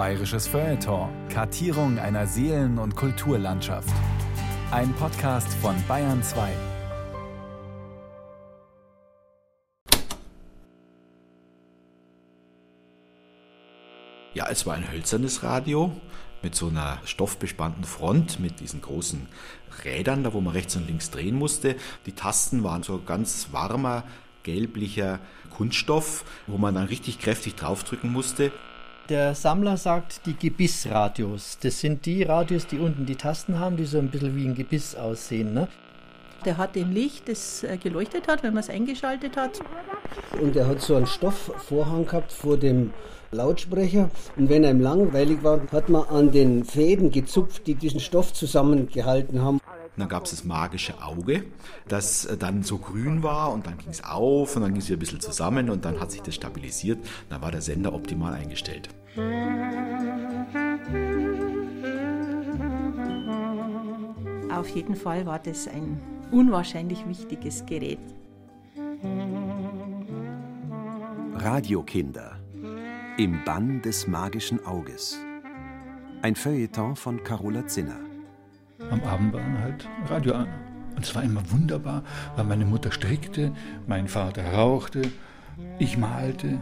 Bayerisches 0.00 0.48
Feuilleton. 0.48 1.10
Kartierung 1.28 1.98
einer 1.98 2.26
Seelen- 2.26 2.78
und 2.78 2.96
Kulturlandschaft. 2.96 3.92
Ein 4.70 4.94
Podcast 4.94 5.52
von 5.52 5.76
Bayern 5.86 6.22
2. 6.22 6.50
Ja, 14.32 14.48
es 14.48 14.64
war 14.64 14.74
ein 14.74 14.90
hölzernes 14.90 15.42
Radio 15.42 15.92
mit 16.40 16.54
so 16.54 16.68
einer 16.68 16.98
stoffbespannten 17.04 17.84
Front, 17.84 18.40
mit 18.40 18.60
diesen 18.60 18.80
großen 18.80 19.28
Rädern, 19.84 20.24
da 20.24 20.32
wo 20.32 20.40
man 20.40 20.54
rechts 20.54 20.76
und 20.76 20.86
links 20.86 21.10
drehen 21.10 21.36
musste. 21.36 21.76
Die 22.06 22.12
Tasten 22.12 22.64
waren 22.64 22.82
so 22.82 23.02
ganz 23.04 23.48
warmer, 23.52 24.04
gelblicher 24.44 25.20
Kunststoff, 25.50 26.24
wo 26.46 26.56
man 26.56 26.74
dann 26.74 26.86
richtig 26.86 27.18
kräftig 27.18 27.56
draufdrücken 27.56 28.10
musste. 28.10 28.50
Der 29.10 29.34
Sammler 29.34 29.76
sagt 29.76 30.24
die 30.24 30.36
Gebissradios. 30.36 31.58
Das 31.60 31.80
sind 31.80 32.06
die 32.06 32.22
Radios, 32.22 32.68
die 32.68 32.78
unten 32.78 33.06
die 33.06 33.16
Tasten 33.16 33.58
haben, 33.58 33.76
die 33.76 33.84
so 33.84 33.98
ein 33.98 34.08
bisschen 34.08 34.36
wie 34.36 34.46
ein 34.46 34.54
Gebiss 34.54 34.94
aussehen. 34.94 35.52
Ne? 35.52 35.66
Der 36.44 36.58
hat 36.58 36.76
ein 36.76 36.92
Licht, 36.92 37.28
das 37.28 37.64
äh, 37.64 37.76
geleuchtet 37.76 38.28
hat, 38.28 38.44
wenn 38.44 38.54
man 38.54 38.62
es 38.62 38.70
eingeschaltet 38.70 39.36
hat. 39.36 39.58
Und 40.40 40.54
er 40.54 40.68
hat 40.68 40.80
so 40.80 40.94
einen 40.94 41.08
Stoffvorhang 41.08 42.06
gehabt 42.06 42.30
vor 42.30 42.56
dem 42.56 42.92
Lautsprecher. 43.32 44.10
Und 44.36 44.48
wenn 44.48 44.62
er 44.62 44.70
ihm 44.70 44.80
langweilig 44.80 45.42
war, 45.42 45.60
hat 45.72 45.88
man 45.88 46.04
an 46.04 46.30
den 46.30 46.64
Fäden 46.64 47.10
gezupft, 47.10 47.66
die 47.66 47.74
diesen 47.74 47.98
Stoff 47.98 48.32
zusammengehalten 48.32 49.42
haben. 49.42 49.60
dann 49.96 50.08
gab 50.08 50.26
es 50.26 50.30
das 50.30 50.44
magische 50.44 51.02
Auge, 51.02 51.42
das 51.88 52.26
äh, 52.26 52.36
dann 52.36 52.62
so 52.62 52.78
grün 52.78 53.24
war 53.24 53.52
und 53.52 53.66
dann 53.66 53.76
ging 53.76 53.90
es 53.90 54.04
auf 54.04 54.54
und 54.54 54.62
dann 54.62 54.70
ging 54.70 54.80
es 54.80 54.86
wieder 54.86 54.98
ein 54.98 55.00
bisschen 55.00 55.20
zusammen 55.20 55.68
und 55.68 55.84
dann 55.84 55.98
hat 55.98 56.12
sich 56.12 56.22
das 56.22 56.36
stabilisiert. 56.36 57.00
Dann 57.28 57.42
war 57.42 57.50
der 57.50 57.60
Sender 57.60 57.92
optimal 57.92 58.34
eingestellt. 58.34 58.88
Auf 64.52 64.68
jeden 64.68 64.94
Fall 64.94 65.26
war 65.26 65.38
das 65.38 65.66
ein 65.66 66.00
unwahrscheinlich 66.30 67.06
wichtiges 67.08 67.66
Gerät. 67.66 67.98
Radiokinder 71.34 72.36
im 73.18 73.42
Bann 73.44 73.82
des 73.82 74.06
magischen 74.06 74.64
Auges. 74.64 75.18
Ein 76.22 76.36
Feuilleton 76.36 76.94
von 76.94 77.22
Carola 77.24 77.66
Zinner. 77.66 77.98
Am 78.90 79.02
Abend 79.02 79.32
war 79.32 79.42
halt 79.60 79.88
Radio 80.06 80.34
an. 80.34 80.48
Und 80.94 81.04
es 81.04 81.14
war 81.14 81.22
immer 81.22 81.42
wunderbar, 81.50 82.02
weil 82.36 82.44
meine 82.44 82.64
Mutter 82.64 82.92
strickte, 82.92 83.52
mein 83.86 84.08
Vater 84.08 84.52
rauchte, 84.52 85.02
ich 85.78 85.98
malte, 85.98 86.60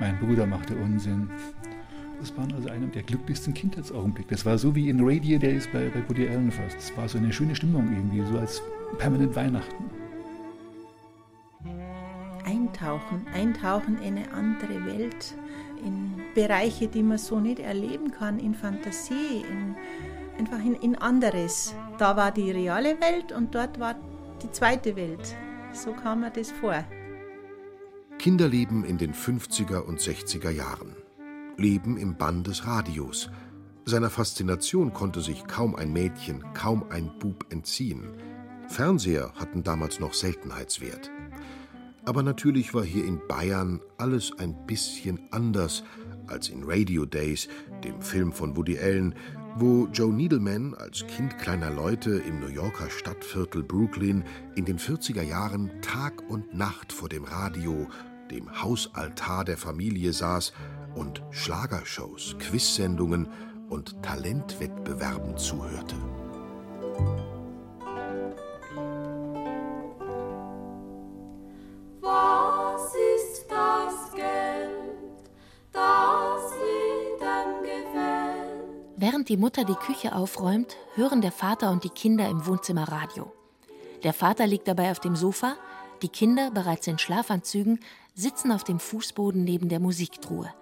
mein 0.00 0.18
Bruder 0.18 0.46
machte 0.46 0.76
Unsinn. 0.76 1.30
Das 2.22 2.36
war 2.36 2.46
also 2.54 2.68
einer 2.68 2.86
der 2.86 3.02
glücklichsten 3.02 3.52
Kindheitsaugenblicke. 3.52 4.30
Das 4.30 4.46
war 4.46 4.56
so 4.56 4.76
wie 4.76 4.88
in 4.88 5.00
Radio 5.02 5.40
Days 5.40 5.66
bei, 5.72 5.88
bei 5.88 6.08
Woody 6.08 6.28
Allen 6.28 6.52
fast. 6.52 6.76
Es 6.78 6.96
war 6.96 7.08
so 7.08 7.18
eine 7.18 7.32
schöne 7.32 7.56
Stimmung 7.56 7.92
irgendwie, 7.92 8.24
so 8.24 8.38
als 8.38 8.62
permanent 8.96 9.34
Weihnachten. 9.34 9.90
Eintauchen, 12.44 13.26
eintauchen 13.34 14.00
in 14.00 14.18
eine 14.18 14.32
andere 14.32 14.86
Welt, 14.86 15.34
in 15.84 16.22
Bereiche, 16.32 16.86
die 16.86 17.02
man 17.02 17.18
so 17.18 17.40
nicht 17.40 17.58
erleben 17.58 18.12
kann, 18.12 18.38
in 18.38 18.54
Fantasie, 18.54 19.44
in, 19.50 19.74
einfach 20.38 20.64
in, 20.64 20.76
in 20.76 20.94
anderes. 20.94 21.74
Da 21.98 22.16
war 22.16 22.30
die 22.30 22.52
reale 22.52 23.00
Welt 23.00 23.32
und 23.32 23.52
dort 23.52 23.80
war 23.80 23.96
die 24.40 24.52
zweite 24.52 24.94
Welt. 24.94 25.34
So 25.72 25.92
kam 25.92 26.20
mir 26.20 26.30
das 26.30 26.52
vor. 26.52 26.84
Kinderleben 28.20 28.84
in 28.84 28.98
den 28.98 29.12
50er 29.12 29.80
und 29.80 29.98
60er 29.98 30.50
Jahren. 30.50 31.01
Leben 31.56 31.96
im 31.96 32.16
Bann 32.16 32.44
des 32.44 32.66
Radios. 32.66 33.30
Seiner 33.84 34.10
Faszination 34.10 34.92
konnte 34.92 35.20
sich 35.20 35.46
kaum 35.46 35.74
ein 35.74 35.92
Mädchen, 35.92 36.44
kaum 36.54 36.84
ein 36.90 37.10
Bub 37.18 37.46
entziehen. 37.50 38.12
Fernseher 38.68 39.32
hatten 39.34 39.62
damals 39.62 40.00
noch 40.00 40.14
Seltenheitswert. 40.14 41.10
Aber 42.04 42.22
natürlich 42.22 42.74
war 42.74 42.84
hier 42.84 43.04
in 43.04 43.20
Bayern 43.28 43.80
alles 43.98 44.32
ein 44.38 44.66
bisschen 44.66 45.20
anders 45.30 45.84
als 46.26 46.48
in 46.48 46.64
Radio 46.64 47.04
Days, 47.04 47.48
dem 47.84 48.00
Film 48.00 48.32
von 48.32 48.56
Woody 48.56 48.78
Allen, 48.78 49.14
wo 49.56 49.86
Joe 49.92 50.12
Needleman 50.12 50.74
als 50.74 51.06
Kind 51.06 51.38
kleiner 51.38 51.70
Leute 51.70 52.12
im 52.12 52.40
New 52.40 52.48
Yorker 52.48 52.88
Stadtviertel 52.88 53.62
Brooklyn 53.62 54.24
in 54.54 54.64
den 54.64 54.78
40er 54.78 55.22
Jahren 55.22 55.70
Tag 55.82 56.22
und 56.30 56.54
Nacht 56.54 56.92
vor 56.92 57.08
dem 57.08 57.24
Radio, 57.24 57.86
dem 58.32 58.62
Hausaltar 58.62 59.44
der 59.44 59.58
Familie 59.58 60.12
saß 60.12 60.52
und 60.94 61.22
Schlagershows, 61.30 62.36
Quizsendungen 62.38 63.28
und 63.68 64.02
Talentwettbewerben 64.02 65.36
zuhörte. 65.36 65.96
Was 72.00 72.94
ist 72.94 73.46
das 73.48 74.14
Geld, 74.14 75.30
das 75.72 76.52
jedem 76.58 77.62
gefällt? 77.62 78.62
Während 78.96 79.28
die 79.28 79.36
Mutter 79.36 79.64
die 79.64 79.74
Küche 79.74 80.14
aufräumt, 80.14 80.76
hören 80.94 81.20
der 81.20 81.32
Vater 81.32 81.70
und 81.70 81.84
die 81.84 81.90
Kinder 81.90 82.28
im 82.28 82.46
Wohnzimmer 82.46 82.90
Radio. 82.90 83.32
Der 84.04 84.12
Vater 84.12 84.46
liegt 84.46 84.68
dabei 84.68 84.90
auf 84.90 85.00
dem 85.00 85.16
Sofa, 85.16 85.56
die 86.02 86.08
Kinder, 86.08 86.50
bereits 86.50 86.88
in 86.88 86.98
Schlafanzügen, 86.98 87.78
sitzen 88.14 88.52
auf 88.52 88.64
dem 88.64 88.78
Fußboden 88.78 89.42
neben 89.44 89.68
der 89.68 89.80
Musiktruhe, 89.80 90.52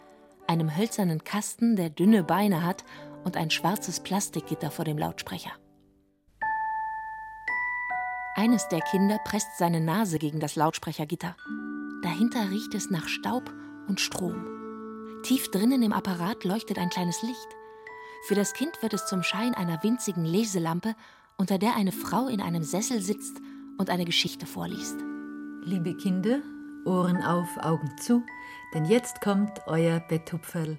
einem 0.46 0.76
hölzernen 0.76 1.24
Kasten, 1.24 1.76
der 1.76 1.90
dünne 1.90 2.22
Beine 2.22 2.64
hat 2.64 2.84
und 3.24 3.36
ein 3.36 3.50
schwarzes 3.50 4.00
Plastikgitter 4.00 4.70
vor 4.70 4.84
dem 4.84 4.98
Lautsprecher. 4.98 5.52
Eines 8.36 8.68
der 8.68 8.80
Kinder 8.80 9.18
presst 9.24 9.58
seine 9.58 9.80
Nase 9.80 10.18
gegen 10.18 10.40
das 10.40 10.56
Lautsprechergitter. 10.56 11.36
Dahinter 12.02 12.50
riecht 12.50 12.74
es 12.74 12.88
nach 12.88 13.08
Staub 13.08 13.52
und 13.88 14.00
Strom. 14.00 15.20
Tief 15.22 15.50
drinnen 15.50 15.82
im 15.82 15.92
Apparat 15.92 16.44
leuchtet 16.44 16.78
ein 16.78 16.88
kleines 16.88 17.22
Licht. 17.22 17.48
Für 18.26 18.34
das 18.34 18.54
Kind 18.54 18.80
wird 18.82 18.94
es 18.94 19.06
zum 19.06 19.22
Schein 19.22 19.54
einer 19.54 19.82
winzigen 19.82 20.24
Leselampe, 20.24 20.94
unter 21.36 21.58
der 21.58 21.74
eine 21.74 21.92
Frau 21.92 22.28
in 22.28 22.40
einem 22.40 22.62
Sessel 22.62 23.02
sitzt 23.02 23.36
und 23.78 23.90
eine 23.90 24.04
Geschichte 24.04 24.46
vorliest. 24.46 24.96
Liebe 25.64 25.94
Kinder, 25.96 26.40
Ohren 26.84 27.22
auf, 27.22 27.48
Augen 27.58 27.90
zu, 27.98 28.22
denn 28.74 28.84
jetzt 28.84 29.20
kommt 29.20 29.60
euer 29.66 30.00
Betthupferl. 30.00 30.78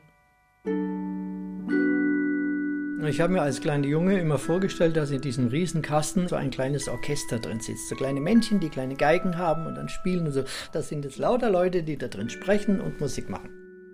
Ich 3.07 3.19
habe 3.19 3.33
mir 3.33 3.41
als 3.41 3.61
kleiner 3.61 3.87
Junge 3.87 4.19
immer 4.19 4.37
vorgestellt, 4.37 4.95
dass 4.95 5.09
in 5.09 5.21
diesem 5.21 5.47
Riesenkasten 5.47 6.27
so 6.27 6.35
ein 6.35 6.51
kleines 6.51 6.87
Orchester 6.87 7.39
drin 7.39 7.59
sitzt. 7.59 7.89
So 7.89 7.95
kleine 7.95 8.21
Männchen, 8.21 8.59
die 8.59 8.69
kleine 8.69 8.95
Geigen 8.95 9.37
haben 9.37 9.65
und 9.65 9.75
dann 9.75 9.89
spielen 9.89 10.27
und 10.27 10.33
so. 10.33 10.43
Das 10.71 10.89
sind 10.89 11.03
jetzt 11.03 11.17
lauter 11.17 11.49
Leute, 11.49 11.83
die 11.83 11.97
da 11.97 12.07
drin 12.07 12.29
sprechen 12.29 12.79
und 12.79 13.01
Musik 13.01 13.29
machen. 13.29 13.49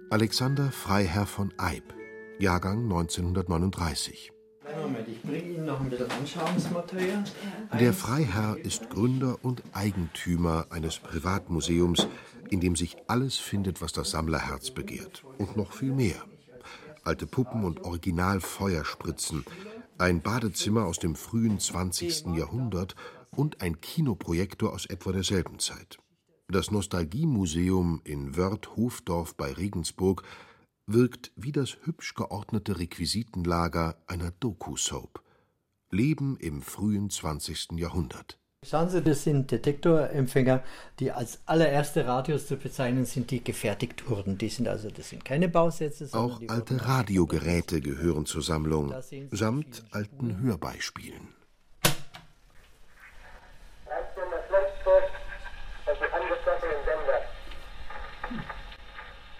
Alexander 0.10 0.72
Freiherr 0.72 1.26
von 1.26 1.54
Eyb, 1.58 1.94
Jahrgang 2.40 2.84
1939. 2.84 4.37
Moment, 4.76 5.08
ich 5.08 5.22
bringe 5.22 5.54
Ihnen 5.54 5.66
noch 5.66 5.80
ein 5.80 5.90
bisschen 5.90 6.12
Anschauungsmaterial. 6.12 7.24
Der 7.80 7.94
Freiherr 7.94 8.58
ist 8.58 8.90
Gründer 8.90 9.38
und 9.42 9.64
Eigentümer 9.74 10.68
eines 10.70 11.00
Privatmuseums, 11.00 12.08
in 12.50 12.60
dem 12.60 12.76
sich 12.76 12.98
alles 13.08 13.38
findet, 13.38 13.82
was 13.82 13.92
das 13.92 14.12
Sammlerherz 14.12 14.72
begehrt. 14.72 15.24
Und 15.38 15.58
noch 15.58 15.74
viel 15.74 15.94
mehr. 15.94 16.16
Alte 17.04 17.28
Puppen 17.28 17.64
und 17.64 17.84
Originalfeuerspritzen, 17.84 19.46
ein 19.98 20.22
Badezimmer 20.22 20.86
aus 20.86 21.00
dem 21.00 21.16
frühen 21.16 21.60
20. 21.60 22.36
Jahrhundert 22.36 22.96
und 23.32 23.62
ein 23.62 23.80
Kinoprojektor 23.80 24.74
aus 24.74 24.86
etwa 24.86 25.12
derselben 25.12 25.60
Zeit. 25.60 25.98
Das 26.50 26.72
Nostalgiemuseum 26.72 28.02
in 28.04 28.38
Wörth-Hofdorf 28.38 29.36
bei 29.36 29.52
Regensburg 29.52 30.24
wirkt 30.88 31.32
wie 31.36 31.52
das 31.52 31.78
hübsch 31.84 32.16
geordnete 32.16 32.80
Requisitenlager 32.80 33.98
einer 34.08 34.32
Doku-Soap. 34.32 35.22
Leben 35.92 36.38
im 36.40 36.62
frühen 36.62 37.10
20. 37.10 37.74
Jahrhundert. 37.74 38.40
Schauen 38.66 38.90
Sie, 38.90 39.02
das 39.02 39.24
sind 39.24 39.52
Detektorempfänger, 39.52 40.64
die 41.00 41.12
als 41.12 41.40
allererste 41.46 42.08
Radios 42.08 42.48
zu 42.48 42.58
bezeichnen 42.58 43.06
sind, 43.06 43.30
die 43.32 43.44
gefertigt 43.44 44.10
wurden. 44.10 44.38
Die 44.38 44.50
sind 44.50 44.68
also, 44.68 44.90
das 44.90 45.10
sind 45.10 45.24
keine 45.24 45.48
Bausätze. 45.48 46.10
Auch 46.14 46.42
alte 46.48 46.86
Radiogeräte 46.86 47.82
gehören 47.82 48.26
zur 48.26 48.42
Sammlung, 48.42 48.94
samt 49.32 49.84
alten 49.92 50.40
Hörbeispielen. 50.40 51.36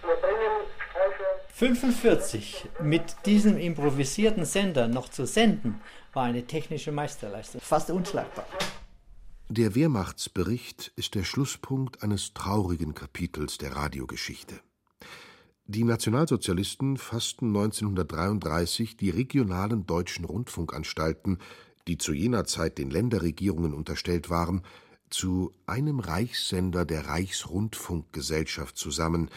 Wir 0.04 0.16
bringen 0.22 0.52
heute 0.94 1.47
45 1.58 2.70
mit 2.84 3.16
diesem 3.26 3.58
improvisierten 3.58 4.46
Sender 4.46 4.88
noch 4.88 5.10
zu 5.10 5.26
senden, 5.26 5.82
war 6.14 6.26
eine 6.26 6.46
technische 6.46 6.92
Meisterleistung. 6.92 7.60
Fast 7.62 7.90
unschlagbar. 7.90 8.46
Der 9.50 9.74
Wehrmachtsbericht 9.74 10.92
ist 10.96 11.16
der 11.16 11.24
Schlusspunkt 11.24 12.04
eines 12.04 12.36
traurigen 12.36 12.94
Kapitels 12.94 13.58
der 13.58 13.76
Radiogeschichte. 13.76 14.60
Die 15.66 15.84
Nationalsozialisten 15.84 16.98
fassten 16.98 17.48
1933 17.48 18.96
die 18.96 19.10
regionalen 19.10 19.88
deutschen 19.88 20.26
Rundfunkanstalten, 20.26 21.40
die 21.88 21.98
zu 21.98 22.14
jener 22.14 22.46
Zeit 22.46 22.78
den 22.78 22.92
Länderregierungen 22.92 23.74
unterstellt 23.74 24.30
waren, 24.30 24.62
zu 25.10 25.52
einem 25.66 26.02
Reichssender 26.02 26.86
der 26.86 27.08
Reichsrundfunkgesellschaft 27.08 28.78
zusammen, 28.78 29.32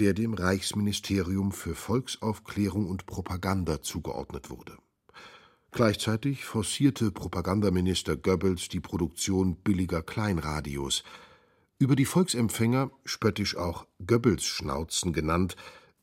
der 0.00 0.14
dem 0.14 0.32
Reichsministerium 0.32 1.52
für 1.52 1.74
Volksaufklärung 1.74 2.88
und 2.88 3.04
Propaganda 3.04 3.82
zugeordnet 3.82 4.48
wurde. 4.48 4.78
Gleichzeitig 5.72 6.46
forcierte 6.46 7.10
Propagandaminister 7.12 8.16
Goebbels 8.16 8.68
die 8.68 8.80
Produktion 8.80 9.56
billiger 9.56 10.02
Kleinradios. 10.02 11.04
Über 11.78 11.96
die 11.96 12.06
Volksempfänger, 12.06 12.90
spöttisch 13.04 13.56
auch 13.56 13.86
Goebbels-Schnauzen 14.04 15.12
genannt, 15.12 15.54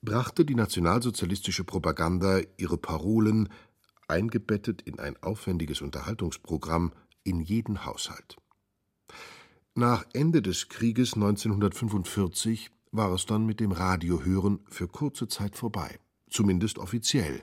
brachte 0.04 0.46
die 0.46 0.56
nationalsozialistische 0.56 1.64
Propaganda 1.64 2.42
ihre 2.58 2.78
Parolen, 2.78 3.50
eingebettet 4.08 4.84
in 4.84 5.00
ein 5.00 5.22
aufwendiges 5.22 5.82
Unterhaltungsprogramm, 5.82 6.94
in 7.24 7.42
jeden 7.42 7.84
Haushalt. 7.86 8.38
Nach 9.74 10.06
Ende 10.14 10.42
des 10.42 10.70
Krieges 10.70 11.16
1945 11.16 12.72
war 12.98 13.14
es 13.14 13.26
dann 13.26 13.46
mit 13.46 13.60
dem 13.60 13.72
Radiohören 13.72 14.60
für 14.68 14.88
kurze 14.88 15.28
Zeit 15.28 15.56
vorbei, 15.56 16.00
zumindest 16.30 16.80
offiziell. 16.80 17.42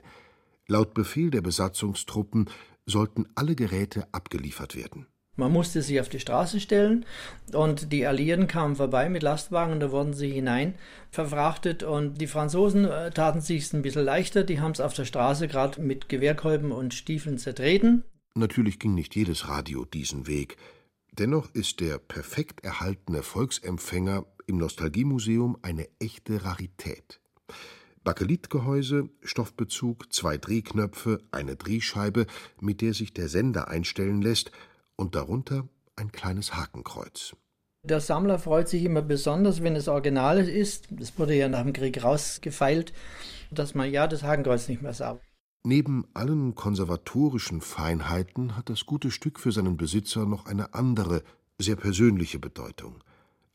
Laut 0.67 0.93
Befehl 0.93 1.31
der 1.31 1.41
Besatzungstruppen 1.41 2.49
sollten 2.85 3.25
alle 3.35 3.55
Geräte 3.55 4.07
abgeliefert 4.11 4.75
werden. 4.75 5.07
Man 5.37 5.51
musste 5.51 5.81
sich 5.81 5.99
auf 5.99 6.07
die 6.07 6.19
Straße 6.19 6.61
stellen 6.61 7.05
und 7.51 7.91
die 7.91 8.05
Alliierten 8.05 8.47
kamen 8.47 8.77
vorbei 8.77 9.09
mit 9.09 9.21
Lastwagen 9.21 9.73
und 9.73 9.79
da 9.81 9.91
wurden 9.91 10.13
sie 10.13 10.31
hinein 10.31 10.75
verfrachtet 11.11 11.83
und 11.83 12.21
die 12.21 12.27
Franzosen 12.27 12.85
äh, 12.85 13.11
taten 13.11 13.41
sich 13.41 13.71
ein 13.73 13.81
bisschen 13.81 14.05
leichter, 14.05 14.43
die 14.43 14.61
haben 14.61 14.71
es 14.71 14.79
auf 14.79 14.93
der 14.93 15.03
Straße 15.03 15.49
gerade 15.49 15.81
mit 15.81 16.07
Gewehrkolben 16.07 16.71
und 16.71 16.93
Stiefeln 16.93 17.37
zertreten. 17.37 18.03
Natürlich 18.33 18.79
ging 18.79 18.95
nicht 18.95 19.15
jedes 19.15 19.49
Radio 19.49 19.83
diesen 19.83 20.25
Weg. 20.25 20.55
Dennoch 21.11 21.53
ist 21.53 21.81
der 21.81 21.97
perfekt 21.97 22.63
erhaltene 22.63 23.21
Volksempfänger 23.21 24.25
im 24.47 24.57
Nostalgiemuseum 24.57 25.57
eine 25.61 25.87
echte 25.99 26.43
Rarität. 26.43 27.19
Bakelitgehäuse, 28.03 29.09
Stoffbezug, 29.23 30.13
zwei 30.13 30.37
Drehknöpfe, 30.37 31.19
eine 31.31 31.55
Drehscheibe, 31.55 32.27
mit 32.61 32.81
der 32.81 32.93
sich 32.93 33.13
der 33.13 33.29
Sender 33.29 33.67
einstellen 33.67 34.21
lässt, 34.21 34.51
und 34.95 35.15
darunter 35.15 35.67
ein 35.95 36.11
kleines 36.11 36.55
Hakenkreuz. 36.55 37.35
Der 37.83 37.99
Sammler 37.99 38.39
freut 38.39 38.67
sich 38.69 38.83
immer 38.83 39.01
besonders, 39.01 39.61
wenn 39.61 39.75
es 39.75 39.87
Original 39.87 40.47
ist. 40.47 40.87
Das 40.89 41.19
wurde 41.19 41.35
ja 41.35 41.49
nach 41.49 41.63
dem 41.63 41.73
Krieg 41.73 42.03
rausgefeilt, 42.03 42.93
dass 43.51 43.75
man 43.75 43.91
ja 43.91 44.07
das 44.07 44.23
Hakenkreuz 44.23 44.67
nicht 44.67 44.81
mehr 44.81 44.93
sah. 44.93 45.19
Neben 45.63 46.05
allen 46.13 46.55
konservatorischen 46.55 47.61
Feinheiten 47.61 48.55
hat 48.55 48.69
das 48.69 48.85
gute 48.85 49.11
Stück 49.11 49.39
für 49.39 49.51
seinen 49.51 49.77
Besitzer 49.77 50.25
noch 50.25 50.45
eine 50.45 50.73
andere, 50.73 51.23
sehr 51.59 51.75
persönliche 51.75 52.39
Bedeutung. 52.39 53.03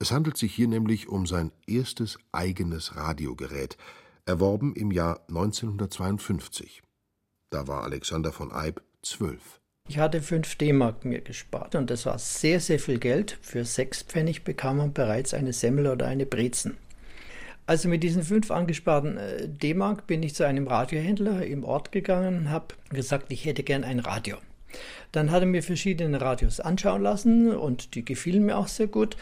Es 0.02 0.12
handelt 0.12 0.38
sich 0.38 0.54
hier 0.54 0.66
nämlich 0.66 1.08
um 1.08 1.26
sein 1.26 1.52
erstes 1.66 2.18
eigenes 2.32 2.96
Radiogerät, 2.96 3.76
erworben 4.24 4.74
im 4.74 4.90
Jahr 4.90 5.20
1952. 5.28 6.82
Da 7.50 7.68
war 7.68 7.84
Alexander 7.84 8.32
von 8.32 8.50
Eyb 8.50 8.80
zwölf. 9.02 9.60
Ich 9.90 9.98
hatte 9.98 10.22
fünf 10.22 10.54
D-Mark 10.54 11.04
mir 11.04 11.20
gespart 11.20 11.74
und 11.74 11.90
das 11.90 12.06
war 12.06 12.18
sehr, 12.18 12.60
sehr 12.60 12.78
viel 12.78 12.98
Geld. 12.98 13.38
Für 13.42 13.66
sechs 13.66 14.02
Pfennig 14.02 14.42
bekam 14.42 14.78
man 14.78 14.94
bereits 14.94 15.34
eine 15.34 15.52
Semmel 15.52 15.86
oder 15.88 16.06
eine 16.06 16.24
Brezen. 16.24 16.78
Also 17.66 17.88
mit 17.90 18.02
diesen 18.02 18.22
fünf 18.22 18.50
angesparten 18.50 19.18
äh, 19.18 19.48
D-Mark 19.48 20.06
bin 20.06 20.22
ich 20.22 20.34
zu 20.34 20.46
einem 20.46 20.66
Radiohändler 20.66 21.44
im 21.44 21.62
Ort 21.62 21.92
gegangen 21.92 22.38
und 22.38 22.50
habe 22.50 22.74
gesagt, 22.88 23.30
ich 23.30 23.44
hätte 23.44 23.64
gern 23.64 23.84
ein 23.84 24.00
Radio. 24.00 24.38
Dann 25.12 25.30
hat 25.30 25.42
er 25.42 25.46
mir 25.46 25.62
verschiedene 25.62 26.20
Radios 26.20 26.58
anschauen 26.58 27.02
lassen 27.02 27.54
und 27.54 27.94
die 27.94 28.04
gefielen 28.04 28.46
mir 28.46 28.56
auch 28.56 28.68
sehr 28.68 28.86
gut. 28.86 29.16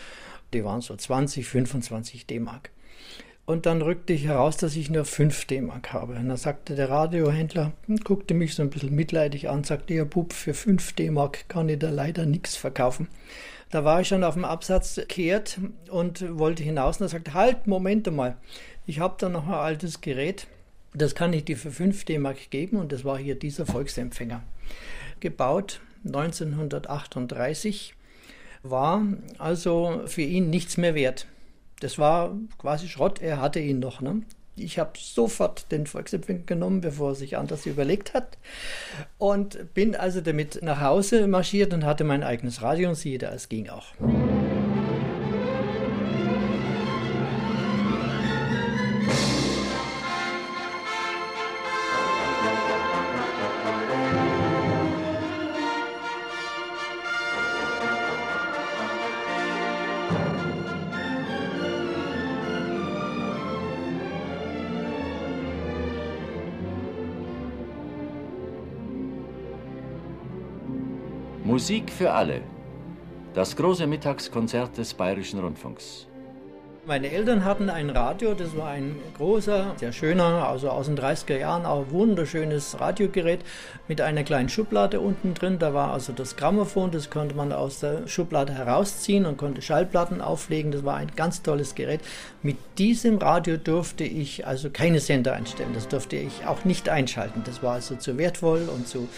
Die 0.52 0.64
waren 0.64 0.80
so 0.80 0.96
20, 0.96 1.46
25 1.46 2.26
D-Mark. 2.26 2.70
Und 3.48 3.64
dann 3.64 3.80
rückte 3.80 4.12
ich 4.12 4.26
heraus, 4.26 4.58
dass 4.58 4.76
ich 4.76 4.90
nur 4.90 5.06
5 5.06 5.46
D-Mark 5.46 5.94
habe. 5.94 6.14
Und 6.16 6.28
dann 6.28 6.36
sagte 6.36 6.74
der 6.74 6.90
Radiohändler, 6.90 7.72
guckte 8.04 8.34
mich 8.34 8.54
so 8.54 8.62
ein 8.62 8.68
bisschen 8.68 8.94
mitleidig 8.94 9.48
an, 9.48 9.64
sagte, 9.64 9.94
ja 9.94 10.04
Bub, 10.04 10.34
für 10.34 10.52
5 10.52 10.92
D-Mark 10.92 11.48
kann 11.48 11.68
ich 11.70 11.78
da 11.78 11.88
leider 11.88 12.26
nichts 12.26 12.56
verkaufen. 12.56 13.08
Da 13.70 13.84
war 13.84 14.02
ich 14.02 14.08
schon 14.08 14.24
auf 14.24 14.34
dem 14.34 14.44
Absatz 14.44 15.00
kehrt 15.08 15.60
und 15.90 16.38
wollte 16.38 16.62
hinaus 16.62 16.98
und 16.98 17.06
er 17.06 17.08
sagte, 17.08 17.34
halt, 17.34 17.66
Moment 17.66 18.10
mal, 18.10 18.36
ich 18.86 19.00
habe 19.00 19.16
da 19.18 19.28
noch 19.28 19.46
ein 19.46 19.54
altes 19.54 20.00
Gerät, 20.02 20.46
das 20.94 21.14
kann 21.14 21.32
ich 21.32 21.44
dir 21.44 21.56
für 21.56 21.70
5 21.70 22.04
D-Mark 22.04 22.50
geben 22.50 22.76
und 22.78 22.92
das 22.92 23.04
war 23.04 23.18
hier 23.18 23.34
dieser 23.34 23.66
Volksempfänger. 23.66 24.42
Gebaut 25.20 25.80
1938, 26.04 27.94
war 28.62 29.02
also 29.38 30.02
für 30.06 30.22
ihn 30.22 30.50
nichts 30.50 30.76
mehr 30.76 30.94
wert. 30.94 31.26
Das 31.81 31.99
war 31.99 32.37
quasi 32.58 32.88
Schrott, 32.88 33.20
er 33.20 33.40
hatte 33.40 33.60
ihn 33.60 33.78
noch. 33.78 34.00
Ne? 34.00 34.22
Ich 34.56 34.78
habe 34.78 34.93
sofort 34.99 35.70
den 35.70 35.87
Volksempfänger 35.87 36.44
genommen, 36.44 36.81
bevor 36.81 37.10
er 37.10 37.14
sich 37.14 37.37
anders 37.37 37.66
überlegt 37.66 38.14
hat. 38.14 38.38
Und 39.16 39.75
bin 39.75 39.94
also 39.94 40.20
damit 40.20 40.60
nach 40.62 40.81
Hause 40.81 41.28
marschiert 41.28 41.72
und 41.72 41.84
hatte 41.84 42.05
mein 42.05 42.22
eigenes 42.22 42.62
Radio 42.62 42.88
und 42.88 42.96
siehe 42.96 43.19
da, 43.19 43.32
es 43.32 43.49
ging 43.49 43.69
auch. 43.69 43.87
Musik 71.48 71.90
für 71.90 72.12
alle. 72.12 72.42
Das 73.32 73.56
große 73.56 73.86
Mittagskonzert 73.86 74.76
des 74.76 74.92
Bayerischen 74.92 75.40
Rundfunks. 75.40 76.06
Meine 76.86 77.10
Eltern 77.10 77.42
hatten 77.42 77.70
ein 77.70 77.88
Radio, 77.88 78.34
das 78.34 78.54
war 78.54 78.68
ein 78.68 78.96
großer, 79.16 79.72
sehr 79.76 79.92
schöner, 79.92 80.46
also 80.46 80.68
aus 80.68 80.86
den 80.86 80.98
30er 80.98 81.38
Jahren, 81.38 81.64
auch 81.64 81.86
wunderschönes 81.90 82.78
Radiogerät 82.78 83.40
mit 83.88 84.02
einer 84.02 84.24
kleinen 84.24 84.50
Schublade 84.50 85.00
unten 85.00 85.32
drin. 85.32 85.58
Da 85.58 85.72
war 85.72 85.90
also 85.90 86.12
das 86.12 86.36
Grammophon, 86.36 86.90
das 86.90 87.08
konnte 87.08 87.34
man 87.34 87.50
aus 87.52 87.81
der 87.81 88.06
Schublade 88.08 88.52
herausziehen 88.52 89.24
und 89.24 89.38
konnte 89.38 89.62
Schallplatten 89.62 90.20
auflegen. 90.20 90.70
Das 90.70 90.84
war 90.84 90.96
ein 90.96 91.12
ganz 91.17 91.43
tolles 91.43 91.74
Gerät. 91.74 92.02
Mit 92.43 92.58
diesem 92.76 93.17
Radio 93.17 93.56
durfte 93.56 94.05
ich 94.05 94.46
also 94.46 94.69
keine 94.69 95.00
Sender 95.00 95.32
einstellen. 95.32 95.72
Das 95.72 95.88
durfte 95.88 96.17
ich 96.17 96.44
auch 96.44 96.67
nicht 96.67 96.90
einschalten. 96.90 97.43
Das 97.46 97.62
war 97.62 97.72
also 97.72 97.96
zu 97.96 98.19
wertvoll 98.19 98.69
und 98.69 98.86
zu, 98.86 99.08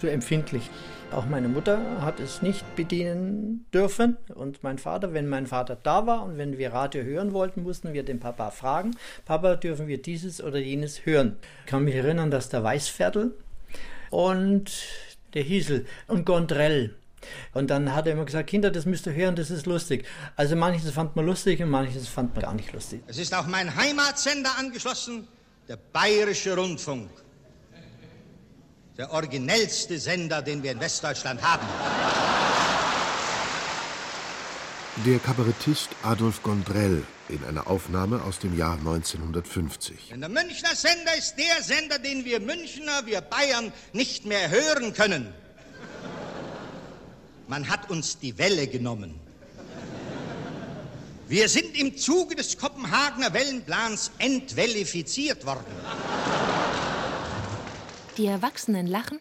zu 0.00 0.06
empfindlich. 0.06 0.68
Auch 1.10 1.24
meine 1.24 1.48
Mutter 1.48 2.02
hat 2.02 2.20
es 2.20 2.42
nicht 2.42 2.76
bedienen 2.76 3.64
dürfen 3.72 4.18
und 4.34 4.62
mein 4.62 4.78
Vater, 4.78 5.14
wenn 5.14 5.26
mein 5.26 5.46
Vater 5.46 5.76
da 5.82 6.06
war 6.06 6.22
und 6.22 6.36
wenn 6.36 6.58
wir 6.58 6.74
Radio 6.74 7.02
hören 7.02 7.32
wollten, 7.32 7.62
mussten 7.62 7.94
wir 7.94 8.02
den 8.02 8.20
Papa 8.20 8.50
fragen, 8.50 8.94
Papa, 9.24 9.56
dürfen 9.56 9.88
wir 9.88 10.02
dieses 10.02 10.42
oder 10.42 10.58
jenes 10.58 11.06
hören? 11.06 11.36
Ich 11.64 11.70
kann 11.70 11.84
mich 11.84 11.94
erinnern, 11.94 12.30
dass 12.30 12.50
der 12.50 12.62
Weißviertel 12.62 13.34
und 14.10 14.70
der 15.32 15.42
Hiesel 15.42 15.86
und 16.08 16.26
Gondrell 16.26 16.94
und 17.54 17.70
dann 17.70 17.94
hat 17.94 18.06
er 18.06 18.12
immer 18.12 18.24
gesagt, 18.24 18.50
Kinder, 18.50 18.70
das 18.70 18.86
müsst 18.86 19.06
ihr 19.06 19.14
hören, 19.14 19.34
das 19.34 19.50
ist 19.50 19.66
lustig. 19.66 20.06
Also 20.36 20.56
manches 20.56 20.90
fand 20.90 21.16
man 21.16 21.26
lustig 21.26 21.62
und 21.62 21.70
manches 21.70 22.06
fand 22.06 22.34
man 22.34 22.44
gar 22.44 22.54
nicht 22.54 22.72
lustig. 22.72 23.02
Es 23.06 23.18
ist 23.18 23.34
auch 23.34 23.46
mein 23.46 23.74
Heimatsender 23.74 24.50
angeschlossen, 24.58 25.26
der 25.68 25.78
Bayerische 25.92 26.54
Rundfunk 26.54 27.10
der 28.98 29.12
originellste 29.12 29.96
Sender, 29.96 30.42
den 30.42 30.60
wir 30.64 30.72
in 30.72 30.80
Westdeutschland 30.80 31.40
haben. 31.40 31.64
Der 35.06 35.20
Kabarettist 35.20 35.88
Adolf 36.02 36.42
Gondrell 36.42 37.04
in 37.28 37.44
einer 37.44 37.68
Aufnahme 37.68 38.20
aus 38.24 38.40
dem 38.40 38.58
Jahr 38.58 38.76
1950. 38.76 40.08
Denn 40.10 40.18
der 40.20 40.28
Münchner 40.28 40.74
Sender 40.74 41.16
ist 41.16 41.36
der 41.38 41.62
Sender, 41.62 42.00
den 42.00 42.24
wir 42.24 42.40
Münchner, 42.40 43.06
wir 43.06 43.20
Bayern 43.20 43.72
nicht 43.92 44.26
mehr 44.26 44.50
hören 44.50 44.92
können. 44.92 45.32
Man 47.46 47.68
hat 47.68 47.90
uns 47.90 48.18
die 48.18 48.36
Welle 48.36 48.66
genommen. 48.66 49.14
Wir 51.28 51.48
sind 51.48 51.78
im 51.78 51.96
Zuge 51.96 52.34
des 52.34 52.58
Kopenhagener 52.58 53.32
Wellenplans 53.32 54.10
entwellifiziert 54.18 55.46
worden. 55.46 55.66
Die 58.18 58.26
Erwachsenen 58.26 58.88
lachen, 58.88 59.20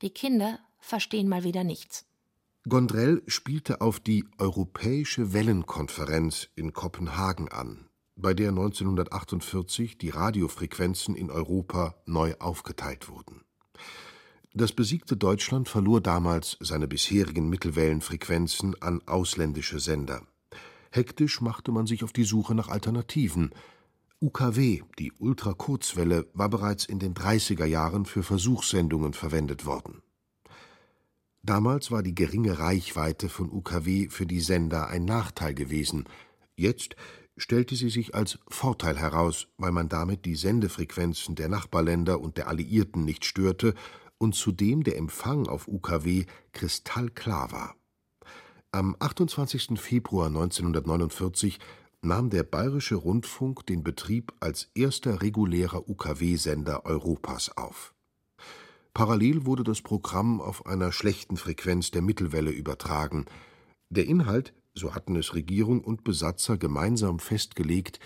die 0.00 0.10
Kinder 0.10 0.60
verstehen 0.78 1.28
mal 1.28 1.42
wieder 1.42 1.64
nichts. 1.64 2.06
Gondrell 2.68 3.20
spielte 3.26 3.80
auf 3.80 3.98
die 3.98 4.26
Europäische 4.38 5.32
Wellenkonferenz 5.32 6.48
in 6.54 6.72
Kopenhagen 6.72 7.48
an. 7.48 7.88
bei 8.20 8.34
der 8.34 8.48
1948 8.48 9.96
die 9.96 10.10
Radiofrequenzen 10.10 11.14
in 11.14 11.30
Europa 11.30 11.94
neu 12.04 12.34
aufgeteilt 12.40 13.08
wurden. 13.08 13.44
Das 14.52 14.72
besiegte 14.72 15.16
Deutschland 15.16 15.68
verlor 15.68 16.00
damals 16.00 16.56
seine 16.58 16.88
bisherigen 16.88 17.48
Mittelwellenfrequenzen 17.48 18.80
an 18.82 19.02
ausländische 19.06 19.78
Sender. 19.78 20.22
Hektisch 20.90 21.40
machte 21.40 21.70
man 21.70 21.86
sich 21.86 22.02
auf 22.02 22.12
die 22.12 22.24
Suche 22.24 22.54
nach 22.56 22.68
Alternativen. 22.68 23.50
UKW, 24.20 24.82
die 24.98 25.12
Ultrakurzwelle, 25.12 26.26
war 26.34 26.48
bereits 26.48 26.84
in 26.86 26.98
den 26.98 27.14
30er 27.14 27.66
Jahren 27.66 28.04
für 28.04 28.24
Versuchssendungen 28.24 29.12
verwendet 29.12 29.64
worden. 29.64 30.02
Damals 31.44 31.92
war 31.92 32.02
die 32.02 32.16
geringe 32.16 32.58
Reichweite 32.58 33.28
von 33.28 33.48
UKW 33.48 34.08
für 34.08 34.26
die 34.26 34.40
Sender 34.40 34.88
ein 34.88 35.04
Nachteil 35.04 35.54
gewesen. 35.54 36.08
Jetzt 36.56 36.96
stellte 37.36 37.76
sie 37.76 37.90
sich 37.90 38.16
als 38.16 38.40
Vorteil 38.48 38.98
heraus, 38.98 39.46
weil 39.56 39.70
man 39.70 39.88
damit 39.88 40.24
die 40.24 40.34
Sendefrequenzen 40.34 41.36
der 41.36 41.48
Nachbarländer 41.48 42.20
und 42.20 42.38
der 42.38 42.48
Alliierten 42.48 43.04
nicht 43.04 43.24
störte 43.24 43.74
und 44.18 44.34
zudem 44.34 44.82
der 44.82 44.96
Empfang 44.96 45.46
auf 45.46 45.68
UKW 45.68 46.26
kristallklar 46.50 47.52
war. 47.52 47.76
Am 48.72 48.96
28. 48.98 49.80
Februar 49.80 50.26
1949 50.26 51.60
nahm 52.02 52.30
der 52.30 52.42
Bayerische 52.42 52.94
Rundfunk 52.94 53.66
den 53.66 53.82
Betrieb 53.82 54.32
als 54.40 54.70
erster 54.74 55.22
regulärer 55.22 55.88
UKW-Sender 55.88 56.86
Europas 56.86 57.56
auf. 57.56 57.94
Parallel 58.94 59.44
wurde 59.46 59.64
das 59.64 59.82
Programm 59.82 60.40
auf 60.40 60.66
einer 60.66 60.92
schlechten 60.92 61.36
Frequenz 61.36 61.90
der 61.90 62.02
Mittelwelle 62.02 62.50
übertragen. 62.50 63.26
Der 63.90 64.06
Inhalt, 64.06 64.54
so 64.74 64.94
hatten 64.94 65.16
es 65.16 65.34
Regierung 65.34 65.82
und 65.82 66.04
Besatzer 66.04 66.58
gemeinsam 66.58 67.18
festgelegt, 67.18 67.98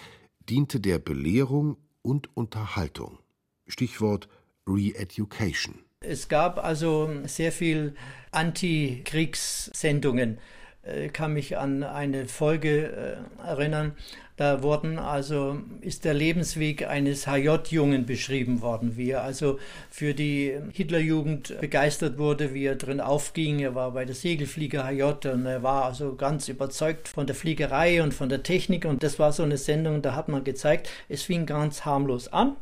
diente 0.49 0.81
der 0.81 0.99
Belehrung 0.99 1.77
und 2.03 2.35
Unterhaltung. 2.37 3.19
Stichwort 3.67 4.29
Re-Education. 4.67 5.81
Es 6.01 6.29
gab 6.29 6.59
also 6.59 7.11
sehr 7.25 7.53
viel 7.53 7.95
Antikriegssendungen. 8.33 10.39
Ich 10.85 11.13
kann 11.13 11.33
mich 11.35 11.59
an 11.59 11.85
eine 11.85 12.27
Folge 12.27 13.19
erinnern, 13.45 13.93
da 14.37 14.63
wurden 14.63 14.99
also 14.99 15.59
ist 15.83 16.05
der 16.05 16.15
Lebensweg 16.15 16.89
eines 16.89 17.27
HJ-Jungen 17.27 18.07
beschrieben 18.07 18.63
worden, 18.63 18.97
wie 18.97 19.11
er 19.11 19.23
also 19.23 19.61
für 19.91 20.15
die 20.15 20.59
Hitlerjugend 20.73 21.61
begeistert 21.61 22.19
wurde, 22.19 22.53
wie 22.53 22.65
er 22.65 22.75
drin 22.75 23.01
aufging. 23.01 23.61
Er 23.61 23.77
war 23.77 23.93
bei 23.93 24.05
der 24.05 24.17
Segelflieger 24.17 24.85
HJ 24.85 25.29
und 25.29 25.47
er 25.47 25.63
war 25.63 25.85
also 25.85 26.17
ganz 26.17 26.49
überzeugt 26.49 27.07
von 27.07 27.27
der 27.27 27.37
Fliegerei 27.37 28.03
und 28.03 28.15
von 28.15 28.29
der 28.31 28.43
Technik 28.43 28.85
und 28.85 29.05
das 29.05 29.21
war 29.21 29.33
so 29.33 29.45
eine 29.45 29.59
Sendung, 29.59 30.03
da 30.03 30.17
hat 30.17 30.29
man 30.29 30.43
gezeigt, 30.43 30.89
es 31.09 31.23
fing 31.23 31.47
ganz 31.47 31.85
harmlos 31.85 32.33
an 32.33 32.57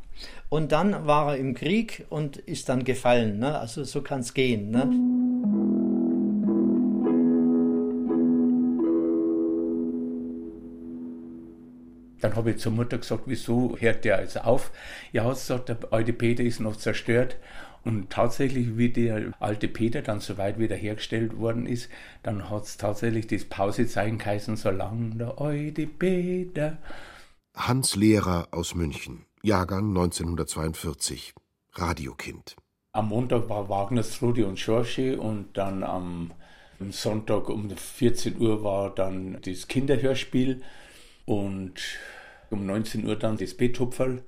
und 0.50 0.72
dann 0.72 1.06
war 1.06 1.32
er 1.32 1.36
im 1.38 1.54
Krieg 1.54 2.04
und 2.10 2.36
ist 2.36 2.68
dann 2.68 2.82
gefallen. 2.82 3.38
Ne? 3.38 3.58
Also 3.58 3.84
so 3.84 4.02
kann 4.02 4.20
es 4.20 4.34
gehen. 4.34 4.70
Ne? 4.70 4.90
Dann 12.20 12.36
habe 12.36 12.52
ich 12.52 12.58
zur 12.58 12.72
Mutter 12.72 12.98
gesagt, 12.98 13.24
wieso 13.26 13.76
hört 13.78 14.04
der 14.04 14.20
jetzt 14.20 14.42
auf? 14.42 14.70
Ja, 15.12 15.24
hat 15.24 15.34
gesagt, 15.34 15.68
der 15.68 15.78
alte 15.90 16.12
Peter 16.12 16.42
ist 16.42 16.60
noch 16.60 16.76
zerstört. 16.76 17.36
Und 17.82 18.10
tatsächlich, 18.10 18.76
wie 18.76 18.90
der 18.90 19.32
alte 19.40 19.66
Peter 19.66 20.02
dann 20.02 20.20
soweit 20.20 20.58
wiederhergestellt 20.58 21.38
worden 21.38 21.66
ist, 21.66 21.88
dann 22.22 22.50
hat 22.50 22.64
es 22.64 22.76
tatsächlich 22.76 23.26
das 23.26 23.46
Pausezeichen 23.46 24.18
geheißen, 24.18 24.56
solange 24.56 25.16
der 25.16 25.40
alte 25.40 25.86
Peter. 25.86 26.76
Hans 27.56 27.96
Lehrer 27.96 28.48
aus 28.50 28.74
München, 28.74 29.24
Jahrgang 29.42 29.88
1942, 29.88 31.32
Radiokind. 31.72 32.56
Am 32.92 33.08
Montag 33.08 33.48
war 33.48 33.68
Wagners 33.68 34.20
Rudi 34.20 34.42
und 34.42 34.58
Schorsche 34.58 35.18
und 35.18 35.56
dann 35.56 35.82
am 35.82 36.32
Sonntag 36.90 37.48
um 37.48 37.70
14 37.70 38.38
Uhr 38.40 38.62
war 38.64 38.94
dann 38.94 39.38
das 39.42 39.68
Kinderhörspiel 39.68 40.62
und 41.30 41.80
um 42.50 42.66
19 42.66 43.06
Uhr 43.06 43.14
dann 43.14 43.36
das 43.36 43.54
Beethoven. 43.54 44.22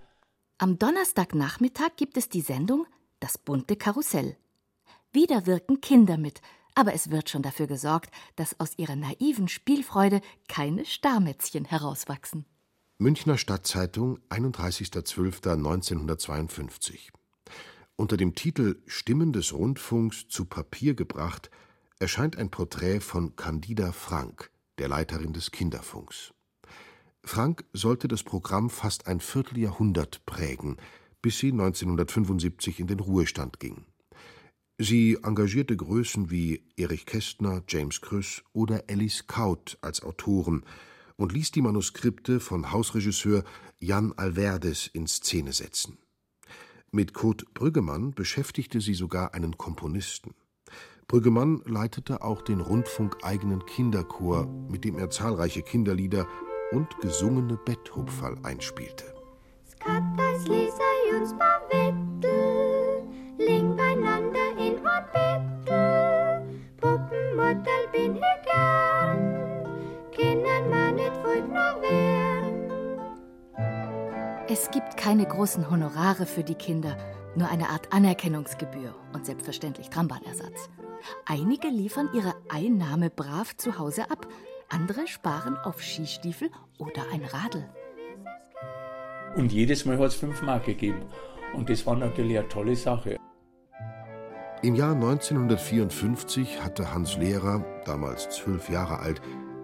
Am 0.59 0.78
Donnerstagnachmittag 0.78 1.97
gibt 1.97 2.16
es 2.16 2.28
die 2.28 2.42
Sendung 2.42 2.87
Das 3.18 3.38
bunte 3.38 3.75
Karussell. 3.75 4.37
Wieder 5.12 5.47
wirken 5.47 5.80
Kinder 5.80 6.16
mit, 6.16 6.40
aber 6.76 6.94
es 6.94 7.11
wird 7.11 7.28
schon 7.28 7.42
dafür 7.42 7.66
gesorgt, 7.66 8.14
dass 8.37 8.61
aus 8.61 8.78
ihrer 8.78 8.94
naiven 8.94 9.49
Spielfreude 9.49 10.21
keine 10.49 10.85
Starmätzchen 10.85 11.64
herauswachsen. 11.64 12.44
Münchner 12.99 13.37
Stadtzeitung, 13.37 14.21
31.12.1952. 14.30 17.11
Unter 17.97 18.16
dem 18.16 18.37
Titel 18.37 18.80
Stimmen 18.87 19.32
des 19.32 19.52
Rundfunks 19.52 20.28
zu 20.28 20.44
Papier 20.44 20.94
gebracht 20.94 21.50
erscheint 21.99 22.38
ein 22.38 22.52
Porträt 22.52 23.00
von 23.00 23.35
Candida 23.35 23.90
Frank, 23.90 24.52
der 24.78 24.87
Leiterin 24.87 25.32
des 25.32 25.50
Kinderfunks. 25.50 26.32
Frank 27.25 27.64
sollte 27.73 28.09
das 28.09 28.23
Programm 28.23 28.69
fast 28.69 29.07
ein 29.07 29.21
Vierteljahrhundert 29.21 30.26
prägen, 30.26 30.76
bis 31.23 31.38
sie 31.38 31.52
1975 31.52 32.81
in 32.81 32.88
den 32.88 33.00
Ruhestand 33.00 33.61
ging. 33.61 33.85
Sie 34.79 35.19
engagierte 35.23 35.76
Größen 35.76 36.31
wie 36.31 36.64
Erich 36.76 37.07
Kästner, 37.07 37.62
James 37.69 38.00
Krüss 38.00 38.43
oder 38.52 38.85
Alice 38.88 39.26
Kaut 39.29 39.79
als 39.81 40.02
Autoren 40.02 40.64
und 41.17 41.33
ließ 41.33 41.52
die 41.52 41.62
Manuskripte 41.62 42.41
von 42.41 42.73
Hausregisseur 42.73 43.45
Jan 43.79 44.12
Alverdes 44.17 44.88
in 44.93 45.07
Szene 45.07 45.52
setzen. 45.52 45.99
Mit 46.91 47.14
Kurt 47.14 47.55
Brüggemann 47.55 48.12
beschäftigte 48.12 48.81
sie 48.81 48.95
sogar 48.95 49.35
einen 49.35 49.57
Komponisten. 49.57 50.35
Brüggemann 51.07 51.62
leitete 51.64 52.23
auch 52.23 52.43
den 52.43 52.61
rundfunkeigenen 52.61 53.64
Kinderchor, 53.67 54.47
mit 54.69 54.85
dem 54.85 54.99
er 54.99 55.11
zahlreiche 55.11 55.62
Kinderlieder 55.62 56.26
und 56.73 56.88
gesungene 57.00 57.59
Betthupferl 57.64 58.37
einspielte. 58.43 59.05
Skatteis 59.64 60.47
Lisa 60.47 60.93
uns 61.23 61.35
paar 61.37 61.61
Wettel, 61.71 63.02
ling 63.38 63.76
beieinander 63.76 64.50
in 64.59 64.85
ein 64.85 65.05
Bettel. 65.12 66.43
Puppenmodell 66.79 67.88
bin 67.93 68.17
ich 68.17 68.50
gern, 68.50 69.71
kennen 70.11 70.71
man 70.71 70.95
nicht 70.97 71.25
wollt 71.25 71.49
noch 71.49 71.81
werden. 71.83 72.71
Es 74.49 74.71
gibt 74.71 74.97
keine 74.97 75.26
großen 75.26 75.71
Honorare 75.71 76.26
für 76.26 76.45
die 76.45 76.55
Kinder, 76.57 76.97
nur 77.37 77.49
eine 77.49 77.69
Art 77.71 77.93
Anerkennungsgebühr 77.93 78.95
und 79.12 79.25
selbstverständlich 79.25 79.91
Trambanersatz. 79.91 80.69
Einige 81.26 81.69
liefern 81.69 82.11
ihre 82.12 82.35
Einnahme 82.49 83.11
brav 83.11 83.57
zu 83.57 83.79
Hause 83.79 84.11
ab, 84.11 84.26
andere 84.73 85.07
sparen 85.07 85.57
auf 85.59 85.83
Skistiefel 85.83 86.50
oder 86.79 87.02
ein 87.12 87.23
Radl. 87.25 87.69
Und 89.37 89.52
jedes 89.52 89.85
Mal 89.85 89.99
hat 89.99 90.09
es 90.09 90.14
fünf 90.14 90.41
Mark 90.43 90.64
gegeben. 90.64 91.05
Und 91.52 91.69
das 91.69 91.85
war 91.87 91.97
natürlich 91.97 92.38
eine 92.38 92.49
tolle 92.49 92.75
Sache. 92.75 93.17
Im 94.62 94.75
Jahr 94.75 94.95
1954 94.95 96.62
hatte 96.62 96.95
Hans 96.95 97.17
Lehrer, 97.17 97.64
damals 97.85 98.31
zwölf 98.31 98.71
Jahre 98.71 99.00
alt, 99.00 99.21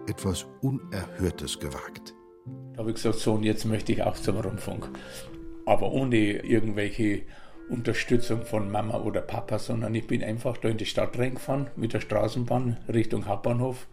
etwas 0.07 0.45
Unerhörtes 0.61 1.59
gewagt. 1.59 2.13
Da 2.73 2.79
habe 2.79 2.89
ich 2.89 2.95
gesagt, 2.95 3.19
so 3.19 3.33
und 3.33 3.43
jetzt 3.43 3.65
möchte 3.65 3.91
ich 3.91 4.03
auch 4.03 4.15
zum 4.15 4.37
Rundfunk. 4.37 4.89
Aber 5.65 5.91
ohne 5.91 6.17
irgendwelche 6.17 7.23
Unterstützung 7.69 8.43
von 8.43 8.71
Mama 8.71 8.99
oder 8.99 9.21
Papa, 9.21 9.57
sondern 9.57 9.95
ich 9.95 10.05
bin 10.05 10.23
einfach 10.23 10.57
da 10.57 10.69
in 10.69 10.77
die 10.77 10.85
Stadt 10.85 11.17
reingefahren 11.17 11.67
mit 11.75 11.93
der 11.93 12.01
Straßenbahn 12.01 12.77
Richtung 12.87 13.25
Hauptbahnhof 13.25 13.87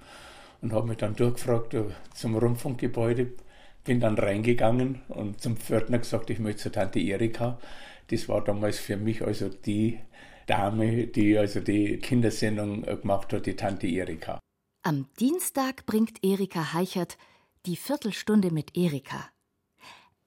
und 0.67 0.73
habe 0.73 0.89
mich 0.89 0.97
dann 0.97 1.15
durchgefragt 1.15 1.75
äh, 1.75 1.85
zum 2.13 2.37
Rundfunkgebäude. 2.37 3.33
Bin 3.85 4.01
dann 4.01 4.19
reingegangen 4.19 5.01
und 5.07 5.41
zum 5.41 5.57
Pförtner 5.57 5.99
gesagt, 5.99 6.29
ich 6.31 6.41
möchte 6.41 6.63
zur 6.63 6.73
Tante 6.73 6.99
Erika. 6.99 7.59
Das 8.09 8.29
war 8.29 8.43
damals 8.43 8.79
für 8.81 8.97
mich 8.97 9.23
also 9.23 9.49
die 9.49 10.01
Dame, 10.47 11.07
die 11.07 11.39
also 11.39 11.61
die 11.61 11.99
Kindersendung 11.99 12.83
äh, 12.83 12.97
gemacht 12.97 13.33
hat, 13.33 13.47
die 13.47 13.55
Tante 13.55 13.87
Erika. 13.87 14.41
Am 14.83 15.07
Dienstag 15.21 15.87
bringt 15.87 16.25
Erika 16.25 16.73
Heichert 16.73 17.17
die 17.65 17.77
Viertelstunde 17.77 18.51
mit 18.51 18.77
Erika. 18.77 19.31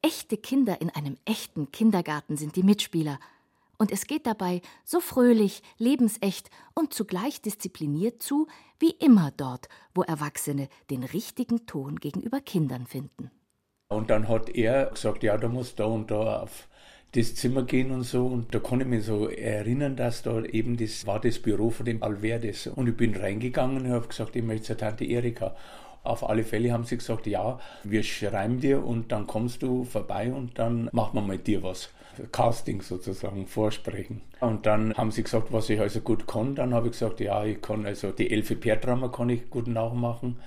Echte 0.01 0.37
Kinder 0.37 0.79
in 0.79 0.89
einem 0.89 1.17
echten 1.25 1.69
Kindergarten 1.71 2.37
sind 2.37 2.55
die 2.55 2.63
Mitspieler. 2.63 3.19
Und 3.81 3.91
es 3.91 4.07
geht 4.07 4.27
dabei 4.27 4.61
so 4.83 4.99
fröhlich, 4.99 5.63
lebensecht 5.77 6.49
und 6.75 6.93
zugleich 6.93 7.41
diszipliniert 7.41 8.21
zu, 8.21 8.47
wie 8.77 8.91
immer 8.91 9.31
dort, 9.35 9.69
wo 9.95 10.01
Erwachsene 10.03 10.67
den 10.89 11.03
richtigen 11.03 11.65
Ton 11.65 11.95
gegenüber 11.95 12.41
Kindern 12.41 12.85
finden. 12.85 13.31
Und 13.87 14.09
dann 14.09 14.27
hat 14.27 14.49
er 14.49 14.87
gesagt, 14.87 15.23
ja, 15.23 15.37
da 15.37 15.47
muss 15.47 15.75
da 15.75 15.85
und 15.85 16.11
da 16.11 16.41
auf 16.41 16.67
das 17.13 17.35
Zimmer 17.35 17.63
gehen 17.63 17.91
und 17.91 18.03
so. 18.03 18.27
Und 18.27 18.53
da 18.53 18.59
kann 18.59 18.81
ich 18.81 18.87
mich 18.87 19.05
so 19.05 19.29
erinnern, 19.29 19.95
dass 19.95 20.23
da 20.23 20.43
eben 20.43 20.75
das 20.75 21.07
war 21.07 21.21
das 21.21 21.39
Büro 21.39 21.69
von 21.69 21.85
dem 21.85 22.03
Alverdes. 22.03 22.67
Und 22.67 22.89
ich 22.89 22.97
bin 22.97 23.15
reingegangen 23.15 23.85
und 23.85 23.91
habe 23.91 24.07
gesagt, 24.07 24.35
ich 24.35 24.43
möchte 24.43 24.67
zur 24.67 24.77
Tante 24.77 25.05
Erika. 25.05 25.55
Auf 26.03 26.27
alle 26.27 26.43
Fälle 26.43 26.71
haben 26.71 26.85
sie 26.85 26.97
gesagt, 26.97 27.27
ja, 27.27 27.59
wir 27.83 28.03
schreiben 28.03 28.59
dir 28.59 28.85
und 28.85 29.11
dann 29.11 29.27
kommst 29.27 29.61
du 29.61 29.83
vorbei 29.83 30.31
und 30.31 30.57
dann 30.57 30.89
machen 30.91 31.15
wir 31.15 31.21
mit 31.21 31.47
dir 31.47 31.63
was. 31.63 31.89
Casting 32.31 32.81
sozusagen 32.81 33.47
vorsprechen. 33.47 34.21
Und 34.39 34.65
dann 34.65 34.93
haben 34.95 35.11
sie 35.11 35.23
gesagt, 35.23 35.51
was 35.51 35.69
ich 35.69 35.79
also 35.79 36.01
gut 36.01 36.27
kann. 36.27 36.55
Dann 36.55 36.73
habe 36.73 36.87
ich 36.87 36.93
gesagt, 36.93 37.19
ja, 37.19 37.43
ich 37.45 37.61
kann 37.61 37.85
also 37.85 38.11
die 38.11 38.31
Elfe 38.31 38.55
Pertrammer 38.55 39.11
kann 39.11 39.29
ich 39.29 39.49
gut 39.49 39.67
nachmachen. 39.67 40.37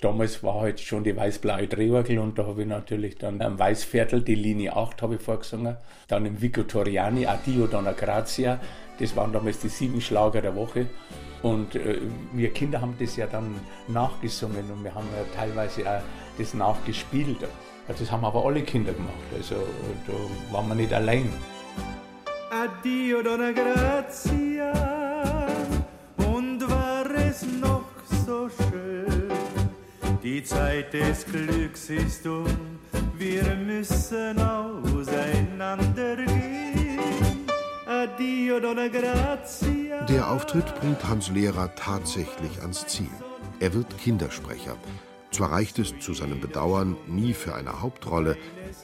Damals 0.00 0.42
war 0.42 0.60
halt 0.60 0.78
schon 0.78 1.04
die 1.04 1.16
weiß-blaue 1.16 1.68
Drehorgel 1.68 2.18
und 2.18 2.38
da 2.38 2.46
habe 2.46 2.62
ich 2.62 2.68
natürlich 2.68 3.16
dann 3.16 3.40
am 3.40 3.58
Weißviertel 3.58 4.20
die 4.22 4.34
Linie 4.34 4.76
8 4.76 5.00
habe 5.00 5.14
ich 5.14 5.22
vorgesungen. 5.22 5.76
Dann 6.08 6.26
im 6.26 6.42
Vico 6.42 6.64
Toriani, 6.64 7.26
Addio 7.26 7.66
Donna 7.66 7.92
Grazia. 7.92 8.60
Das 8.98 9.16
waren 9.16 9.32
damals 9.32 9.60
die 9.60 9.68
sieben 9.68 10.00
Schlager 10.00 10.42
der 10.42 10.54
Woche. 10.54 10.86
Und 11.46 11.76
äh, 11.76 12.00
wir 12.32 12.52
Kinder 12.52 12.80
haben 12.80 12.96
das 12.98 13.16
ja 13.16 13.28
dann 13.28 13.60
nachgesungen 13.86 14.68
und 14.72 14.82
wir 14.82 14.92
haben 14.92 15.06
ja 15.16 15.22
teilweise 15.36 15.88
auch 15.88 16.02
das 16.38 16.54
nachgespielt. 16.54 17.36
Das 17.86 18.10
haben 18.10 18.24
aber 18.24 18.44
alle 18.44 18.62
Kinder 18.62 18.92
gemacht, 18.92 19.14
also 19.32 19.54
da 20.08 20.12
waren 20.52 20.66
wir 20.66 20.74
nicht 20.74 20.92
allein. 20.92 21.32
Addio 22.50 23.22
Donna 23.22 23.52
Grazia 23.52 24.72
und 26.16 26.68
war 26.68 27.08
es 27.14 27.46
noch 27.60 27.84
so 28.26 28.48
schön. 28.48 29.30
Die 30.24 30.42
Zeit 30.42 30.92
des 30.92 31.24
Glücks 31.26 31.90
ist 31.90 32.26
um, 32.26 32.80
wir 33.16 33.44
müssen 33.54 34.36
auseinandergehen. 34.40 37.35
Addio 37.96 38.60
Donna 38.60 38.88
Grazia. 38.88 40.04
Der 40.04 40.30
Auftritt 40.30 40.66
bringt 40.80 41.02
Hans 41.08 41.30
Lehrer 41.30 41.74
tatsächlich 41.76 42.60
ans 42.60 42.86
Ziel. 42.86 43.08
Er 43.58 43.72
wird 43.72 43.96
Kindersprecher. 43.96 44.76
Zwar 45.30 45.52
reicht 45.52 45.78
es 45.78 45.98
zu 45.98 46.12
seinem 46.12 46.40
Bedauern 46.40 46.98
nie 47.06 47.32
für 47.32 47.54
eine 47.54 47.80
Hauptrolle, 47.80 48.36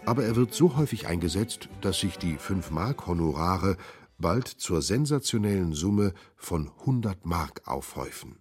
aber 0.07 0.25
er 0.25 0.35
wird 0.35 0.55
so 0.55 0.77
häufig 0.77 1.09
eingesetzt, 1.09 1.69
dass 1.83 2.01
sich 2.01 2.17
die 2.17 2.39
5-Mark-Honorare 2.39 3.77
bald 4.17 4.49
zur 4.49 4.81
sensationellen 4.81 5.75
Summe 5.75 6.15
von 6.37 6.71
100 6.81 7.27
Mark 7.27 7.63
aufhäufen. 7.67 8.39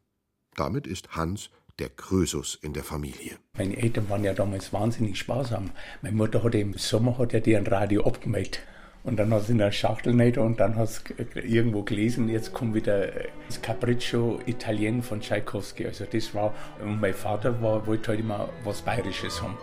Damit 0.56 0.88
ist 0.88 1.18
Hans 1.18 1.50
der 1.80 1.90
Krösus 1.90 2.58
in 2.62 2.72
der 2.72 2.84
Familie. 2.84 3.38
Meine 3.58 3.76
Eltern 3.76 4.10
waren 4.10 4.24
ja 4.24 4.34
damals 4.34 4.72
wahnsinnig 4.72 5.20
sparsam. 5.20 5.72
Meine 6.02 6.16
Mutter 6.16 6.44
hat 6.44 6.56
im 6.56 6.78
Sommer 6.78 7.18
hat 7.18 7.34
ja 7.34 7.42
die 7.42 7.58
ein 7.58 7.68
Radio 7.68 8.06
abgemeldet. 8.06 8.62
Und 9.04 9.18
dann 9.18 9.34
hast 9.34 9.48
du 9.48 9.54
in 9.54 9.58
der 9.58 9.72
Schachtel 9.72 10.14
nicht 10.14 10.38
und 10.38 10.60
dann 10.60 10.76
hast 10.76 11.10
du 11.10 11.40
irgendwo 11.40 11.82
gelesen, 11.82 12.30
jetzt 12.30 12.54
kommt 12.54 12.76
wieder 12.76 13.08
das 13.48 13.60
Capriccio 13.62 14.40
Italien 14.46 15.02
von 15.02 15.22
Tchaikovsky. 15.22 15.88
Also 15.88 16.06
das 16.06 16.36
war, 16.36 16.54
und 16.80 17.02
mein 17.02 17.16
Vater 17.16 17.62
war, 17.64 17.88
wollte 17.88 18.10
halt 18.10 18.20
immer 18.20 18.50
was 18.64 18.84
Bayerisches 18.84 19.42
haben. 19.42 19.58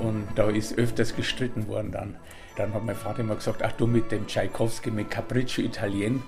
Und 0.00 0.26
da 0.34 0.50
ist 0.50 0.76
öfters 0.76 1.14
gestritten 1.14 1.68
worden 1.68 1.92
dann. 1.92 2.16
Dann 2.56 2.74
hat 2.74 2.84
mein 2.84 2.96
Vater 2.96 3.20
immer 3.20 3.36
gesagt, 3.36 3.62
ach 3.62 3.72
du 3.72 3.86
mit 3.86 4.10
dem 4.10 4.26
Tchaikovsky, 4.26 4.90
mit 4.90 5.08
Capriccio 5.08 5.64
Italien. 5.64 6.24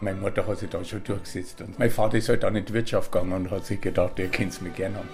Meine 0.00 0.20
Mutter 0.20 0.46
hat 0.46 0.58
sich 0.58 0.70
da 0.70 0.84
schon 0.84 1.02
durchgesetzt. 1.02 1.62
Und 1.62 1.80
mein 1.80 1.90
Vater 1.90 2.18
ist 2.18 2.28
halt 2.28 2.44
dann 2.44 2.54
in 2.54 2.64
die 2.64 2.72
Wirtschaft 2.72 3.10
gegangen 3.10 3.32
und 3.32 3.50
hat 3.50 3.66
sich 3.66 3.80
gedacht, 3.80 4.20
ihr 4.20 4.28
könnt 4.28 4.52
es 4.52 4.60
mir 4.60 4.70
gerne 4.70 4.98
haben. 4.98 5.08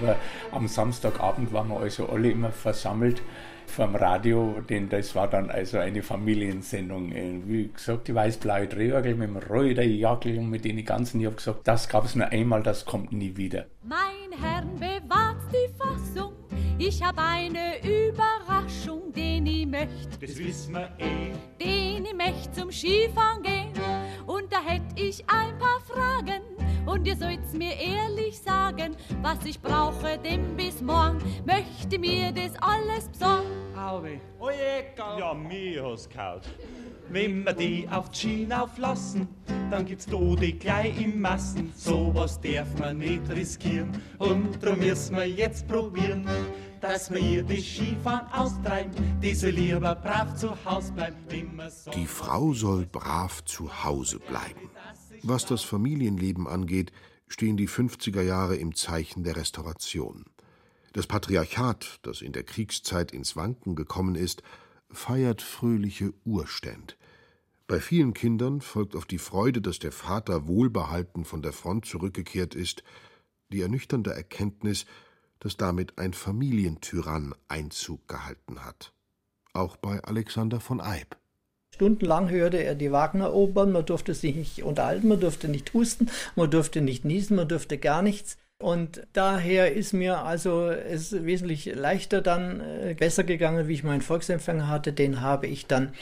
Aber 0.00 0.16
am 0.52 0.68
Samstagabend 0.68 1.52
waren 1.52 1.68
wir 1.68 1.80
also 1.80 2.08
alle 2.08 2.30
immer 2.30 2.50
versammelt 2.50 3.22
vom 3.66 3.94
Radio, 3.94 4.62
denn 4.68 4.88
das 4.88 5.14
war 5.14 5.28
dann 5.28 5.50
also 5.50 5.78
eine 5.78 6.02
Familiensendung. 6.02 7.12
Wie 7.46 7.68
gesagt, 7.68 8.08
die 8.08 8.14
weiß-blaue 8.14 8.66
Drehorgel 8.66 9.14
mit 9.14 9.28
dem 9.28 9.36
roten 9.36 9.90
Jackel 9.90 10.38
und 10.38 10.48
mit 10.48 10.64
den 10.64 10.82
ganzen, 10.84 11.20
ich 11.20 11.26
habe 11.26 11.36
gesagt, 11.36 11.68
das 11.68 11.88
gab 11.88 12.04
es 12.04 12.14
nur 12.14 12.28
einmal, 12.28 12.62
das 12.62 12.84
kommt 12.84 13.12
nie 13.12 13.36
wieder. 13.36 13.66
Mein 13.82 14.32
Herrn 14.40 14.74
bewahrt 14.76 15.36
die 15.52 15.70
Fassung, 15.76 16.32
ich 16.78 17.02
habe 17.02 17.20
eine 17.20 17.76
Überraschung, 17.82 19.12
den 19.12 19.46
ich 19.46 19.66
möchte. 19.66 20.18
Das 20.20 20.38
wissen 20.38 20.74
wir 20.74 20.90
eh. 20.98 21.32
Den 21.62 22.06
ich 22.06 22.14
möchte 22.14 22.52
zum 22.52 22.72
Skifahren 22.72 23.42
gehen 23.42 23.72
und 24.28 24.52
da 24.52 24.60
hätte 24.60 24.94
ich 24.96 25.24
ein 25.26 25.58
paar 25.58 25.80
Fragen 25.80 26.42
und 26.86 27.06
ihr 27.06 27.16
sollt's 27.16 27.52
mir 27.52 27.74
ehrlich 27.74 28.38
sagen, 28.38 28.94
was 29.22 29.44
ich 29.44 29.60
brauche, 29.60 30.18
denn 30.18 30.56
bis 30.56 30.80
morgen 30.80 31.18
möchte 31.44 31.98
mir 31.98 32.30
das 32.32 32.52
alles 32.60 33.08
besorgen. 33.08 33.76
Auwe. 33.76 34.20
Oje, 34.38 34.84
Ja, 35.18 35.34
mir 35.34 35.84
hast 35.84 36.10
kaut. 36.10 36.42
Wenn 37.10 37.44
wir 37.44 37.54
die 37.54 37.88
auf 37.88 38.10
die 38.10 38.18
Schiene 38.18 38.62
auflassen, 38.62 39.28
dann 39.70 39.86
gibt's 39.86 40.04
Tode 40.04 40.52
gleich 40.52 41.00
im 41.00 41.20
Massen. 41.20 41.72
So 41.74 42.10
was 42.14 42.38
darf 42.40 42.78
man 42.78 42.98
nicht 42.98 43.28
riskieren 43.30 43.90
und 44.18 44.62
darum 44.62 44.78
müssen 44.78 45.16
wir 45.16 45.26
jetzt 45.26 45.66
probieren, 45.66 46.28
dass 46.82 47.10
wir 47.10 47.18
ihr 47.18 47.42
das 47.42 47.64
Skifahren 47.64 48.30
austreiben. 48.30 48.92
Die 49.22 49.34
soll 49.34 49.50
lieber 49.50 49.94
brav 49.94 50.36
zu 50.36 50.50
Hause 50.66 50.92
bleiben, 50.92 51.16
Die 51.94 52.06
Frau 52.06 52.52
soll 52.52 52.84
brav 52.84 53.42
zu 53.44 53.84
Hause 53.84 54.18
bleiben. 54.18 54.70
Was 55.22 55.46
das 55.46 55.62
Familienleben 55.62 56.46
angeht, 56.46 56.92
stehen 57.26 57.56
die 57.56 57.68
50er 57.68 58.22
Jahre 58.22 58.56
im 58.56 58.74
Zeichen 58.74 59.24
der 59.24 59.36
Restauration. 59.36 60.26
Das 60.92 61.06
Patriarchat, 61.06 62.00
das 62.02 62.20
in 62.20 62.32
der 62.32 62.42
Kriegszeit 62.44 63.12
ins 63.12 63.34
Wanken 63.34 63.76
gekommen 63.76 64.14
ist, 64.14 64.42
feiert 64.90 65.42
fröhliche 65.42 66.12
Urständ. 66.24 66.97
Bei 67.68 67.80
vielen 67.80 68.14
Kindern 68.14 68.62
folgt 68.62 68.96
auf 68.96 69.04
die 69.04 69.18
Freude, 69.18 69.60
dass 69.60 69.78
der 69.78 69.92
Vater 69.92 70.48
wohlbehalten 70.48 71.26
von 71.26 71.42
der 71.42 71.52
Front 71.52 71.84
zurückgekehrt 71.84 72.54
ist, 72.54 72.82
die 73.52 73.60
ernüchternde 73.60 74.10
Erkenntnis, 74.10 74.86
dass 75.38 75.58
damit 75.58 75.98
ein 75.98 76.14
Familientyrann 76.14 77.34
Einzug 77.46 78.08
gehalten 78.08 78.64
hat. 78.64 78.94
Auch 79.52 79.76
bei 79.76 80.02
Alexander 80.02 80.60
von 80.60 80.80
Eyb. 80.80 81.18
Stundenlang 81.74 82.30
hörte 82.30 82.56
er 82.56 82.74
die 82.74 82.90
Wagner-Opern, 82.90 83.70
man 83.70 83.84
durfte 83.84 84.14
sich 84.14 84.34
nicht 84.34 84.62
unterhalten, 84.62 85.08
man 85.08 85.20
durfte 85.20 85.48
nicht 85.48 85.74
husten, 85.74 86.10
man 86.36 86.50
durfte 86.50 86.80
nicht 86.80 87.04
niesen, 87.04 87.36
man 87.36 87.48
durfte 87.48 87.76
gar 87.76 88.00
nichts. 88.00 88.38
Und 88.60 89.06
daher 89.12 89.72
ist 89.72 89.92
mir 89.92 90.18
also 90.24 90.66
es 90.66 91.12
wesentlich 91.24 91.66
leichter 91.66 92.20
dann 92.20 92.60
äh, 92.60 92.96
besser 92.98 93.22
gegangen, 93.22 93.68
wie 93.68 93.74
ich 93.74 93.84
meinen 93.84 94.00
Volksempfänger 94.00 94.66
hatte. 94.66 94.92
Den 94.92 95.20
habe 95.20 95.46
ich 95.46 95.66
dann 95.66 95.92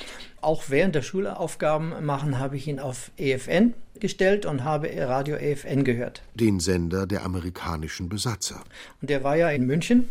auch 0.41 0.65
während 0.69 0.95
der 0.95 1.03
Schulaufgaben 1.03 2.07
machen, 2.07 2.39
habe 2.39 2.57
ich 2.57 2.67
ihn 2.67 2.81
auf 2.81 3.11
EFN 3.19 3.75
gestellt 4.01 4.47
und 4.47 4.65
habe 4.65 4.89
Radio 4.97 5.37
EFN 5.37 5.85
gehört. 5.85 6.23
Den 6.35 6.59
Sender 6.59 7.07
der 7.07 7.27
amerikanischen 7.27 8.09
Besatzer. 8.09 8.63
Und 9.03 9.11
der 9.11 9.23
war 9.23 9.37
ja 9.37 9.51
in 9.51 9.67
München 9.67 10.09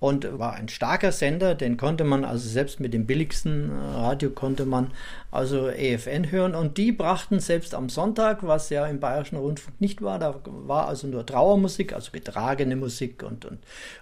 und 0.00 0.38
war 0.38 0.54
ein 0.54 0.68
starker 0.68 1.10
Sender, 1.10 1.54
den 1.54 1.76
konnte 1.76 2.04
man 2.04 2.24
also 2.24 2.48
selbst 2.48 2.78
mit 2.78 2.94
dem 2.94 3.06
billigsten 3.06 3.72
Radio 3.94 4.30
konnte 4.30 4.64
man 4.64 4.92
also 5.30 5.68
EFN 5.68 6.30
hören 6.30 6.54
und 6.54 6.78
die 6.78 6.92
brachten 6.92 7.40
selbst 7.40 7.74
am 7.74 7.88
Sonntag, 7.88 8.46
was 8.46 8.70
ja 8.70 8.86
im 8.86 9.00
Bayerischen 9.00 9.36
Rundfunk 9.36 9.80
nicht 9.80 10.00
war, 10.00 10.18
da 10.18 10.36
war 10.44 10.88
also 10.88 11.08
nur 11.08 11.26
Trauermusik, 11.26 11.92
also 11.92 12.12
getragene 12.12 12.76
Musik 12.76 13.24
und, 13.24 13.44
und, 13.44 13.58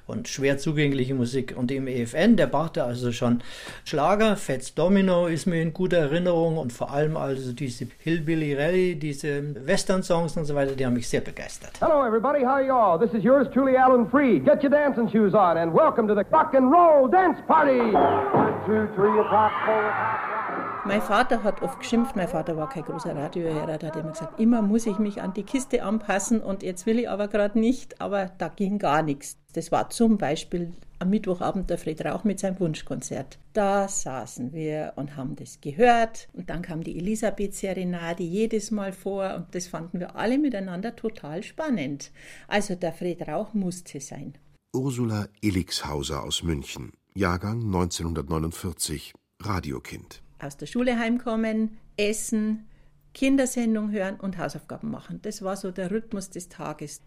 und 0.07 0.29
schwer 0.29 0.59
zugängliche 0.59 1.15
Musik 1.15 1.55
und 1.57 1.71
im 1.71 1.89
EFN, 1.89 2.37
der 2.37 2.47
brachte 2.47 2.85
also 2.85 3.11
schon 3.11 3.43
Schlager, 3.85 4.37
Fats 4.37 4.75
Domino 4.75 5.27
ist 5.27 5.47
mir 5.47 5.63
in 5.63 5.73
guter 5.73 5.99
Erinnerung 5.99 6.59
und 6.59 6.75
vor 6.75 6.93
allem 6.93 7.17
also 7.17 7.53
diese 7.53 7.87
Hillbilly 8.01 8.55
Rally, 8.55 8.97
diese 8.97 9.67
Western-Songs 9.67 10.37
und 10.37 10.45
so 10.45 10.55
weiter, 10.55 10.77
die 10.77 10.85
haben 10.85 10.95
mich 10.95 11.09
sehr 11.09 11.23
begeistert. 11.23 11.73
Hello 11.81 12.07
everybody, 12.07 12.41
how 12.41 12.57
are 12.57 12.67
you 12.67 12.75
all? 12.75 12.99
This 12.99 13.15
is 13.15 13.25
yours 13.25 13.49
truly, 13.53 13.77
Alan 13.77 14.09
Freed. 14.11 14.45
Get 14.45 14.63
your 14.63 14.71
dancing 14.71 15.09
shoes 15.11 15.35
on 15.35 15.57
and 15.57 15.73
welcome 15.73 15.86
to 15.95 16.15
the 16.15 16.25
Rock 16.33 16.55
and 16.55 16.73
Roll 16.73 17.09
Dance 17.09 17.39
Party. 17.47 17.79
One, 17.79 18.55
two, 18.67 18.89
three 18.97 19.19
o'clock, 19.21 19.53
four 19.65 19.89
o'clock. 19.89 20.85
Mein 20.85 21.03
Vater 21.03 21.43
hat 21.43 21.63
oft 21.63 21.81
geschimpft, 21.81 22.15
mein 22.15 22.29
Vater 22.29 22.57
war 22.57 22.69
kein 22.69 22.85
großer 22.85 23.15
Radiohörer, 23.15 23.77
der 23.79 23.89
hat 23.89 23.97
immer 23.97 24.11
gesagt, 24.13 24.39
immer 24.39 24.63
muss 24.63 24.87
ich 24.87 24.99
mich 24.99 25.21
an 25.21 25.35
die 25.35 25.43
Kiste 25.43 25.83
anpassen 25.83 26.41
und 26.41 26.63
jetzt 26.63 26.87
will 26.87 27.01
ich 27.01 27.11
aber 27.11 27.27
gerade 27.27 27.59
nicht, 27.59 28.01
aber 28.01 28.31
da 28.39 28.49
ging 28.49 28.79
gar 28.79 29.03
nichts. 29.03 29.37
Das 29.53 29.73
war 29.73 29.91
zum 29.91 30.17
Beispiel 30.17 30.73
am 31.01 31.11
Mittwochabend 31.11 31.71
der 31.71 31.79
Fred 31.79 32.05
Rauch 32.05 32.23
mit 32.23 32.39
seinem 32.39 32.61
Wunschkonzert. 32.61 33.39
Da 33.53 33.89
saßen 33.89 34.53
wir 34.53 34.93
und 34.95 35.17
haben 35.17 35.35
das 35.35 35.61
gehört 35.61 36.29
und 36.35 36.51
dann 36.51 36.63
kam 36.63 36.85
die 36.85 36.99
Elisabeth-Serenade 36.99 38.23
jedes 38.23 38.71
Mal 38.71 38.93
vor 38.93 39.35
und 39.35 39.55
das 39.55 39.67
fanden 39.67 39.99
wir 39.99 40.15
alle 40.15 40.39
miteinander 40.39 40.95
total 40.95 41.43
spannend. 41.43 42.13
Also 42.47 42.77
der 42.77 42.93
Fred 42.93 43.27
Rauch 43.27 43.55
musste 43.55 44.01
sein. 44.01 44.35
Ursula 44.77 45.29
Elixhauser 45.43 46.23
aus 46.23 46.43
München, 46.43 46.93
Jahrgang 47.15 47.63
1949, 47.65 49.15
Radiokind 49.41 50.23
aus 50.39 50.57
der 50.57 50.67
Schule 50.67 50.99
heimkommen, 50.99 51.79
essen, 51.97 52.67
Kindersendung 53.15 53.91
hören 53.91 54.17
und 54.21 54.39
Hausaufgaben 54.39 54.91
machen. 54.91 55.21
Das 55.23 55.43
war 55.43 55.57
so 55.57 55.71
der 55.71 55.91
Rhythmus 55.91 56.31
des 56.31 56.49
Tages. 56.49 57.01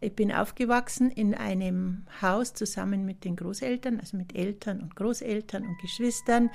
Ich 0.00 0.14
bin 0.14 0.32
aufgewachsen 0.32 1.10
in 1.10 1.34
einem 1.34 2.04
Haus 2.20 2.52
zusammen 2.52 3.06
mit 3.06 3.24
den 3.24 3.36
Großeltern, 3.36 4.00
also 4.00 4.18
mit 4.18 4.36
Eltern 4.36 4.80
und 4.80 4.94
Großeltern 4.94 5.62
und 5.62 5.78
Geschwistern. 5.80 6.50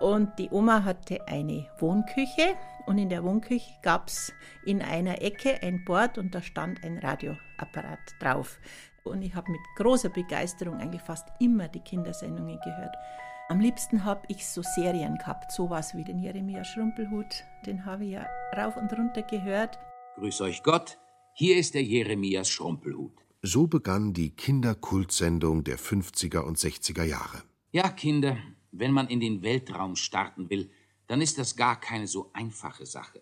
Und 0.00 0.38
die 0.38 0.50
Oma 0.50 0.84
hatte 0.84 1.26
eine 1.26 1.66
Wohnküche 1.80 2.54
und 2.86 2.98
in 2.98 3.08
der 3.08 3.24
Wohnküche 3.24 3.72
gab 3.82 4.08
es 4.08 4.32
in 4.64 4.82
einer 4.82 5.20
Ecke 5.20 5.60
ein 5.62 5.84
Board 5.84 6.18
und 6.18 6.32
da 6.32 6.42
stand 6.42 6.84
ein 6.84 6.98
Radioapparat 6.98 7.98
drauf. 8.20 8.60
Und 9.04 9.22
ich 9.22 9.34
habe 9.34 9.50
mit 9.50 9.60
großer 9.76 10.08
Begeisterung 10.08 10.76
eigentlich 10.76 11.02
fast 11.02 11.28
immer 11.40 11.68
die 11.68 11.80
Kindersendungen 11.80 12.58
gehört. 12.60 12.94
Am 13.48 13.60
liebsten 13.60 14.04
habe 14.04 14.22
ich 14.28 14.46
so 14.46 14.62
Serien 14.62 15.18
gehabt, 15.18 15.52
sowas 15.52 15.94
wie 15.94 16.04
den 16.04 16.18
Jeremia 16.18 16.64
Schrumpelhut. 16.64 17.44
Den 17.66 17.84
habe 17.84 18.04
ich 18.04 18.12
ja 18.12 18.26
rauf 18.56 18.76
und 18.76 18.92
runter 18.92 19.22
gehört. 19.22 19.78
Grüß 20.16 20.40
euch 20.42 20.62
Gott, 20.62 20.98
hier 21.34 21.56
ist 21.56 21.74
der 21.74 21.82
Jeremias 21.82 22.48
Schrumpelhut. 22.48 23.12
So 23.42 23.66
begann 23.66 24.12
die 24.12 24.30
Kinderkultsendung 24.30 25.64
der 25.64 25.78
50er 25.78 26.40
und 26.40 26.58
60er 26.58 27.02
Jahre. 27.02 27.42
Ja, 27.72 27.88
Kinder, 27.88 28.36
wenn 28.70 28.92
man 28.92 29.08
in 29.08 29.20
den 29.20 29.42
Weltraum 29.42 29.96
starten 29.96 30.48
will, 30.48 30.70
dann 31.08 31.20
ist 31.20 31.38
das 31.38 31.56
gar 31.56 31.80
keine 31.80 32.06
so 32.06 32.30
einfache 32.32 32.86
Sache. 32.86 33.20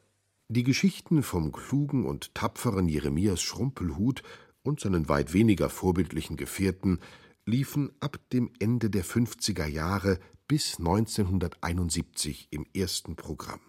Die 0.49 0.65
Geschichten 0.65 1.23
vom 1.23 1.53
klugen 1.53 2.05
und 2.05 2.35
tapferen 2.35 2.89
Jeremias 2.89 3.41
Schrumpelhut 3.41 4.23
und 4.63 4.81
seinen 4.81 5.09
weit 5.09 5.33
weniger 5.33 5.69
vorbildlichen 5.69 6.37
Gefährten 6.37 7.01
liefen 7.45 7.93
ab 8.01 8.19
dem 8.33 8.51
Ende 8.59 8.91
der 8.91 9.05
50er 9.05 9.67
Jahre 9.67 10.19
bis 10.47 10.79
1971 10.79 12.49
im 12.51 12.67
ersten 12.75 13.17
Programm. 13.17 13.61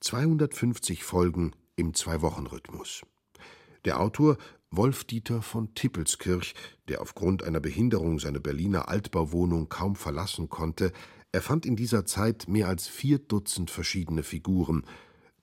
250 0.00 1.04
Folgen 1.04 1.52
im 1.74 1.94
Zwei-Wochen-Rhythmus. 1.94 3.02
Der 3.84 4.00
Autor 4.00 4.36
Wolf-Dieter 4.70 5.42
von 5.42 5.74
Tippelskirch, 5.74 6.54
der 6.88 7.00
aufgrund 7.00 7.42
einer 7.42 7.60
Behinderung 7.60 8.18
seine 8.18 8.40
Berliner 8.40 8.88
Altbauwohnung 8.88 9.68
kaum 9.68 9.96
verlassen 9.96 10.48
konnte, 10.48 10.92
erfand 11.32 11.66
in 11.66 11.76
dieser 11.76 12.04
Zeit 12.04 12.48
mehr 12.48 12.68
als 12.68 12.88
vier 12.88 13.18
Dutzend 13.18 13.70
verschiedene 13.70 14.22
Figuren, 14.22 14.84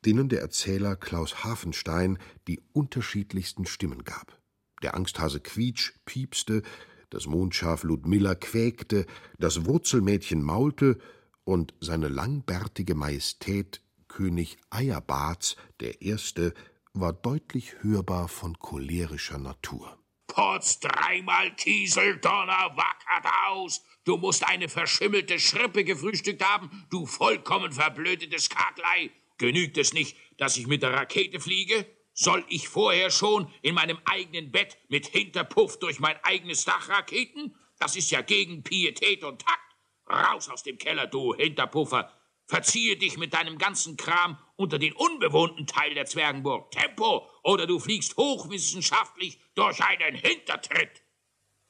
denen 0.05 0.29
der 0.29 0.41
Erzähler 0.41 0.95
Klaus 0.95 1.43
Hafenstein 1.43 2.17
die 2.47 2.61
unterschiedlichsten 2.73 3.65
Stimmen 3.65 4.03
gab. 4.03 4.42
Der 4.83 4.95
Angsthase 4.95 5.39
Quietsch 5.39 5.93
piepste, 6.05 6.61
das 7.09 7.25
Mondschaf 7.25 7.83
Ludmilla 7.83 8.35
quäkte, 8.35 9.05
das 9.39 9.65
Wurzelmädchen 9.65 10.43
maulte 10.43 10.99
und 11.45 11.73
seine 11.79 12.09
langbärtige 12.09 12.95
Majestät 12.95 13.81
König 14.07 14.57
Eierbarts, 14.69 15.55
der 15.79 16.01
Erste, 16.01 16.53
war 16.93 17.13
deutlich 17.13 17.81
hörbar 17.81 18.27
von 18.27 18.59
cholerischer 18.59 19.39
Natur. 19.39 19.97
Potz 20.27 20.79
dreimal 20.79 21.55
Kiesel, 21.55 22.17
Donner, 22.17 22.75
wackert 22.75 23.33
aus! 23.47 23.83
Du 24.03 24.17
musst 24.17 24.45
eine 24.47 24.67
verschimmelte 24.67 25.39
Schrippe 25.39 25.83
gefrühstückt 25.83 26.43
haben, 26.43 26.85
du 26.89 27.05
vollkommen 27.05 27.71
verblödetes 27.71 28.49
Kaklei! 28.49 29.11
Genügt 29.37 29.77
es 29.77 29.93
nicht, 29.93 30.17
dass 30.37 30.57
ich 30.57 30.67
mit 30.67 30.83
der 30.83 30.93
Rakete 30.93 31.39
fliege? 31.39 31.85
Soll 32.13 32.45
ich 32.47 32.67
vorher 32.67 33.09
schon 33.09 33.51
in 33.61 33.73
meinem 33.73 33.97
eigenen 34.05 34.51
Bett 34.51 34.77
mit 34.87 35.07
Hinterpuff 35.07 35.79
durch 35.79 35.99
mein 35.99 36.15
eigenes 36.23 36.63
Dach 36.63 36.89
raketen? 36.89 37.55
Das 37.79 37.95
ist 37.95 38.11
ja 38.11 38.21
gegen 38.21 38.63
Pietät 38.63 39.23
und 39.23 39.41
Takt. 39.41 39.59
Raus 40.07 40.49
aus 40.49 40.63
dem 40.63 40.77
Keller, 40.77 41.07
du 41.07 41.33
Hinterpuffer. 41.33 42.11
Verziehe 42.45 42.97
dich 42.97 43.17
mit 43.17 43.33
deinem 43.33 43.57
ganzen 43.57 43.97
Kram 43.97 44.37
unter 44.55 44.77
den 44.77 44.93
unbewohnten 44.93 45.65
Teil 45.65 45.95
der 45.95 46.05
Zwergenburg. 46.05 46.71
Tempo, 46.71 47.27
oder 47.43 47.65
du 47.65 47.79
fliegst 47.79 48.15
hochwissenschaftlich 48.17 49.39
durch 49.55 49.83
einen 49.83 50.15
Hintertritt. 50.15 51.01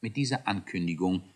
Mit 0.02 0.18
dieser 0.18 0.48
Ankündigung 0.48 1.30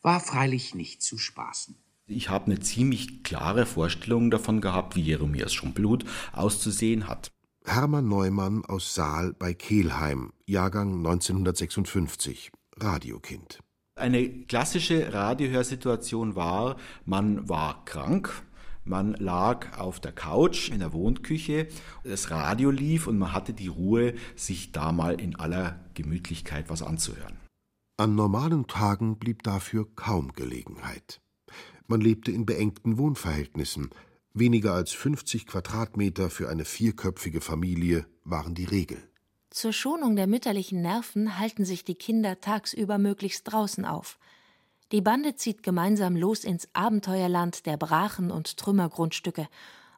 war 0.00 0.18
freilich 0.18 0.74
nicht 0.74 1.02
zu 1.02 1.16
spaßen. 1.16 1.76
Ich 2.06 2.28
habe 2.28 2.46
eine 2.46 2.58
ziemlich 2.58 3.22
klare 3.22 3.66
Vorstellung 3.66 4.30
davon 4.30 4.60
gehabt, 4.60 4.96
wie 4.96 5.02
Jeremias 5.02 5.54
Schrumpelhut 5.54 6.04
auszusehen 6.32 7.06
hat. 7.06 7.30
Hermann 7.64 8.08
Neumann 8.08 8.64
aus 8.64 8.94
Saal 8.94 9.34
bei 9.34 9.54
Kelheim, 9.54 10.32
Jahrgang 10.46 10.96
1956, 10.96 12.50
Radiokind. 12.76 13.60
Eine 13.94 14.28
klassische 14.46 15.12
Radiohörsituation 15.12 16.34
war, 16.34 16.76
man 17.04 17.48
war 17.48 17.84
krank, 17.84 18.42
man 18.84 19.14
lag 19.14 19.78
auf 19.78 20.00
der 20.00 20.12
Couch 20.12 20.70
in 20.70 20.80
der 20.80 20.92
Wohnküche, 20.92 21.68
das 22.02 22.30
Radio 22.32 22.70
lief 22.70 23.06
und 23.06 23.18
man 23.18 23.32
hatte 23.32 23.52
die 23.52 23.68
Ruhe, 23.68 24.14
sich 24.34 24.72
da 24.72 24.90
mal 24.90 25.20
in 25.20 25.36
aller 25.36 25.78
Gemütlichkeit 25.94 26.68
was 26.68 26.82
anzuhören. 26.82 27.38
An 27.96 28.16
normalen 28.16 28.66
Tagen 28.66 29.18
blieb 29.18 29.44
dafür 29.44 29.86
kaum 29.94 30.32
Gelegenheit. 30.32 31.20
Man 31.86 32.00
lebte 32.00 32.32
in 32.32 32.44
beengten 32.44 32.98
Wohnverhältnissen, 32.98 33.90
Weniger 34.34 34.72
als 34.72 34.92
50 34.92 35.46
Quadratmeter 35.46 36.30
für 36.30 36.48
eine 36.48 36.64
vierköpfige 36.64 37.40
Familie 37.40 38.06
waren 38.24 38.54
die 38.54 38.64
Regel. 38.64 39.02
Zur 39.50 39.74
Schonung 39.74 40.16
der 40.16 40.26
mütterlichen 40.26 40.80
Nerven 40.80 41.38
halten 41.38 41.66
sich 41.66 41.84
die 41.84 41.94
Kinder 41.94 42.40
tagsüber 42.40 42.96
möglichst 42.96 43.52
draußen 43.52 43.84
auf. 43.84 44.18
Die 44.90 45.02
Bande 45.02 45.36
zieht 45.36 45.62
gemeinsam 45.62 46.16
los 46.16 46.44
ins 46.44 46.66
Abenteuerland 46.72 47.66
der 47.66 47.76
Brachen 47.76 48.30
und 48.30 48.56
Trümmergrundstücke, 48.56 49.48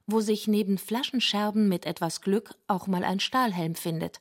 wo 0.07 0.21
sich 0.21 0.49
neben 0.49 0.79
Flaschenscherben 0.79 1.69
mit 1.69 1.87
etwas 1.87 2.21
Glück 2.21 2.57
auch 2.67 2.89
mal 2.89 3.05
ein 3.05 3.21
Stahlhelm 3.21 3.77
findet 3.77 4.21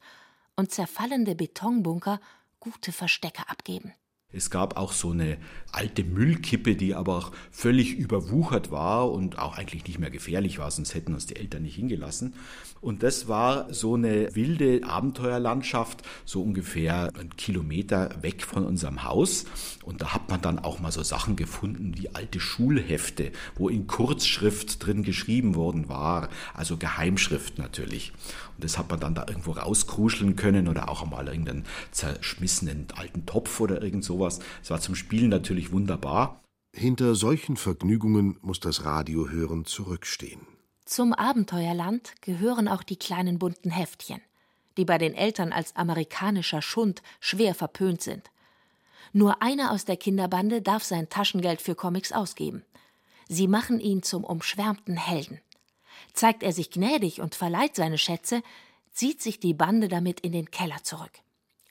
und 0.56 0.72
zerfallende 0.72 1.34
Betonbunker 1.34 2.20
gute 2.60 2.92
Verstecke 2.92 3.50
abgeben. 3.50 3.94
Es 4.34 4.50
gab 4.50 4.78
auch 4.78 4.92
so 4.92 5.12
eine 5.12 5.38
alte 5.72 6.04
Müllkippe, 6.04 6.76
die 6.76 6.96
aber 6.96 7.18
auch 7.18 7.32
völlig 7.52 7.96
überwuchert 7.96 8.72
war 8.72 9.12
und 9.12 9.40
auch 9.40 9.58
eigentlich 9.58 9.86
nicht 9.88 10.00
mehr 10.00 10.10
gefährlich 10.10 10.60
war, 10.60 10.70
sonst 10.72 10.96
hätten 10.96 11.14
uns 11.14 11.28
die 11.28 11.36
Eltern 11.36 11.64
nicht 11.64 11.76
hingelassen. 11.76 12.34
Und 12.84 13.02
das 13.02 13.30
war 13.30 13.74
so 13.74 13.96
eine 13.96 14.36
wilde 14.36 14.82
Abenteuerlandschaft, 14.84 16.02
so 16.26 16.44
ungefähr 16.44 17.12
einen 17.18 17.36
Kilometer 17.38 18.10
weg 18.22 18.44
von 18.44 18.66
unserem 18.66 19.04
Haus. 19.04 19.46
Und 19.84 20.02
da 20.02 20.14
hat 20.14 20.30
man 20.30 20.42
dann 20.42 20.60
auch 20.60 20.80
mal 20.80 20.92
so 20.92 21.02
Sachen 21.02 21.38
gefunden 21.38 21.94
wie 21.96 22.14
alte 22.14 22.42
Schulhefte, 22.42 23.32
wo 23.56 23.70
in 23.70 23.88
Kurzschrift 23.88 24.86
drin 24.86 25.04
geschrieben 25.04 25.56
worden 25.56 25.88
war, 25.88 26.28
also 26.54 26.76
Geheimschrift 26.76 27.58
natürlich. 27.58 28.12
Und 28.58 28.66
das 28.66 28.78
hat 28.78 28.90
man 28.90 29.00
dann 29.00 29.16
da 29.16 29.26
irgendwo 29.30 29.52
rauskruscheln 29.52 30.36
können 30.36 30.68
oder 30.68 30.90
auch 30.90 31.04
einmal 31.04 31.28
irgendeinen 31.28 31.64
zerschmissenen 31.92 32.88
alten 32.96 33.26
Topf 33.26 33.62
oder 33.62 33.82
irgend 33.82 34.04
sowas. 34.04 34.23
Es 34.28 34.70
war 34.70 34.80
zum 34.80 34.96
Spielen 34.96 35.30
natürlich 35.30 35.72
wunderbar. 35.72 36.42
Hinter 36.76 37.16
solchen 37.16 37.56
Vergnügungen 37.56 38.38
muss 38.42 38.60
das 38.60 38.84
Radiohören 38.84 39.66
zurückstehen. 39.66 40.42
Zum 40.86 41.14
Abenteuerland 41.14 42.14
gehören 42.22 42.68
auch 42.68 42.84
die 42.84 42.98
kleinen 42.98 43.40
bunten 43.40 43.70
Heftchen, 43.70 44.22
die 44.78 44.86
bei 44.86 44.98
den 44.98 45.14
Eltern 45.14 45.54
als 45.54 45.76
amerikanischer 45.76 46.62
Schund 46.62 47.02
schwer 47.20 47.56
verpönt 47.56 48.02
sind. 48.02 48.32
Nur 49.14 49.42
einer 49.42 49.72
aus 49.72 49.86
der 49.86 49.98
Kinderbande 49.98 50.62
darf 50.62 50.84
sein 50.84 51.10
Taschengeld 51.10 51.62
für 51.62 51.76
Comics 51.76 52.12
ausgeben. 52.12 52.64
Sie 53.30 53.48
machen 53.48 53.80
ihn 53.80 54.04
zum 54.04 54.24
umschwärmten 54.24 54.98
Helden. 54.98 55.40
Zeigt 56.14 56.44
er 56.44 56.52
sich 56.52 56.72
gnädig 56.72 57.22
und 57.22 57.36
verleiht 57.36 57.76
seine 57.76 57.98
Schätze, 57.98 58.42
zieht 58.92 59.22
sich 59.22 59.40
die 59.40 59.54
Bande 59.54 59.88
damit 59.88 60.20
in 60.20 60.32
den 60.32 60.52
Keller 60.52 60.84
zurück. 60.84 61.12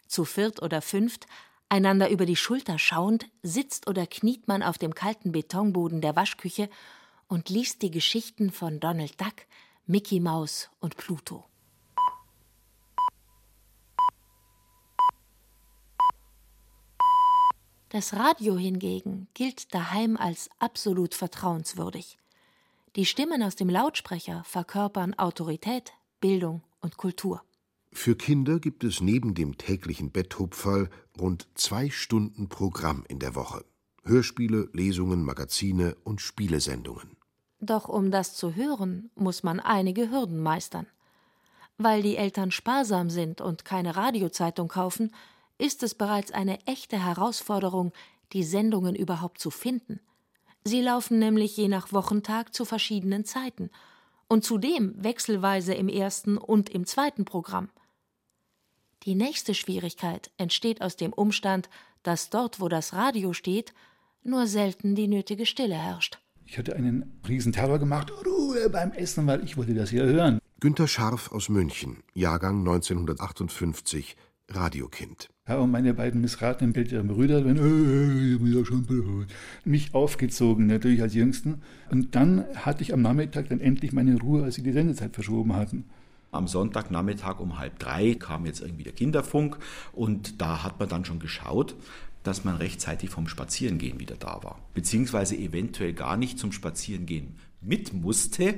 Zu 0.07 0.25
viert 0.25 0.63
oder 0.63 0.81
fünft, 0.83 1.27
einander 1.73 2.11
über 2.11 2.27
die 2.27 2.37
Schulter 2.37 2.79
schauend, 2.79 3.27
sitzt 3.43 3.89
oder 3.89 4.07
kniet 4.07 4.47
man 4.47 4.63
auf 4.63 4.77
dem 4.77 4.95
kalten 4.95 5.33
Betonboden 5.33 6.03
der 6.03 6.15
Waschküche 6.15 6.69
und 7.29 7.49
liest 7.49 7.81
die 7.81 7.91
Geschichten 7.91 8.51
von 8.51 8.79
Donald 8.79 9.19
Duck, 9.19 9.47
Mickey 9.87 10.21
Mouse 10.21 10.69
und 10.81 10.99
Pluto. 10.99 11.47
Das 17.89 18.13
Radio 18.15 18.59
hingegen 18.59 19.29
gilt 19.33 19.75
daheim 19.75 20.19
als 20.19 20.51
absolut 20.59 21.15
vertrauenswürdig. 21.15 22.19
Die 22.97 23.07
Stimmen 23.07 23.43
aus 23.43 23.57
dem 23.57 23.71
Lautsprecher 23.71 24.45
verkörpern 24.45 25.15
Autorität, 25.15 25.95
Bildung 26.21 26.63
und 26.81 26.99
Kultur. 26.99 27.43
Für 27.95 28.17
Kinder 28.17 28.59
gibt 28.59 28.85
es 28.85 29.03
neben 29.03 29.35
dem 29.35 29.59
täglichen 29.59 30.11
Betthupferl 30.13 30.89
rund 31.19 31.47
zwei 31.55 31.91
Stunden 31.91 32.49
Programm 32.49 33.05
in 33.09 33.19
der 33.19 33.35
Woche. 33.35 33.65
Hörspiele, 34.05 34.69
Lesungen, 34.73 35.25
Magazine 35.25 35.97
und 36.05 36.21
Spielesendungen. 36.21 37.17
Doch 37.61 37.89
um 37.89 38.11
das 38.11 38.35
zu 38.35 38.55
hören, 38.55 39.11
muss 39.15 39.43
man 39.43 39.61
einige 39.61 40.11
Hürden 40.11 40.41
meistern. 40.41 40.87
Weil 41.79 42.03
die 42.03 42.17
Eltern 42.17 42.51
sparsam 42.51 43.11
sind 43.11 43.41
und 43.41 43.65
keine 43.65 43.97
Radiozeitung 43.97 44.69
kaufen, 44.69 45.15
ist 45.59 45.83
es 45.83 45.95
bereits 45.95 46.33
eine 46.33 46.65
echte 46.67 46.99
Herausforderung, 46.99 47.93
die 48.33 48.43
Sendungen 48.43 48.95
überhaupt 48.95 49.39
zu 49.39 49.51
finden– 49.51 50.01
Sie 50.65 50.81
laufen 50.81 51.19
nämlich 51.19 51.57
je 51.57 51.69
nach 51.69 51.93
Wochentag 51.93 52.55
zu 52.55 52.65
verschiedenen 52.65 53.25
Zeiten 53.25 53.71
und 54.29 54.45
zudem 54.45 54.95
wechselweise 54.97 55.75
im 55.75 55.89
ersten 55.89 56.39
und 56.39 56.71
im 56.71 56.87
zweiten 56.87 57.25
Programm. 57.25 57.69
Die 59.05 59.17
nächste 59.17 59.55
Schwierigkeit 59.55 60.31
entsteht 60.37 60.81
aus 60.81 60.97
dem 60.97 61.13
Umstand, 61.13 61.69
dass 62.05 62.31
dort, 62.31 62.61
wo 62.61 62.69
das 62.69 62.93
Radio 62.93 63.33
steht, 63.33 63.75
nur 64.23 64.47
selten 64.47 64.95
die 64.95 65.09
nötige 65.09 65.45
Stille 65.45 65.75
herrscht. 65.75 66.19
Ich 66.47 66.57
hatte 66.57 66.77
einen 66.77 67.21
riesen 67.29 67.53
Terror 67.53 67.79
gemacht, 67.81 68.13
Ruhe 68.25 68.71
beim 68.71 68.93
Essen, 68.93 69.27
weil 69.27 69.43
ich 69.43 69.57
wollte 69.57 69.75
das 69.75 69.91
hier 69.91 70.05
hören. 70.05 70.39
Günter 70.61 70.87
Scharf 70.87 71.33
aus 71.33 71.49
München, 71.49 72.05
Jahrgang 72.15 72.61
1958, 72.61 74.17
Radiokind. 74.49 75.29
Ja, 75.49 75.59
und 75.59 75.73
meine 75.73 75.95
beiden 75.95 76.21
missratenen 76.21 76.73
älteren 76.73 77.09
Brüder, 77.09 77.45
wenn, 77.45 77.57
äh, 77.57 78.65
schon 78.65 78.85
blöd, 78.85 79.27
mich 79.65 79.93
aufgezogen, 79.95 80.67
natürlich 80.67 81.03
als 81.03 81.15
Jüngsten. 81.15 81.63
Und 81.91 82.15
dann 82.15 82.45
hatte 82.55 82.83
ich 82.83 82.93
am 82.93 83.03
Nachmittag 83.03 83.49
dann 83.49 83.61
endlich 83.61 83.93
meine 83.93 84.21
Ruhe, 84.21 84.45
als 84.45 84.55
sie 84.55 84.63
die 84.63 84.73
Sendezeit 84.73 85.15
verschoben 85.15 85.57
hatten. 85.57 85.87
Am 86.35 86.49
Sonntagnachmittag 86.49 87.41
um 87.41 87.59
halb 87.59 87.79
drei 87.79 88.15
kam 88.15 88.47
jetzt 88.47 88.63
irgendwie 88.63 88.85
der 88.85 88.95
Kinderfunk 88.95 89.59
und 89.93 90.41
da 90.41 90.63
hat 90.63 90.81
man 90.81 90.89
dann 90.89 91.05
schon 91.05 91.19
geschaut, 91.19 91.75
dass 92.23 92.43
man 92.43 92.57
rechtzeitig 92.57 93.11
vom 93.11 93.29
Spazierengehen 93.29 94.01
wieder 94.01 94.15
da 94.19 94.43
war. 94.43 94.59
Beziehungsweise 94.73 95.37
eventuell 95.37 95.93
gar 95.93 96.17
nicht 96.17 96.39
zum 96.39 96.51
Spazierengehen 96.51 97.37
mit 97.61 97.93
musste. 97.93 98.55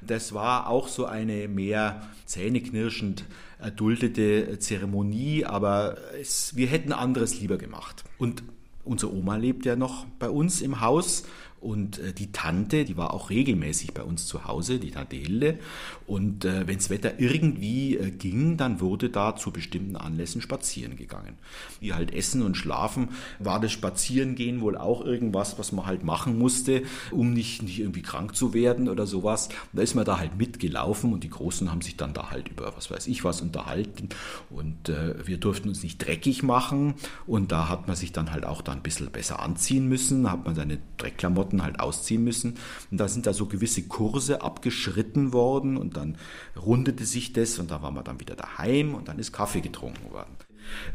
Das 0.00 0.32
war 0.32 0.68
auch 0.68 0.86
so 0.86 1.06
eine 1.06 1.48
mehr 1.48 2.02
zähneknirschend 2.24 3.24
erduldete 3.58 4.60
Zeremonie, 4.60 5.44
aber 5.44 5.96
es, 6.20 6.54
wir 6.54 6.68
hätten 6.68 6.92
anderes 6.92 7.40
lieber 7.40 7.58
gemacht. 7.58 8.04
Und 8.18 8.44
unsere 8.84 9.12
Oma 9.12 9.34
lebt 9.34 9.66
ja 9.66 9.74
noch 9.74 10.06
bei 10.20 10.30
uns 10.30 10.60
im 10.60 10.80
Haus 10.80 11.24
und 11.60 11.98
äh, 11.98 12.12
die 12.12 12.32
Tante, 12.32 12.84
die 12.84 12.96
war 12.96 13.12
auch 13.12 13.30
regelmäßig 13.30 13.92
bei 13.92 14.02
uns 14.02 14.26
zu 14.26 14.46
Hause, 14.46 14.78
die 14.78 14.90
Tante 14.90 15.16
Hilde. 15.16 15.58
Und 16.06 16.44
äh, 16.44 16.66
wenn 16.66 16.76
das 16.76 16.90
Wetter 16.90 17.18
irgendwie 17.18 17.96
äh, 17.96 18.10
ging, 18.10 18.56
dann 18.56 18.80
wurde 18.80 19.10
da 19.10 19.36
zu 19.36 19.50
bestimmten 19.50 19.96
Anlässen 19.96 20.40
spazieren 20.40 20.96
gegangen. 20.96 21.36
Wie 21.80 21.92
halt 21.92 22.14
Essen 22.14 22.42
und 22.42 22.56
Schlafen, 22.56 23.08
war 23.38 23.60
das 23.60 23.72
Spazierengehen 23.72 24.60
wohl 24.60 24.76
auch 24.76 25.04
irgendwas, 25.04 25.58
was 25.58 25.72
man 25.72 25.86
halt 25.86 26.04
machen 26.04 26.38
musste, 26.38 26.82
um 27.10 27.32
nicht, 27.32 27.62
nicht 27.62 27.80
irgendwie 27.80 28.02
krank 28.02 28.36
zu 28.36 28.54
werden 28.54 28.88
oder 28.88 29.06
sowas. 29.06 29.48
Und 29.72 29.78
da 29.78 29.82
ist 29.82 29.94
man 29.94 30.04
da 30.04 30.18
halt 30.18 30.38
mitgelaufen 30.38 31.12
und 31.12 31.24
die 31.24 31.30
Großen 31.30 31.70
haben 31.70 31.82
sich 31.82 31.96
dann 31.96 32.14
da 32.14 32.30
halt 32.30 32.48
über 32.48 32.72
was 32.76 32.90
weiß 32.90 33.06
ich 33.08 33.24
was 33.24 33.40
unterhalten. 33.40 34.10
Und 34.50 34.88
äh, 34.88 35.26
wir 35.26 35.38
durften 35.38 35.68
uns 35.68 35.82
nicht 35.82 35.98
dreckig 35.98 36.42
machen. 36.42 36.94
Und 37.26 37.50
da 37.52 37.68
hat 37.68 37.88
man 37.88 37.96
sich 37.96 38.12
dann 38.12 38.30
halt 38.30 38.46
auch 38.46 38.62
da 38.62 38.72
ein 38.72 38.82
bisschen 38.82 39.10
besser 39.10 39.40
anziehen 39.40 39.88
müssen. 39.88 40.30
Hat 40.30 40.44
man 40.44 40.54
seine 40.54 40.78
Dreckklamotten 40.98 41.47
Klamotten 41.48 41.62
halt 41.62 41.80
ausziehen 41.80 42.24
müssen. 42.24 42.54
Und 42.90 42.98
da 42.98 43.08
sind 43.08 43.26
da 43.26 43.32
so 43.32 43.46
gewisse 43.46 43.82
Kurse 43.82 44.42
abgeschritten 44.42 45.32
worden 45.32 45.76
und 45.76 45.96
dann 45.96 46.16
rundete 46.56 47.04
sich 47.04 47.32
das 47.32 47.58
und 47.58 47.70
da 47.70 47.82
waren 47.82 47.94
wir 47.94 48.02
dann 48.02 48.20
wieder 48.20 48.36
daheim 48.36 48.94
und 48.94 49.08
dann 49.08 49.18
ist 49.18 49.32
Kaffee 49.32 49.60
getrunken 49.60 50.10
worden. 50.12 50.34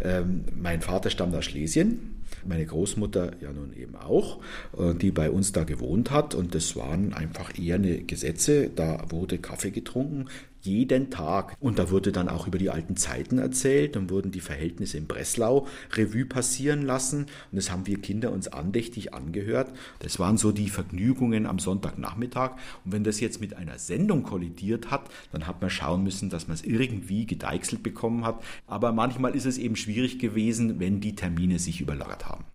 Ähm, 0.02 0.46
mein 0.56 0.82
Vater 0.82 1.10
stammt 1.10 1.36
aus 1.36 1.46
Schlesien, 1.46 2.22
meine 2.46 2.66
Großmutter 2.66 3.42
ja 3.42 3.52
nun 3.52 3.74
eben 3.74 3.96
auch, 3.96 4.39
äh, 4.78 4.94
die 4.94 5.10
bei 5.10 5.32
uns 5.32 5.52
da 5.52 5.63
gewohnt 5.63 6.12
hat 6.12 6.36
und 6.36 6.54
das 6.54 6.76
waren 6.76 7.13
einfach 7.13 7.58
eher 7.58 7.76
eine 7.76 8.04
Gesetze, 8.04 8.70
da 8.70 9.04
wurde 9.10 9.39
Kaffee 9.39 9.72
getrunken, 9.72 10.28
jeden 10.63 11.12
Tag. 11.12 11.56
Und 11.60 11.80
da 11.80 11.91
wurde 11.91 12.12
dann 12.12 12.30
auch 12.30 12.47
über 12.47 12.58
die 12.58 12.69
alten 12.69 12.95
Zeiten 12.95 13.38
erzählt 13.38 13.97
und 13.97 14.10
wurden 14.10 14.32
die 14.32 14.39
Verhältnisse 14.39 14.97
in 14.97 15.08
Breslau 15.08 15.67
Revue 15.93 16.26
passieren 16.26 16.82
lassen. 16.82 17.28
Und 17.52 17.56
das 17.56 17.71
haben 17.71 17.86
wir 17.88 18.02
Kinder 18.02 18.32
uns 18.32 18.47
andächtig 18.47 19.13
angehört. 19.13 19.71
Das 19.99 20.19
waren 20.19 20.38
so 20.38 20.52
die 20.52 20.69
Vergnügungen 20.69 21.45
am 21.45 21.60
Sonntagnachmittag. 21.60 22.52
Und 22.86 22.91
wenn 22.91 23.04
das 23.04 23.19
jetzt 23.19 23.41
mit 23.41 23.56
einer 23.56 23.78
Sendung 23.78 24.23
kollidiert 24.23 24.91
hat, 24.91 25.10
dann 25.32 25.47
hat 25.47 25.62
man 25.62 25.69
schauen 25.69 26.04
müssen, 26.04 26.30
dass 26.30 26.47
man 26.47 26.56
es 26.56 26.63
irgendwie 26.63 27.26
gedeichselt 27.26 27.84
bekommen 27.84 28.26
hat. 28.26 28.43
Aber 28.67 28.91
manchmal 28.91 29.36
ist 29.36 29.45
es 29.45 29.58
eben 29.58 29.76
schwierig 29.76 30.19
gewesen, 30.19 30.80
wenn 30.80 31.02
die 31.02 31.15
Termine 31.15 31.60
sich 31.60 31.82
überlagert 31.82 32.28
haben. 32.28 32.45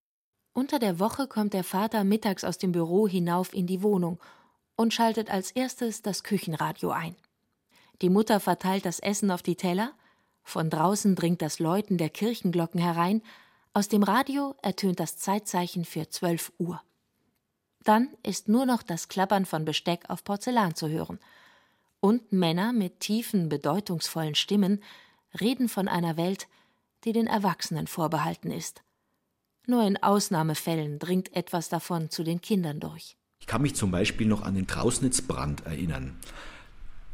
Unter 0.55 0.79
der 0.79 0.99
Woche 0.99 1.29
kommt 1.29 1.55
der 1.55 1.63
Vater 1.63 2.03
mittags 2.03 2.43
aus 2.43 2.59
dem 2.59 2.73
Büro 2.73 3.07
hinauf 3.07 3.55
in 3.55 3.67
die 3.67 3.83
Wohnung 3.83 4.19
und 4.77 4.93
schaltet 4.93 5.31
als 5.31 5.53
erstes 5.53 6.03
das 6.03 6.25
Küchenradio 6.25 6.91
ein. 6.91 7.15
Die 8.03 8.11
Mutter 8.11 8.41
verteilt 8.41 8.85
das 8.85 9.01
Essen 9.01 9.31
auf 9.31 9.43
die 9.43 9.57
Teller, 9.57 9.93
von 10.45 10.71
draußen 10.71 11.15
dringt 11.15 11.43
das 11.43 11.59
Läuten 11.59 11.99
der 11.99 12.09
Kirchenglocken 12.09 12.81
herein, 12.81 13.23
aus 13.75 13.89
dem 13.89 14.03
Radio 14.03 14.57
ertönt 14.63 14.99
das 14.99 15.19
Zeitzeichen 15.19 15.85
für 15.85 16.09
zwölf 16.09 16.53
Uhr. 16.59 16.81
Dann 17.85 18.09
ist 18.23 18.49
nur 18.49 18.67
noch 18.67 18.83
das 18.83 19.09
Klappern 19.09 19.47
von 19.47 19.65
Besteck 19.65 20.09
auf 20.09 20.25
Porzellan 20.25 20.75
zu 20.75 20.89
hören. 20.89 21.19
Und 22.01 22.33
Männer 22.33 22.73
mit 22.73 23.01
tiefen, 23.01 23.49
bedeutungsvollen 23.49 24.35
Stimmen 24.35 24.83
reden 25.41 25.69
von 25.69 25.89
einer 25.89 26.17
Welt, 26.17 26.49
die 27.05 27.13
den 27.13 27.27
Erwachsenen 27.27 27.87
vorbehalten 27.87 28.51
ist. 28.51 28.83
Nur 29.67 29.85
in 29.85 30.03
Ausnahmefällen 30.03 30.99
dringt 30.99 31.35
etwas 31.37 31.69
davon 31.69 32.11
zu 32.11 32.25
den 32.25 32.41
Kindern 32.41 32.81
durch. 32.81 33.17
Ich 33.41 33.47
kann 33.47 33.63
mich 33.63 33.75
zum 33.75 33.91
Beispiel 33.91 34.27
noch 34.27 34.43
an 34.43 34.55
den 34.55 34.67
Trausnitzbrand 34.67 35.67
erinnern. 35.67 36.19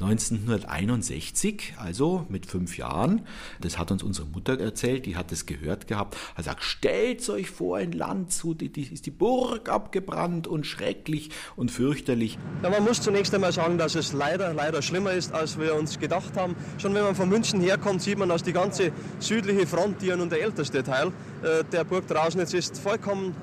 1961, 0.04 1.74
also 1.78 2.26
mit 2.28 2.46
fünf 2.46 2.76
Jahren. 2.76 3.22
Das 3.60 3.78
hat 3.78 3.90
uns 3.90 4.02
unsere 4.02 4.26
Mutter 4.26 4.58
erzählt, 4.60 5.06
die 5.06 5.16
hat 5.16 5.32
es 5.32 5.46
gehört 5.46 5.86
gehabt. 5.86 6.16
Er 6.36 6.42
sagt, 6.42 6.62
stellt 6.62 7.28
euch 7.28 7.50
vor, 7.50 7.80
in 7.80 7.92
Landshut 7.92 8.60
die, 8.60 8.68
die, 8.70 8.82
ist 8.82 9.06
die 9.06 9.10
Burg 9.10 9.68
abgebrannt 9.68 10.46
und 10.46 10.66
schrecklich 10.66 11.30
und 11.56 11.70
fürchterlich. 11.70 12.38
Ja, 12.62 12.70
man 12.70 12.84
muss 12.84 13.00
zunächst 13.00 13.34
einmal 13.34 13.52
sagen, 13.52 13.78
dass 13.78 13.94
es 13.94 14.12
leider, 14.12 14.52
leider 14.52 14.82
schlimmer 14.82 15.12
ist, 15.12 15.32
als 15.32 15.58
wir 15.58 15.74
uns 15.74 15.98
gedacht 15.98 16.36
haben. 16.36 16.54
Schon 16.78 16.94
wenn 16.94 17.02
man 17.02 17.14
von 17.14 17.28
München 17.28 17.60
herkommt, 17.60 18.02
sieht 18.02 18.18
man, 18.18 18.28
dass 18.28 18.42
die 18.42 18.52
ganze 18.52 18.92
südliche 19.18 19.66
Front, 19.66 20.02
die 20.02 20.06
ja 20.06 20.16
nun 20.16 20.28
der 20.28 20.42
älteste 20.42 20.82
Teil 20.82 21.08
äh, 21.42 21.64
der 21.72 21.84
Burg 21.84 22.06
Trausnitz 22.06 22.52
ist, 22.52 22.78
vollkommen 22.78 23.34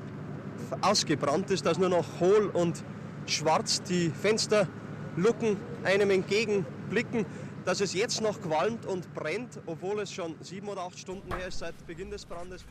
ausgebrannt 0.80 1.50
ist, 1.50 1.66
dass 1.66 1.78
nur 1.78 1.88
noch 1.88 2.20
hohl 2.20 2.50
und 2.52 2.82
schwarz 3.26 3.82
die 3.82 4.10
Fenster 4.10 4.68
Lucken 5.16 5.56
einem 5.84 6.10
entgegenblicken. 6.10 7.26
Dass 7.64 7.80
es 7.80 7.94
jetzt 7.94 8.20
noch 8.20 8.40
qualmt 8.40 8.86
und 8.86 9.14
brennt, 9.14 9.60
obwohl 9.66 10.00
es 10.00 10.12
schon 10.12 10.34
sieben 10.40 10.68
oder 10.68 10.80
acht 10.82 10.98
Stunden 10.98 11.32
her 11.36 11.46
ist 11.46 11.60
seit 11.60 11.86
Beginn 11.86 12.10
des 12.10 12.24
Brandes. 12.24 12.64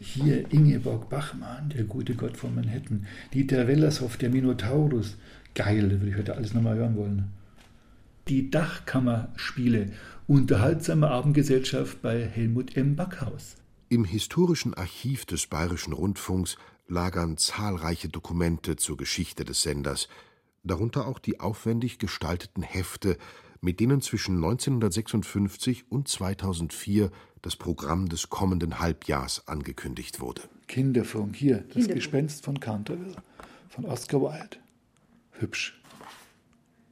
Hier 0.00 0.50
Ingeborg 0.50 1.10
Bachmann, 1.10 1.68
der 1.68 1.84
gute 1.84 2.14
Gott 2.14 2.38
von 2.38 2.54
Manhattan, 2.54 3.06
Dieter 3.34 3.68
Wellershoff, 3.68 4.16
der 4.16 4.30
Minotaurus. 4.30 5.16
Geil, 5.54 5.90
würde 5.90 6.08
ich 6.08 6.16
heute 6.16 6.36
alles 6.36 6.54
nochmal 6.54 6.76
hören 6.76 6.96
wollen. 6.96 7.32
Die 8.28 8.50
Dachkammerspiele, 8.50 9.92
unterhaltsame 10.26 11.08
Abendgesellschaft 11.08 12.00
bei 12.02 12.24
Helmut 12.24 12.76
M. 12.76 12.96
Backhaus. 12.96 13.56
Im 13.88 14.04
historischen 14.04 14.74
Archiv 14.74 15.26
des 15.26 15.46
Bayerischen 15.46 15.92
Rundfunks 15.92 16.56
lagern 16.88 17.36
zahlreiche 17.36 18.08
Dokumente 18.08 18.76
zur 18.76 18.96
Geschichte 18.96 19.44
des 19.44 19.62
Senders, 19.62 20.08
darunter 20.66 21.06
auch 21.06 21.18
die 21.18 21.40
aufwendig 21.40 21.98
gestalteten 21.98 22.62
Hefte, 22.62 23.16
mit 23.60 23.80
denen 23.80 24.00
zwischen 24.00 24.36
1956 24.36 25.90
und 25.90 26.08
2004 26.08 27.10
das 27.42 27.56
Programm 27.56 28.08
des 28.08 28.28
kommenden 28.28 28.80
Halbjahrs 28.80 29.46
angekündigt 29.48 30.20
wurde. 30.20 30.42
Kinderfunk, 30.68 31.36
hier, 31.36 31.58
das 31.58 31.66
Kinderfunk. 31.68 31.94
Gespenst 31.94 32.44
von 32.44 32.60
Canterville, 32.60 33.16
von 33.68 33.84
Oscar 33.84 34.20
Wilde. 34.20 34.56
Hübsch. 35.32 35.80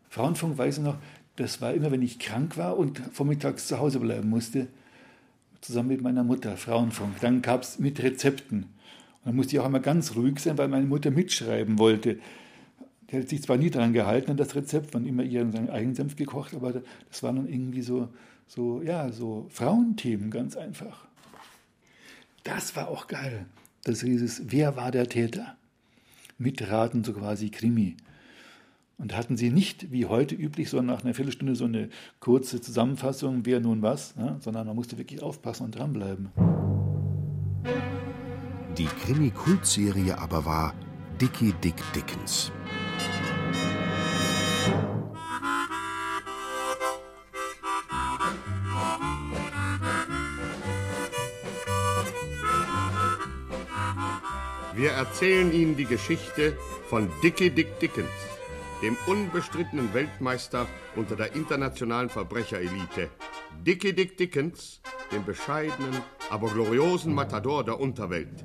Frauenfunk 0.08 0.58
weiß 0.58 0.78
ich 0.78 0.84
noch, 0.84 0.96
das 1.36 1.60
war 1.60 1.74
immer, 1.74 1.90
wenn 1.90 2.02
ich 2.02 2.18
krank 2.18 2.56
war 2.56 2.76
und 2.76 2.98
vormittags 3.12 3.66
zu 3.66 3.78
Hause 3.78 3.98
bleiben 3.98 4.28
musste, 4.28 4.68
zusammen 5.60 5.88
mit 5.88 6.02
meiner 6.02 6.22
Mutter, 6.22 6.56
Frauenfunk. 6.56 7.20
Dann 7.20 7.42
gab 7.42 7.62
es 7.62 7.78
mit 7.78 8.00
Rezepten. 8.02 8.64
Und 8.64 8.68
dann 9.24 9.36
musste 9.36 9.56
ich 9.56 9.60
auch 9.60 9.66
immer 9.66 9.80
ganz 9.80 10.14
ruhig 10.14 10.38
sein, 10.38 10.58
weil 10.58 10.68
meine 10.68 10.86
Mutter 10.86 11.10
mitschreiben 11.10 11.78
wollte. 11.78 12.18
Die 13.10 13.18
hat 13.18 13.28
sich 13.28 13.42
zwar 13.42 13.56
nie 13.56 13.70
daran 13.70 13.92
gehalten 13.92 14.30
an 14.30 14.36
das 14.36 14.54
Rezept, 14.54 14.94
man 14.94 15.06
immer 15.06 15.22
ihren 15.22 15.68
Eigensenf 15.68 16.16
gekocht, 16.16 16.54
aber 16.54 16.82
das 17.08 17.22
waren 17.22 17.36
dann 17.36 17.48
irgendwie 17.48 17.82
so, 17.82 18.08
so, 18.46 18.82
ja, 18.82 19.12
so 19.12 19.46
Frauenthemen 19.50 20.30
ganz 20.30 20.56
einfach. 20.56 21.06
Das 22.44 22.76
war 22.76 22.88
auch 22.88 23.06
geil. 23.06 23.46
Das 23.84 24.00
hieß 24.00 24.22
es, 24.22 24.42
wer 24.46 24.76
war 24.76 24.90
der 24.90 25.08
Täter? 25.08 25.56
Mitraten, 26.38 27.04
so 27.04 27.12
quasi 27.12 27.50
Krimi. 27.50 27.96
Und 28.96 29.16
hatten 29.16 29.36
sie 29.36 29.50
nicht, 29.50 29.90
wie 29.90 30.06
heute 30.06 30.34
üblich, 30.34 30.70
so 30.70 30.80
nach 30.80 31.02
einer 31.04 31.14
Viertelstunde 31.14 31.56
so 31.56 31.64
eine 31.64 31.88
kurze 32.20 32.60
Zusammenfassung, 32.60 33.44
wer 33.44 33.60
nun 33.60 33.82
was, 33.82 34.14
ne? 34.16 34.36
sondern 34.40 34.66
man 34.66 34.76
musste 34.76 34.98
wirklich 34.98 35.22
aufpassen 35.22 35.64
und 35.64 35.76
dranbleiben. 35.76 36.30
Die 38.78 38.86
Krimi-Kultserie 38.86 40.18
aber 40.18 40.44
war 40.44 40.74
Dickie 41.20 41.54
Dick 41.62 41.76
Dickens. 41.94 42.52
Wir 54.76 54.90
erzählen 54.90 55.52
Ihnen 55.52 55.76
die 55.76 55.84
Geschichte 55.84 56.56
von 56.88 57.08
Dickie 57.22 57.50
Dick 57.50 57.78
Dickens, 57.78 58.08
dem 58.82 58.96
unbestrittenen 59.06 59.94
Weltmeister 59.94 60.66
unter 60.96 61.14
der 61.14 61.34
internationalen 61.36 62.08
Verbrecherelite. 62.08 63.08
Dickie 63.64 63.92
Dick 63.92 64.16
Dickens 64.16 64.80
dem 65.12 65.24
bescheidenen, 65.24 65.94
aber 66.28 66.48
gloriosen 66.48 67.14
Matador 67.14 67.64
der 67.64 67.78
Unterwelt. 67.78 68.44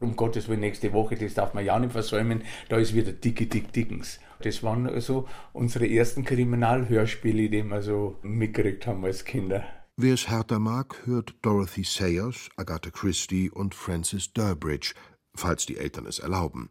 Um 0.00 0.14
Gottes 0.14 0.48
Willen, 0.48 0.60
nächste 0.60 0.92
Woche, 0.92 1.16
das 1.16 1.32
darf 1.32 1.54
man 1.54 1.64
ja 1.64 1.78
nicht 1.78 1.92
versäumen, 1.92 2.42
da 2.68 2.76
ist 2.76 2.94
wieder 2.94 3.12
Dicke 3.12 3.46
Dick 3.46 3.72
Dickens. 3.72 4.20
Das 4.42 4.62
waren 4.62 4.86
also 4.86 5.26
unsere 5.54 5.88
ersten 5.88 6.24
Kriminalhörspiele, 6.24 7.48
die 7.48 7.62
wir 7.62 7.80
so 7.80 8.18
mitgekriegt 8.22 8.86
haben 8.86 9.04
als 9.06 9.24
Kinder. 9.24 9.64
Wer 9.96 10.14
es 10.14 10.28
härter 10.28 10.58
mag, 10.58 11.06
hört 11.06 11.36
Dorothy 11.42 11.84
Sayers, 11.84 12.48
Agatha 12.56 12.90
Christie 12.90 13.48
und 13.48 13.76
Francis 13.76 14.32
Durbridge, 14.32 14.92
falls 15.36 15.66
die 15.66 15.76
Eltern 15.76 16.06
es 16.06 16.18
erlauben. 16.18 16.68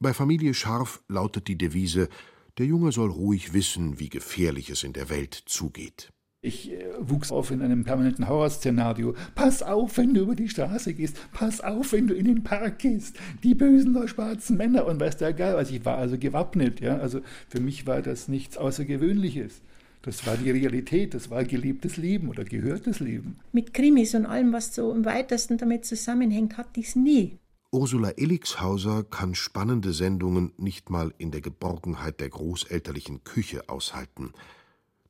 Bei 0.00 0.14
Familie 0.14 0.54
Scharf 0.54 1.02
lautet 1.08 1.48
die 1.48 1.58
Devise: 1.58 2.08
Der 2.58 2.66
Junge 2.66 2.92
soll 2.92 3.10
ruhig 3.10 3.54
wissen, 3.54 3.98
wie 3.98 4.08
gefährlich 4.08 4.70
es 4.70 4.84
in 4.84 4.92
der 4.92 5.10
Welt 5.10 5.34
zugeht. 5.34 6.12
Ich 6.42 6.70
äh, 6.70 6.84
wuchs 7.00 7.32
auf 7.32 7.50
in 7.50 7.60
einem 7.60 7.82
permanenten 7.82 8.28
Horrorszenario. 8.28 9.16
Pass 9.34 9.64
auf, 9.64 9.96
wenn 9.98 10.14
du 10.14 10.20
über 10.20 10.36
die 10.36 10.48
Straße 10.48 10.94
gehst. 10.94 11.16
Pass 11.32 11.60
auf, 11.60 11.90
wenn 11.90 12.06
du 12.06 12.14
in 12.14 12.26
den 12.26 12.44
Park 12.44 12.78
gehst. 12.78 13.16
Die 13.42 13.56
bösen 13.56 13.96
oder 13.96 14.06
schwarzen 14.06 14.56
Männer 14.56 14.86
und 14.86 15.00
weiß 15.00 15.16
der 15.16 15.32
Geil. 15.32 15.56
Also 15.56 15.74
ich 15.74 15.84
war 15.84 15.96
also 15.96 16.18
gewappnet. 16.18 16.80
Ja? 16.80 16.98
Also 16.98 17.20
für 17.48 17.60
mich 17.60 17.88
war 17.88 18.00
das 18.00 18.28
nichts 18.28 18.58
Außergewöhnliches. 18.58 19.62
Das 20.04 20.26
war 20.26 20.36
die 20.36 20.50
Realität, 20.50 21.14
das 21.14 21.30
war 21.30 21.44
gelebtes 21.44 21.96
Leben 21.96 22.28
oder 22.28 22.44
gehörtes 22.44 23.00
Leben. 23.00 23.38
Mit 23.52 23.72
Krimis 23.72 24.14
und 24.14 24.26
allem, 24.26 24.52
was 24.52 24.74
so 24.74 24.92
im 24.92 25.06
weitesten 25.06 25.56
damit 25.56 25.86
zusammenhängt, 25.86 26.58
hatte 26.58 26.80
ich 26.80 26.88
es 26.88 26.96
nie. 26.96 27.38
Ursula 27.72 28.12
Illingshauser 28.16 29.02
kann 29.04 29.34
spannende 29.34 29.94
Sendungen 29.94 30.52
nicht 30.58 30.90
mal 30.90 31.14
in 31.16 31.30
der 31.30 31.40
Geborgenheit 31.40 32.20
der 32.20 32.28
großelterlichen 32.28 33.24
Küche 33.24 33.70
aushalten. 33.70 34.34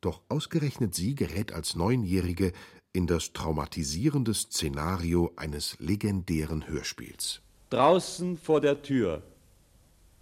Doch 0.00 0.22
ausgerechnet 0.28 0.94
sie 0.94 1.16
gerät 1.16 1.52
als 1.52 1.74
Neunjährige 1.74 2.52
in 2.92 3.08
das 3.08 3.32
traumatisierende 3.32 4.32
Szenario 4.32 5.32
eines 5.34 5.76
legendären 5.80 6.68
Hörspiels. 6.68 7.42
Draußen 7.70 8.38
vor 8.38 8.60
der 8.60 8.80
Tür 8.80 9.24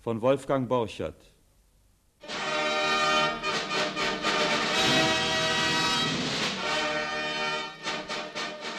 von 0.01 0.23
Wolfgang 0.23 0.67
Borchert. 0.67 1.32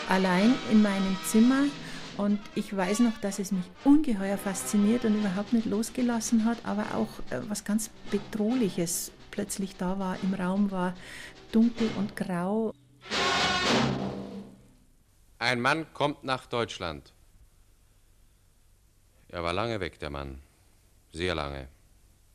Allein 0.09 0.53
in 0.71 0.81
meinem 0.81 1.17
Zimmer 1.25 1.63
und 2.17 2.39
ich 2.53 2.75
weiß 2.75 2.99
noch, 2.99 3.17
dass 3.21 3.39
es 3.39 3.51
mich 3.51 3.65
ungeheuer 3.83 4.37
fasziniert 4.37 5.05
und 5.05 5.15
überhaupt 5.15 5.53
nicht 5.53 5.65
losgelassen 5.65 6.45
hat, 6.45 6.57
aber 6.63 6.95
auch 6.95 7.19
äh, 7.31 7.41
was 7.49 7.63
ganz 7.63 7.89
Bedrohliches 8.11 9.11
plötzlich 9.31 9.77
da 9.77 9.97
war. 9.97 10.17
Im 10.21 10.33
Raum 10.33 10.69
war 10.69 10.93
dunkel 11.51 11.89
und 11.97 12.15
grau. 12.15 12.73
Ein 15.39 15.59
Mann 15.59 15.91
kommt 15.93 16.23
nach 16.23 16.45
Deutschland. 16.45 17.13
Er 19.29 19.43
war 19.43 19.53
lange 19.53 19.79
weg, 19.79 19.99
der 19.99 20.11
Mann. 20.11 20.41
Sehr 21.11 21.33
lange. 21.33 21.67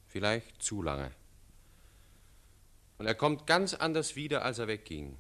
Vielleicht 0.06 0.62
zu 0.62 0.82
lange. 0.82 1.12
Und 2.98 3.06
er 3.06 3.14
kommt 3.14 3.46
ganz 3.46 3.74
anders 3.74 4.16
wieder, 4.16 4.44
als 4.44 4.58
er 4.58 4.66
wegging. 4.66 5.16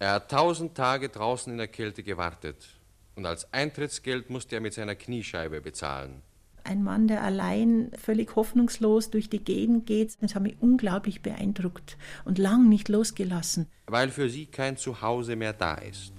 Er 0.00 0.12
hat 0.12 0.30
tausend 0.30 0.76
Tage 0.76 1.08
draußen 1.08 1.52
in 1.52 1.58
der 1.58 1.68
Kälte 1.68 2.02
gewartet. 2.02 2.68
Und 3.16 3.26
als 3.26 3.52
Eintrittsgeld 3.52 4.30
musste 4.30 4.54
er 4.54 4.60
mit 4.60 4.74
seiner 4.74 4.94
Kniescheibe 4.94 5.60
bezahlen. 5.60 6.22
Ein 6.62 6.84
Mann, 6.84 7.08
der 7.08 7.24
allein 7.24 7.90
völlig 8.00 8.36
hoffnungslos 8.36 9.10
durch 9.10 9.28
die 9.28 9.42
Gegend 9.42 9.86
geht, 9.86 10.16
das 10.20 10.34
hat 10.34 10.42
mich 10.42 10.56
unglaublich 10.60 11.22
beeindruckt 11.22 11.96
und 12.24 12.38
lang 12.38 12.68
nicht 12.68 12.88
losgelassen. 12.88 13.66
Weil 13.86 14.10
für 14.10 14.28
sie 14.28 14.46
kein 14.46 14.76
Zuhause 14.76 15.34
mehr 15.34 15.52
da 15.52 15.74
ist. 15.74 16.12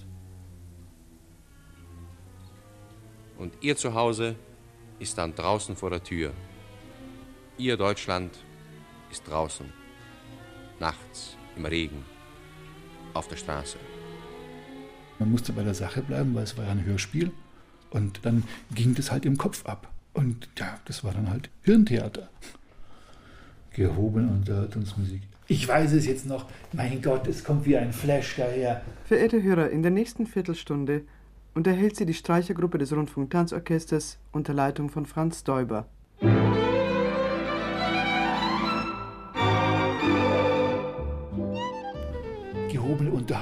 Und 3.38 3.54
ihr 3.62 3.78
Zuhause 3.78 4.36
ist 5.00 5.18
dann 5.18 5.36
draußen 5.36 5.78
vor 5.78 5.92
der 5.92 6.04
Tür. 6.04 6.34
Ihr 7.58 7.78
Deutschland 7.78 8.38
ist 9.10 9.26
draußen. 9.28 9.72
Nachts, 10.80 11.38
im 11.56 11.65
Regen, 11.65 12.04
auf 13.13 13.28
der 13.28 13.36
Straße. 13.36 13.78
Man 15.19 15.32
musste 15.32 15.52
bei 15.54 15.63
der 15.63 15.74
Sache 15.74 16.02
bleiben, 16.02 16.34
weil 16.34 16.43
es 16.43 16.58
war 16.58 16.65
ja 16.65 16.72
ein 16.72 16.86
Hörspiel. 16.86 17.32
Und 17.91 18.26
dann 18.26 18.43
ging 18.74 18.95
das 18.95 19.12
halt 19.12 19.26
im 19.26 19.38
Kopf 19.38 19.65
ab. 19.65 19.91
Und 20.13 20.48
ja, 20.58 20.80
das 20.86 21.04
war 21.04 21.13
dann 21.13 21.30
halt 21.30 21.50
Hirntheater. 21.63 22.30
Gehobene 23.74 24.30
Unterhaltungsmusik. 24.30 25.22
Ich 25.48 25.67
weiß 25.67 25.93
es 25.93 26.06
jetzt 26.06 26.26
noch. 26.26 26.45
Mein 26.74 27.02
Gott, 27.02 27.28
es 27.28 27.43
kommt 27.43 27.65
wie 27.65 27.76
ein 27.76 27.91
Flash 27.91 28.36
daher. 28.38 28.82
Verehrte 29.06 29.41
Hörer, 29.41 29.69
in 29.72 29.82
der 29.82 29.91
nächsten 29.91 30.28
Viertelstunde 30.28 31.02
unterhält 31.56 31.95
sie 31.95 32.06
die 32.06 32.13
Streichergruppe 32.13 32.78
des 32.78 32.93
Rundfunktanzorchesters 32.93 34.19
unter 34.32 34.54
Leitung 34.54 34.89
von 34.89 35.06
Franz 35.06 35.43
Däuber. 35.43 35.88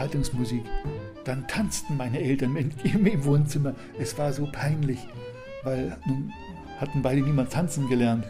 Unterhaltungsmusik. 0.08 0.64
Dann 1.26 1.48
tanzten 1.48 1.98
meine 1.98 2.22
Eltern 2.22 2.56
im 2.56 3.26
Wohnzimmer. 3.26 3.76
Es 4.00 4.18
war 4.18 4.32
so 4.32 4.48
peinlich, 4.52 5.00
weil 5.64 5.98
nun 6.06 6.32
hatten 6.80 7.02
beide 7.02 7.22
niemand 7.22 7.52
tanzen 7.52 7.90
gelernt. 7.90 8.26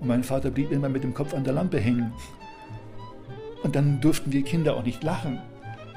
Und 0.00 0.08
mein 0.08 0.22
Vater 0.22 0.50
blieb 0.50 0.70
immer 0.70 0.88
mit 0.88 1.04
dem 1.04 1.14
Kopf 1.14 1.32
an 1.32 1.44
der 1.44 1.54
Lampe 1.54 1.80
hängen. 1.80 2.12
Und 3.62 3.74
dann 3.74 4.00
durften 4.00 4.30
die 4.30 4.42
Kinder 4.42 4.76
auch 4.76 4.84
nicht 4.84 5.02
lachen. 5.02 5.40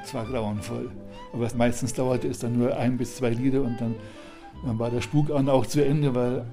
Es 0.02 0.14
war 0.14 0.24
grauenvoll. 0.24 0.90
Aber 1.32 1.48
meistens 1.56 1.92
dauerte 1.92 2.28
es 2.28 2.38
dann 2.38 2.56
nur 2.58 2.76
ein 2.76 2.96
bis 2.96 3.16
zwei 3.16 3.30
Lieder 3.30 3.62
und 3.62 3.80
dann, 3.80 3.94
dann 4.64 4.78
war 4.78 4.90
der 4.90 5.02
Spuk 5.02 5.30
auch 5.30 5.66
zu 5.66 5.84
Ende, 5.84 6.14
weil 6.14 6.44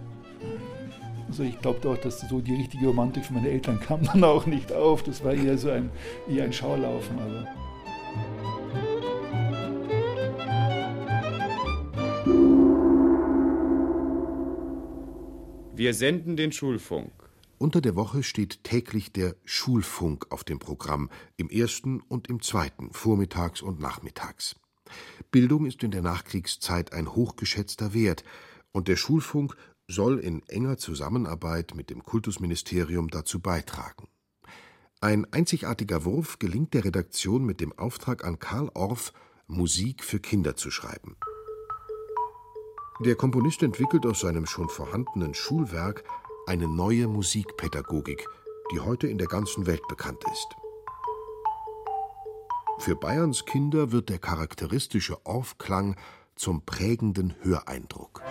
also 1.28 1.43
ich 1.43 1.60
glaube 1.62 1.88
auch, 1.89 1.98
dass 1.98 2.22
so 2.22 2.41
die 2.41 2.56
richtige 2.56 2.88
Romantik 2.88 3.24
für 3.24 3.34
meine 3.34 3.50
Eltern 3.50 3.80
kam 3.80 4.04
dann 4.04 4.24
auch 4.24 4.45
nicht 4.45 4.74
auf. 4.74 5.04
Das 5.04 5.24
war 5.24 5.34
eher 5.34 5.58
so 5.58 5.69
ein, 5.69 5.91
eher 6.28 6.43
ein 6.43 6.54
Schaulaufen. 6.54 7.19
Aber. 7.19 7.68
Wir 15.80 15.94
senden 15.94 16.36
den 16.36 16.52
Schulfunk. 16.52 17.13
Unter 17.58 17.80
der 17.80 17.96
Woche 17.96 18.22
steht 18.22 18.65
täglich 18.65 19.13
der 19.13 19.38
Schulfunk 19.46 20.30
auf 20.30 20.44
dem 20.44 20.60
Programm, 20.60 21.10
im 21.38 21.50
ersten 21.50 22.02
und 22.02 22.28
im 22.28 22.42
zweiten, 22.42 22.92
vormittags 22.92 23.62
und 23.62 23.80
nachmittags. 23.80 24.58
Bildung 25.32 25.65
ist 25.65 25.82
in 25.82 25.92
der 25.92 26.02
Nachkriegszeit 26.02 26.92
ein 26.92 27.15
hochgeschätzter 27.15 27.94
Wert, 27.94 28.26
und 28.74 28.89
der 28.89 28.98
Schulfunk 28.98 29.56
soll 29.88 30.20
in 30.20 30.44
enger 30.50 30.76
Zusammenarbeit 30.76 31.74
mit 31.76 31.89
dem 31.89 32.04
Kultusministerium 32.04 33.08
dazu 33.08 33.39
beitragen. 33.39 34.10
Ein 35.00 35.32
einzigartiger 35.32 36.04
Wurf 36.04 36.39
gelingt 36.39 36.74
der 36.74 36.84
Redaktion 36.84 37.46
mit 37.46 37.62
dem 37.62 37.72
Auftrag 37.80 38.26
an 38.26 38.38
Karl 38.38 38.70
Orff, 38.74 39.13
Musik 39.48 40.04
für 40.04 40.20
Kinder 40.20 40.58
zu 40.58 40.72
schreiben. 40.72 41.15
Der 43.01 43.15
Komponist 43.15 43.63
entwickelt 43.63 44.05
aus 44.05 44.19
seinem 44.19 44.45
schon 44.45 44.67
vorhandenen 44.67 45.33
Schulwerk 45.33 46.03
eine 46.47 46.67
neue 46.67 47.07
Musikpädagogik, 47.07 48.27
die 48.73 48.81
heute 48.81 49.07
in 49.07 49.17
der 49.17 49.27
ganzen 49.27 49.67
Welt 49.67 49.88
bekannt 49.88 50.21
ist. 50.29 50.47
Für 52.79 52.97
Bayerns 52.97 53.45
Kinder 53.45 53.93
wird 53.93 54.09
der 54.09 54.19
charakteristische 54.19 55.25
Orff-Klang 55.25 55.95
zum 56.35 56.65
prägenden 56.65 57.35
Höreindruck. 57.41 58.21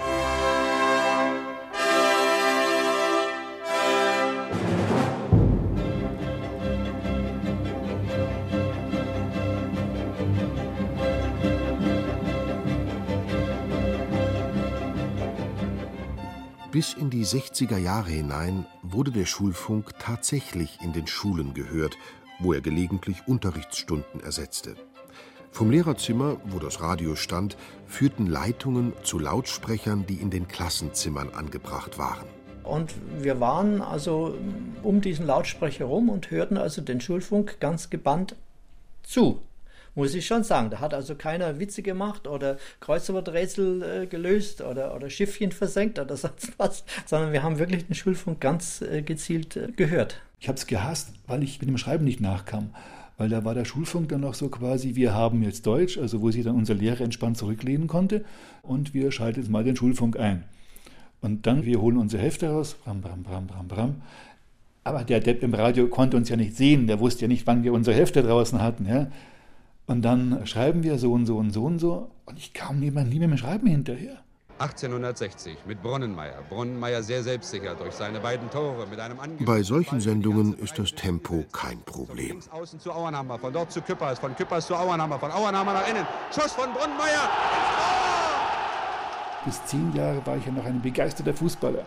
Bis 16.79 16.95
in 16.95 17.11
die 17.11 17.27
60er 17.27 17.77
Jahre 17.77 18.11
hinein 18.11 18.65
wurde 18.83 19.11
der 19.11 19.27
Schulfunk 19.27 19.99
tatsächlich 19.99 20.79
in 20.81 20.93
den 20.93 21.09
Schulen 21.09 21.53
gehört, 21.53 21.99
wo 22.39 22.53
er 22.53 22.61
gelegentlich 22.61 23.27
Unterrichtsstunden 23.27 24.21
ersetzte. 24.21 24.77
Vom 25.51 25.73
Lehrerzimmer, 25.73 26.37
wo 26.45 26.61
das 26.61 26.81
Radio 26.81 27.17
stand, 27.17 27.57
führten 27.87 28.29
Leitungen 28.29 28.93
zu 29.03 29.19
Lautsprechern, 29.19 30.07
die 30.07 30.21
in 30.23 30.31
den 30.31 30.47
Klassenzimmern 30.47 31.31
angebracht 31.31 31.99
waren. 31.99 32.29
Und 32.63 32.95
wir 33.19 33.41
waren 33.41 33.83
also 33.83 34.37
um 34.85 35.01
diesen 35.01 35.27
Lautsprecher 35.27 35.87
rum 35.87 36.09
und 36.09 36.31
hörten 36.31 36.57
also 36.57 36.81
den 36.81 37.01
Schulfunk 37.01 37.59
ganz 37.59 37.91
gebannt 37.91 38.37
zu 39.03 39.41
muss 39.99 40.15
ich 40.15 40.27
schon 40.27 40.45
sagen. 40.45 40.71
Da 40.71 40.81
hat 40.81 40.95
also 40.95 41.15
keiner 41.17 41.59
Witze 41.59 41.83
gemacht 41.83 42.27
oder 42.27 42.57
Kreuzworträtsel 42.81 43.83
äh, 43.83 44.07
gelöst 44.07 44.63
oder, 44.63 44.95
oder 44.95 45.11
Schiffchen 45.11 45.53
versenkt 45.53 45.99
oder 45.99 46.17
sonst 46.25 46.53
was, 46.57 46.85
sondern 47.05 47.33
wir 47.33 47.43
haben 47.43 47.59
wirklich 47.59 47.87
den 47.87 47.95
Schulfunk 47.95 48.41
ganz 48.41 48.81
äh, 48.81 49.03
gezielt 49.03 49.57
äh, 49.57 49.73
gehört. 49.73 50.23
Ich 50.41 50.49
habe 50.49 50.57
es 50.57 50.67
gehasst, 50.67 51.13
weil 51.27 51.43
ich 51.43 51.61
mit 51.61 51.69
dem 51.69 51.79
Schreiben 51.79 52.05
nicht 52.05 52.21
nachkam. 52.21 52.71
weil 53.17 53.29
da 53.29 53.45
war 53.45 53.55
der 53.55 53.65
Schulfunk 53.65 54.09
dann 54.11 54.21
noch 54.21 54.35
so 54.35 54.49
quasi, 54.49 54.95
wir 54.95 55.13
haben 55.13 55.43
jetzt 55.43 55.67
Deutsch, 55.67 55.99
also 55.99 56.23
wo 56.23 56.31
sich 56.31 56.45
dann 56.45 56.55
unser 56.55 56.75
Lehrer 56.75 57.01
entspannt 57.01 57.37
zurücklehnen 57.37 57.89
konnte 57.89 58.25
und 58.63 58.95
wir 58.95 59.11
schalten 59.11 59.41
jetzt 59.41 59.51
mal 59.51 59.65
den 59.65 59.75
Schulfunk 59.75 60.17
ein. 60.17 60.45
Und 61.21 61.49
dann, 61.49 61.65
wir 61.65 61.81
holen 61.81 61.97
unsere 61.97 62.23
Hefte 62.23 62.51
raus, 62.51 62.77
bram, 62.85 63.01
bram, 63.01 63.25
bram, 63.25 63.49
bram, 63.49 63.67
bram. 63.67 63.95
Aber 64.85 65.03
der 65.03 65.19
Depp 65.19 65.43
im 65.43 65.55
Radio 65.55 65.89
konnte 65.89 66.17
uns 66.17 66.29
ja 66.29 66.37
nicht 66.37 66.57
sehen, 66.57 66.87
der 66.87 67.01
wusste 67.01 67.23
ja 67.23 67.29
nicht, 67.29 67.49
wann 67.49 67.65
wir 67.65 67.73
unsere 67.73 67.97
Hefte 67.97 68.23
draußen 68.23 68.63
hatten. 68.63 68.87
Ja? 68.87 69.09
Und 69.89 70.03
dann 70.03 70.47
schreiben 70.47 70.83
wir 70.83 70.99
so 70.99 71.13
und 71.13 71.25
so 71.25 71.39
und 71.39 71.51
so 71.51 71.65
und 71.65 71.79
so 71.79 72.11
und 72.27 72.39
ich 72.39 72.53
kam 72.53 72.79
nie 72.79 72.91
mehr, 72.91 73.05
nie 73.05 73.19
mehr 73.19 73.27
mit 73.27 73.39
dem 73.39 73.43
Schreiben 73.43 73.67
hinterher. 73.67 74.19
1860 74.59 75.57
mit 75.67 75.83
Bronnenmeier. 75.83 76.43
Bronnenmeier 76.51 77.03
sehr 77.03 77.23
selbstsicher 77.23 77.75
durch 77.75 77.95
seine 77.95 78.21
beiden 78.21 78.51
Tore 78.51 78.87
mit 78.87 79.01
einem 79.01 79.19
Ange 79.19 79.37
Bei 79.47 79.63
solchen 79.63 80.01
Sendungen 80.01 80.59
ist 80.59 80.79
das 80.79 80.95
Tempo 80.95 81.45
kein 81.53 81.81
Problem. 81.83 82.39
Außen 82.51 82.79
zu 82.79 82.93
Auernhammer, 82.93 83.39
von 83.39 83.51
dort 83.51 83.73
zu 83.73 83.81
Küppers, 83.81 84.19
von 84.19 84.37
Küppers 84.37 84.67
zu 84.67 84.75
Auernhammer, 84.75 85.19
von 85.19 85.31
Auernhammer 85.31 85.73
nach 85.73 85.89
innen. 85.89 86.07
Schuss 86.35 86.53
von 86.53 86.71
Bronnenmeier. 86.75 87.31
Bis 89.47 89.65
zehn 89.65 89.95
Jahre 89.95 90.21
war 90.27 90.37
ich 90.37 90.45
ja 90.45 90.53
noch 90.53 90.67
ein 90.67 90.83
begeisterter 90.83 91.33
Fußballer. 91.33 91.87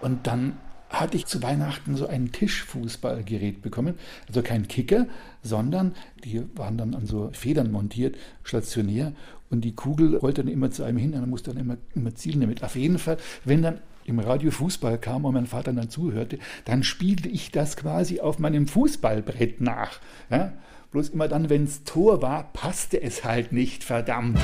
Und 0.00 0.26
dann 0.26 0.58
hatte 0.90 1.16
ich 1.16 1.26
zu 1.26 1.42
Weihnachten 1.42 1.96
so 1.96 2.06
ein 2.06 2.32
Tischfußballgerät 2.32 3.62
bekommen. 3.62 3.94
Also 4.26 4.42
kein 4.42 4.68
Kicker, 4.68 5.06
sondern 5.42 5.94
die 6.24 6.42
waren 6.54 6.78
dann 6.78 6.94
an 6.94 7.06
so 7.06 7.30
Federn 7.32 7.70
montiert, 7.70 8.16
stationär. 8.42 9.12
Und 9.50 9.62
die 9.62 9.74
Kugel 9.74 10.16
rollte 10.16 10.44
dann 10.44 10.52
immer 10.52 10.70
zu 10.70 10.84
einem 10.84 10.98
hin 10.98 11.14
und 11.14 11.20
man 11.20 11.30
musste 11.30 11.52
dann 11.52 11.60
immer, 11.60 11.76
immer 11.94 12.14
zielen 12.14 12.40
damit. 12.40 12.62
Auf 12.62 12.76
jeden 12.76 12.98
Fall, 12.98 13.16
wenn 13.44 13.62
dann 13.62 13.78
im 14.04 14.18
Radio 14.18 14.50
Fußball 14.50 14.98
kam 14.98 15.24
und 15.24 15.34
mein 15.34 15.46
Vater 15.46 15.72
dann 15.72 15.90
zuhörte, 15.90 16.38
dann 16.64 16.82
spielte 16.82 17.28
ich 17.28 17.50
das 17.50 17.76
quasi 17.76 18.20
auf 18.20 18.38
meinem 18.38 18.66
Fußballbrett 18.66 19.60
nach. 19.60 20.00
Ja? 20.30 20.52
Bloß 20.90 21.10
immer 21.10 21.28
dann, 21.28 21.50
wenn 21.50 21.64
es 21.64 21.84
Tor 21.84 22.22
war, 22.22 22.50
passte 22.52 23.02
es 23.02 23.24
halt 23.24 23.52
nicht, 23.52 23.84
verdammt. 23.84 24.38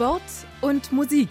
Sport 0.00 0.22
und 0.62 0.92
Musik. 0.92 1.28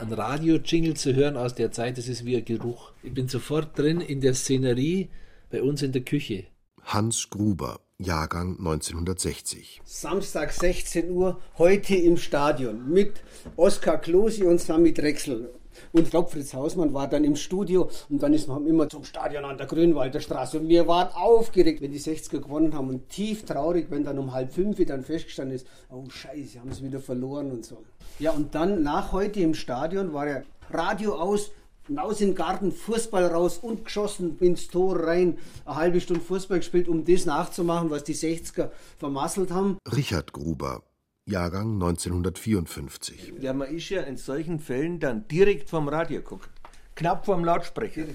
Ein 0.00 0.12
Radio-Jingle 0.12 0.94
zu 0.94 1.14
hören 1.14 1.36
aus 1.36 1.54
der 1.54 1.70
Zeit, 1.70 1.96
das 1.96 2.08
ist 2.08 2.24
wie 2.24 2.36
ein 2.36 2.44
Geruch. 2.44 2.90
Ich 3.04 3.14
bin 3.14 3.28
sofort 3.28 3.78
drin 3.78 4.00
in 4.00 4.20
der 4.20 4.34
Szenerie 4.34 5.08
bei 5.50 5.62
uns 5.62 5.82
in 5.82 5.92
der 5.92 6.02
Küche. 6.02 6.46
Hans 6.82 7.30
Gruber, 7.30 7.78
Jahrgang 8.04 8.58
1960. 8.58 9.80
Samstag 9.84 10.52
16 10.52 11.10
Uhr, 11.10 11.40
heute 11.56 11.94
im 11.96 12.18
Stadion 12.18 12.90
mit 12.90 13.22
Oskar 13.56 13.98
Klosi 13.98 14.44
und 14.44 14.60
Sami 14.60 14.92
Drechsel. 14.92 15.54
Und 15.92 16.02
ich 16.02 16.10
glaube, 16.10 16.30
Fritz 16.30 16.52
Hausmann 16.52 16.92
war 16.92 17.08
dann 17.08 17.24
im 17.24 17.34
Studio 17.34 17.90
und 18.10 18.22
dann 18.22 18.34
ist 18.34 18.46
man 18.46 18.66
immer 18.66 18.88
zum 18.88 19.04
Stadion 19.04 19.44
an 19.44 19.56
der 19.56 19.66
Grünwalder 19.66 20.20
Straße. 20.20 20.60
Und 20.60 20.68
wir 20.68 20.86
waren 20.86 21.08
aufgeregt, 21.14 21.80
wenn 21.80 21.92
die 21.92 22.00
60er 22.00 22.40
gewonnen 22.40 22.74
haben 22.74 22.90
und 22.90 23.08
tief 23.08 23.44
traurig, 23.44 23.86
wenn 23.90 24.04
dann 24.04 24.18
um 24.18 24.32
halb 24.32 24.52
fünf 24.52 24.84
dann 24.84 25.02
festgestanden 25.02 25.56
ist, 25.56 25.66
oh 25.90 26.04
Scheiße, 26.08 26.60
haben 26.60 26.72
sie 26.72 26.84
wieder 26.84 27.00
verloren 27.00 27.50
und 27.50 27.64
so. 27.64 27.78
Ja, 28.18 28.32
und 28.32 28.54
dann 28.54 28.82
nach 28.82 29.12
heute 29.12 29.40
im 29.40 29.54
Stadion 29.54 30.12
war 30.12 30.28
ja 30.28 30.42
Radio 30.70 31.14
aus, 31.14 31.50
Hinaus 31.86 32.20
in 32.20 32.28
den 32.28 32.34
Garten, 32.34 32.72
Fußball 32.72 33.26
raus 33.26 33.58
und 33.58 33.84
geschossen 33.84 34.38
ins 34.38 34.68
Tor 34.68 35.06
rein. 35.06 35.38
Eine 35.66 35.76
halbe 35.76 36.00
Stunde 36.00 36.22
Fußball 36.22 36.58
gespielt, 36.58 36.88
um 36.88 37.04
das 37.04 37.26
nachzumachen, 37.26 37.90
was 37.90 38.04
die 38.04 38.14
60er 38.14 38.70
vermasselt 38.98 39.50
haben. 39.50 39.76
Richard 39.94 40.32
Gruber, 40.32 40.82
Jahrgang 41.26 41.74
1954. 41.74 43.34
Ja, 43.40 43.52
man 43.52 43.68
ist 43.68 43.88
ja 43.90 44.02
in 44.02 44.16
solchen 44.16 44.60
Fällen 44.60 44.98
dann 44.98 45.28
direkt 45.28 45.68
vom 45.68 45.88
Radio 45.88 46.22
guckt. 46.22 46.48
Knapp 46.94 47.26
vom 47.26 47.44
Lautsprecher. 47.44 48.06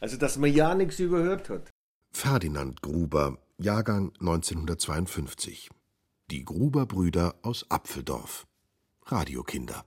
Also, 0.00 0.16
dass 0.16 0.36
man 0.38 0.52
ja 0.52 0.74
nichts 0.74 0.98
überhört 0.98 1.48
hat. 1.48 1.70
Ferdinand 2.12 2.82
Gruber, 2.82 3.38
Jahrgang 3.58 4.12
1952. 4.20 5.70
Die 6.30 6.44
Gruber-Brüder 6.44 7.34
aus 7.42 7.66
Apfeldorf. 7.68 8.46
Radiokinder. 9.06 9.84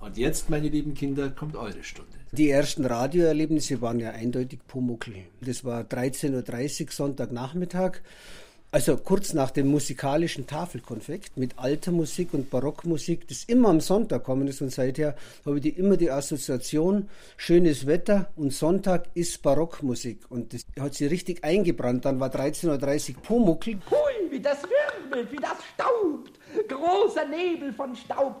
Und 0.00 0.16
jetzt, 0.16 0.48
meine 0.48 0.68
lieben 0.68 0.94
Kinder, 0.94 1.30
kommt 1.30 1.56
eure 1.56 1.82
Stunde. 1.82 2.10
Die 2.32 2.48
ersten 2.48 2.84
Radioerlebnisse 2.84 3.80
waren 3.80 3.98
ja 3.98 4.10
eindeutig 4.10 4.60
Pumuckl. 4.68 5.14
Das 5.40 5.64
war 5.64 5.82
13.30 5.82 6.84
Uhr 6.84 6.92
Sonntagnachmittag. 6.92 8.02
Also 8.72 8.96
kurz 8.96 9.34
nach 9.34 9.50
dem 9.50 9.66
musikalischen 9.66 10.46
Tafelkonfekt 10.46 11.36
mit 11.36 11.58
alter 11.58 11.90
Musik 11.90 12.32
und 12.34 12.50
Barockmusik, 12.50 13.26
das 13.26 13.42
immer 13.42 13.68
am 13.68 13.80
Sonntag 13.80 14.22
kommen 14.22 14.46
ist 14.46 14.62
und 14.62 14.70
seither 14.70 15.16
habe 15.44 15.56
ich 15.56 15.62
die, 15.62 15.70
immer 15.70 15.96
die 15.96 16.08
Assoziation, 16.08 17.08
schönes 17.36 17.88
Wetter 17.88 18.30
und 18.36 18.52
Sonntag 18.52 19.08
ist 19.14 19.42
Barockmusik 19.42 20.20
und 20.28 20.54
das 20.54 20.64
hat 20.78 20.94
sie 20.94 21.06
richtig 21.06 21.42
eingebrannt. 21.42 22.04
Dann 22.04 22.20
war 22.20 22.28
13.30 22.28 23.16
Uhr 23.16 23.22
Pumuckl. 23.22 23.72
Hui, 23.90 24.30
wie 24.30 24.40
das 24.40 24.58
wirbelt, 24.62 25.32
wie 25.32 25.36
das 25.36 25.56
staubt. 25.74 26.38
Großer 26.68 27.26
Nebel 27.26 27.72
von 27.72 27.96
Staub. 27.96 28.40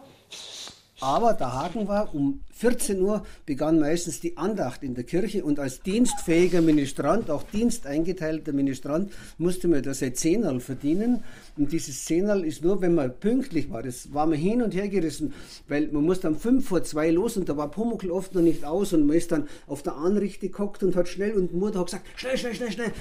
Aber 1.00 1.32
der 1.32 1.52
Haken 1.52 1.88
war, 1.88 2.14
um 2.14 2.44
14 2.60 3.00
Uhr 3.00 3.24
begann 3.46 3.80
meistens 3.80 4.20
die 4.20 4.36
Andacht 4.36 4.82
in 4.82 4.94
der 4.94 5.04
Kirche 5.04 5.42
und 5.42 5.58
als 5.58 5.80
dienstfähiger 5.80 6.60
Ministrant, 6.60 7.30
auch 7.30 7.42
diensteingeteilter 7.42 8.52
Ministrant, 8.52 9.10
musste 9.38 9.66
man 9.66 9.82
das 9.82 10.02
ein 10.02 10.14
Zehnerl 10.14 10.60
verdienen. 10.60 11.24
Und 11.56 11.72
dieses 11.72 12.04
Zehnerl 12.04 12.44
ist 12.44 12.62
nur, 12.62 12.82
wenn 12.82 12.94
man 12.94 13.18
pünktlich 13.18 13.70
war. 13.70 13.82
Das 13.82 14.12
war 14.12 14.26
man 14.26 14.36
hin 14.36 14.60
und 14.60 14.74
her 14.74 14.88
gerissen, 14.88 15.32
weil 15.68 15.88
man 15.88 16.04
musste 16.04 16.28
um 16.28 16.36
5 16.36 16.68
vor 16.68 16.82
2 16.82 17.10
los 17.12 17.38
und 17.38 17.48
da 17.48 17.56
war 17.56 17.70
Pumuckl 17.70 18.10
oft 18.10 18.34
noch 18.34 18.42
nicht 18.42 18.62
aus 18.66 18.92
und 18.92 19.06
man 19.06 19.16
ist 19.16 19.32
dann 19.32 19.48
auf 19.66 19.82
der 19.82 19.96
Anrichte 19.96 20.50
gehockt 20.50 20.82
und 20.82 20.96
hat 20.96 21.08
schnell 21.08 21.32
und 21.32 21.54
Mutter 21.54 21.78
hat 21.78 21.86
gesagt, 21.86 22.06
schnell, 22.16 22.36
schnell, 22.36 22.54
schnell, 22.54 22.72
schnell. 22.72 22.92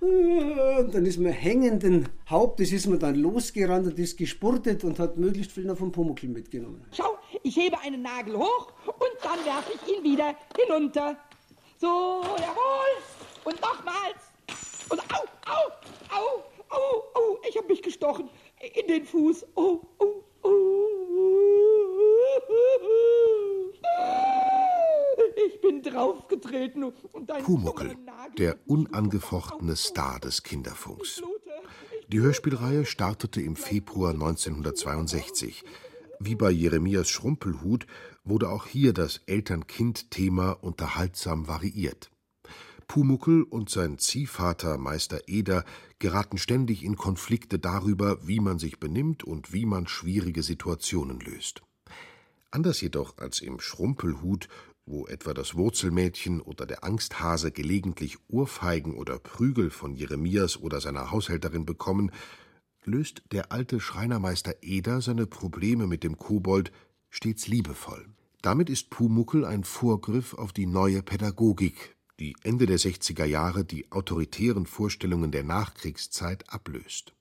Und 0.00 0.94
dann 0.94 1.04
ist 1.04 1.18
man 1.18 1.32
hängenden 1.32 2.08
Hauptes 2.28 2.72
ist 2.72 2.86
man 2.86 2.98
dann 2.98 3.16
losgerannt 3.16 3.86
und 3.86 3.98
ist 3.98 4.16
gespurtet 4.16 4.84
und 4.84 4.98
hat 4.98 5.18
möglichst 5.18 5.52
viel 5.52 5.64
noch 5.64 5.76
vom 5.76 5.92
Pumuckl 5.92 6.28
mitgenommen. 6.28 6.82
Schau, 6.92 7.18
ich 7.42 7.56
hebe 7.56 7.78
einen 7.80 8.02
Nagel 8.02 8.36
hoch 8.36 8.72
und 8.86 9.12
dann 9.22 9.44
werfe 9.44 9.72
ich 9.74 9.96
ihn 9.96 10.02
wieder 10.02 10.34
hinunter. 10.56 11.16
So, 11.78 12.22
jawohl. 12.38 12.92
Und 13.44 13.60
nochmals. 13.60 14.30
Und 14.88 15.00
au, 15.00 15.24
au, 15.46 15.70
au, 16.16 16.44
au, 16.68 17.04
au, 17.14 17.38
ich 17.48 17.56
habe 17.56 17.68
mich 17.68 17.82
gestochen 17.82 18.28
in 18.74 18.86
den 18.86 19.04
Fuß. 19.04 19.46
Oh, 19.54 19.80
oh, 19.98 20.24
oh. 20.42 20.90
Ich 25.46 25.60
bin 25.60 25.82
draufgetreten 25.82 26.84
und 26.84 27.30
dein 27.30 27.42
Pumuckl, 27.42 27.96
der 28.38 28.58
unangefochtene 28.66 29.76
Star 29.76 30.20
des 30.20 30.42
Kinderfunks. 30.42 31.22
Die 32.08 32.20
Hörspielreihe 32.20 32.84
startete 32.84 33.40
im 33.40 33.56
Februar 33.56 34.12
1962. 34.12 35.64
Wie 36.22 36.34
bei 36.34 36.50
Jeremias 36.50 37.08
Schrumpelhut 37.08 37.86
wurde 38.24 38.50
auch 38.50 38.66
hier 38.66 38.92
das 38.92 39.22
Eltern-Kind-Thema 39.24 40.52
unterhaltsam 40.52 41.48
variiert. 41.48 42.10
Pumuckl 42.86 43.42
und 43.48 43.70
sein 43.70 43.96
Ziehvater 43.98 44.76
Meister 44.76 45.28
Eder 45.28 45.64
geraten 45.98 46.36
ständig 46.36 46.84
in 46.84 46.96
Konflikte 46.96 47.58
darüber, 47.58 48.28
wie 48.28 48.40
man 48.40 48.58
sich 48.58 48.78
benimmt 48.78 49.24
und 49.24 49.54
wie 49.54 49.64
man 49.64 49.86
schwierige 49.86 50.42
Situationen 50.42 51.20
löst. 51.20 51.62
Anders 52.50 52.82
jedoch 52.82 53.16
als 53.16 53.40
im 53.40 53.58
Schrumpelhut, 53.58 54.48
wo 54.84 55.06
etwa 55.06 55.32
das 55.32 55.54
Wurzelmädchen 55.54 56.42
oder 56.42 56.66
der 56.66 56.84
Angsthase 56.84 57.50
gelegentlich 57.50 58.18
Ohrfeigen 58.28 58.94
oder 58.94 59.18
Prügel 59.18 59.70
von 59.70 59.94
Jeremias 59.94 60.60
oder 60.60 60.82
seiner 60.82 61.10
Haushälterin 61.12 61.64
bekommen, 61.64 62.12
löst 62.84 63.22
der 63.32 63.52
alte 63.52 63.80
Schreinermeister 63.80 64.54
Eder 64.62 65.00
seine 65.00 65.26
Probleme 65.26 65.86
mit 65.86 66.04
dem 66.04 66.16
Kobold 66.16 66.72
stets 67.08 67.46
liebevoll. 67.48 68.06
Damit 68.42 68.70
ist 68.70 68.90
Pumuckl 68.90 69.44
ein 69.44 69.64
Vorgriff 69.64 70.34
auf 70.34 70.52
die 70.52 70.66
neue 70.66 71.02
Pädagogik, 71.02 71.96
die 72.18 72.34
Ende 72.42 72.66
der 72.66 72.78
60er 72.78 73.24
Jahre 73.24 73.64
die 73.64 73.90
autoritären 73.92 74.66
Vorstellungen 74.66 75.30
der 75.30 75.44
Nachkriegszeit 75.44 76.50
ablöst. 76.52 77.14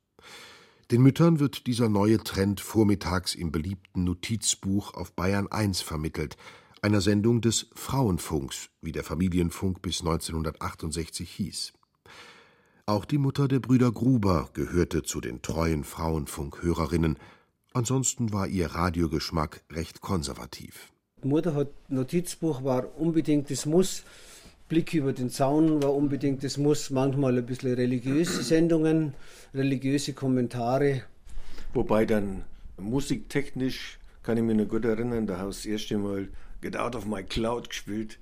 Den 0.91 1.01
Müttern 1.01 1.39
wird 1.39 1.67
dieser 1.67 1.87
neue 1.87 2.17
Trend 2.23 2.61
vormittags 2.61 3.35
im 3.35 3.51
beliebten 3.51 4.05
Notizbuch 4.05 4.95
auf 4.95 5.11
Bayern 5.13 5.47
1 5.47 5.81
vermittelt, 5.81 6.35
einer 6.81 7.01
Sendung 7.01 7.41
des 7.41 7.67
Frauenfunks, 7.75 8.69
wie 8.81 8.91
der 8.91 9.03
Familienfunk 9.03 9.81
bis 9.81 9.99
1968 9.99 11.29
hieß. 11.29 11.73
Auch 12.89 13.05
die 13.05 13.19
Mutter 13.19 13.47
der 13.47 13.59
Brüder 13.59 13.91
Gruber 13.91 14.49
gehörte 14.53 15.03
zu 15.03 15.21
den 15.21 15.43
treuen 15.43 15.83
Frauenfunkhörerinnen. 15.83 17.19
Ansonsten 17.71 18.33
war 18.33 18.47
ihr 18.47 18.65
Radiogeschmack 18.65 19.61
recht 19.71 20.01
konservativ. 20.01 20.91
Die 21.23 21.27
Mutter 21.27 21.53
hat 21.53 21.67
Notizbuch, 21.87 22.63
war 22.63 22.97
unbedingt 22.97 23.51
das 23.51 23.67
Muss. 23.67 24.01
Blick 24.69 24.95
über 24.95 25.13
den 25.13 25.29
Zaun 25.29 25.83
war 25.83 25.93
unbedingt 25.93 26.43
das 26.43 26.57
Muss. 26.57 26.89
Manchmal 26.89 27.37
ein 27.37 27.45
bisschen 27.45 27.75
religiöse 27.75 28.41
Sendungen, 28.41 29.13
religiöse 29.53 30.13
Kommentare. 30.13 31.03
Wobei 31.75 32.07
dann 32.07 32.43
musiktechnisch 32.79 33.99
kann 34.23 34.37
ich 34.37 34.43
mich 34.43 34.57
noch 34.57 34.67
gut 34.67 34.85
erinnern, 34.85 35.27
da 35.27 35.37
hast 35.37 35.63
du 35.63 35.69
das 35.69 35.79
erste 35.81 35.99
Mal 35.99 36.29
Get 36.61 36.75
Out 36.75 36.95
of 36.95 37.05
My 37.05 37.21
Cloud 37.21 37.69
gespielt. 37.69 38.17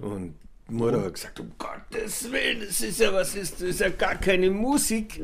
Und 0.00 0.34
die 0.68 0.74
Mutter 0.74 1.02
hat 1.02 1.14
gesagt, 1.14 1.40
um 1.40 1.52
Gottes 1.58 2.30
Willen, 2.30 2.60
das 2.60 2.80
ist 2.80 3.00
ja 3.00 3.12
was, 3.12 3.34
ist, 3.34 3.54
das 3.54 3.62
ist 3.62 3.80
ja 3.80 3.88
gar 3.88 4.16
keine 4.16 4.50
Musik. 4.50 5.20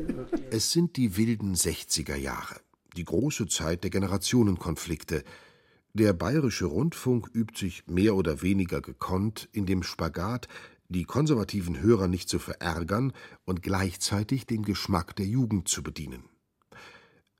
Es 0.49 0.71
sind 0.71 0.97
die 0.97 1.17
wilden 1.17 1.53
60er 1.55 2.15
Jahre, 2.15 2.55
die 2.97 3.05
große 3.05 3.47
Zeit 3.47 3.83
der 3.83 3.91
Generationenkonflikte. 3.91 5.23
Der 5.93 6.13
bayerische 6.13 6.65
Rundfunk 6.65 7.29
übt 7.33 7.59
sich 7.59 7.85
mehr 7.87 8.15
oder 8.15 8.41
weniger 8.41 8.81
gekonnt 8.81 9.47
in 9.51 9.65
dem 9.65 9.83
Spagat, 9.83 10.47
die 10.89 11.03
konservativen 11.03 11.79
Hörer 11.79 12.07
nicht 12.07 12.27
zu 12.27 12.39
verärgern 12.39 13.13
und 13.45 13.61
gleichzeitig 13.61 14.45
den 14.45 14.63
Geschmack 14.63 15.15
der 15.15 15.25
Jugend 15.25 15.67
zu 15.67 15.83
bedienen. 15.83 16.25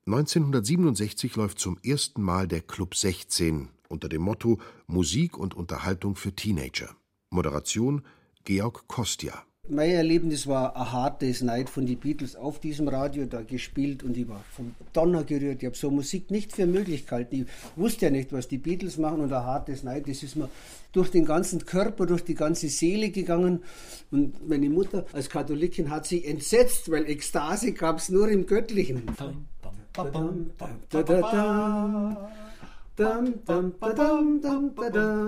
1967 0.07 1.35
läuft 1.35 1.57
zum 1.57 1.79
ersten 1.83 2.21
Mal 2.21 2.47
der 2.47 2.61
Club 2.61 2.95
16 2.95 3.69
unter 3.87 4.09
dem 4.09 4.21
Motto 4.21 4.59
Musik 4.85 5.37
und 5.37 5.55
Unterhaltung 5.55 6.15
für 6.15 6.33
Teenager. 6.33 6.95
Moderation 7.29 8.03
Georg 8.43 8.87
Kostja. 8.87 9.43
Mein 9.67 9.89
Erlebnis 9.89 10.45
war 10.45 10.75
A 10.75 10.91
Hard 10.91 11.23
Day's 11.23 11.41
Night 11.41 11.71
von 11.71 11.87
den 11.87 11.97
Beatles 11.97 12.35
auf 12.35 12.59
diesem 12.59 12.87
Radio 12.87 13.25
da 13.25 13.41
gespielt 13.41 14.03
und 14.03 14.15
ich 14.15 14.29
war 14.29 14.43
vom 14.51 14.75
Donner 14.93 15.23
gerührt. 15.23 15.63
Ich 15.63 15.65
habe 15.65 15.75
so 15.75 15.89
Musik 15.89 16.29
nicht 16.29 16.53
für 16.53 16.67
möglich 16.67 17.07
gehalten. 17.07 17.35
Ich 17.35 17.47
wusste 17.75 18.05
ja 18.05 18.11
nicht, 18.11 18.31
was 18.31 18.47
die 18.47 18.59
Beatles 18.59 18.97
machen 18.97 19.21
und 19.21 19.33
A 19.33 19.43
Hard 19.43 19.67
Day's 19.67 19.81
Night, 19.81 20.07
das 20.07 20.21
ist 20.21 20.35
mir 20.35 20.49
durch 20.91 21.09
den 21.09 21.25
ganzen 21.25 21.65
Körper, 21.65 22.05
durch 22.05 22.23
die 22.23 22.35
ganze 22.35 22.69
Seele 22.69 23.09
gegangen. 23.09 23.63
Und 24.11 24.47
meine 24.47 24.69
Mutter 24.69 25.07
als 25.13 25.31
Katholikin 25.31 25.89
hat 25.89 26.05
sich 26.05 26.27
entsetzt, 26.27 26.91
weil 26.91 27.09
Ekstase 27.09 27.73
gab 27.73 27.97
es 27.97 28.09
nur 28.09 28.29
im 28.29 28.45
Göttlichen. 28.45 29.01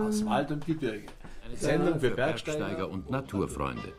Aus 0.08 0.26
Wald 0.26 0.52
und 0.52 0.66
Gebirge. 0.66 1.08
Sendung 1.56 2.00
für 2.00 2.12
Bergsteiger 2.12 2.89
und 2.89 3.10
Naturfreunde. 3.10 3.93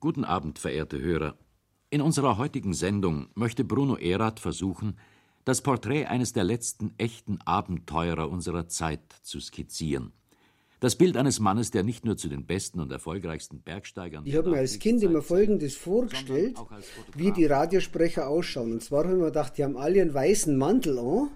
Guten 0.00 0.24
Abend, 0.24 0.58
verehrte 0.58 1.00
Hörer. 1.00 1.34
In 1.88 2.02
unserer 2.02 2.36
heutigen 2.36 2.74
Sendung 2.74 3.28
möchte 3.34 3.64
Bruno 3.64 3.96
Erath 3.96 4.38
versuchen, 4.38 4.98
das 5.44 5.60
Porträt 5.60 6.06
eines 6.06 6.32
der 6.32 6.44
letzten 6.44 6.94
echten 6.98 7.38
Abenteurer 7.44 8.30
unserer 8.30 8.68
Zeit 8.68 9.00
zu 9.22 9.40
skizzieren. 9.40 10.12
Das 10.80 10.96
Bild 10.96 11.16
eines 11.16 11.40
Mannes, 11.40 11.70
der 11.70 11.82
nicht 11.82 12.04
nur 12.04 12.16
zu 12.16 12.28
den 12.28 12.44
besten 12.44 12.80
und 12.80 12.92
erfolgreichsten 12.92 13.62
Bergsteigern. 13.62 14.26
Ich 14.26 14.36
habe 14.36 14.50
mir 14.50 14.58
als 14.58 14.78
Kind 14.78 15.02
immer 15.02 15.22
Folgendes 15.22 15.76
vorgestellt, 15.76 16.58
wie 17.16 17.32
die 17.32 17.46
Radiosprecher 17.46 18.28
ausschauen. 18.28 18.72
Und 18.72 18.82
zwar 18.82 19.04
habe 19.04 19.14
ich 19.14 19.18
mir 19.18 19.26
gedacht, 19.26 19.56
die 19.56 19.64
haben 19.64 19.78
alle 19.78 20.02
einen 20.02 20.12
weißen 20.12 20.56
Mantel 20.56 20.98
an. 20.98 21.30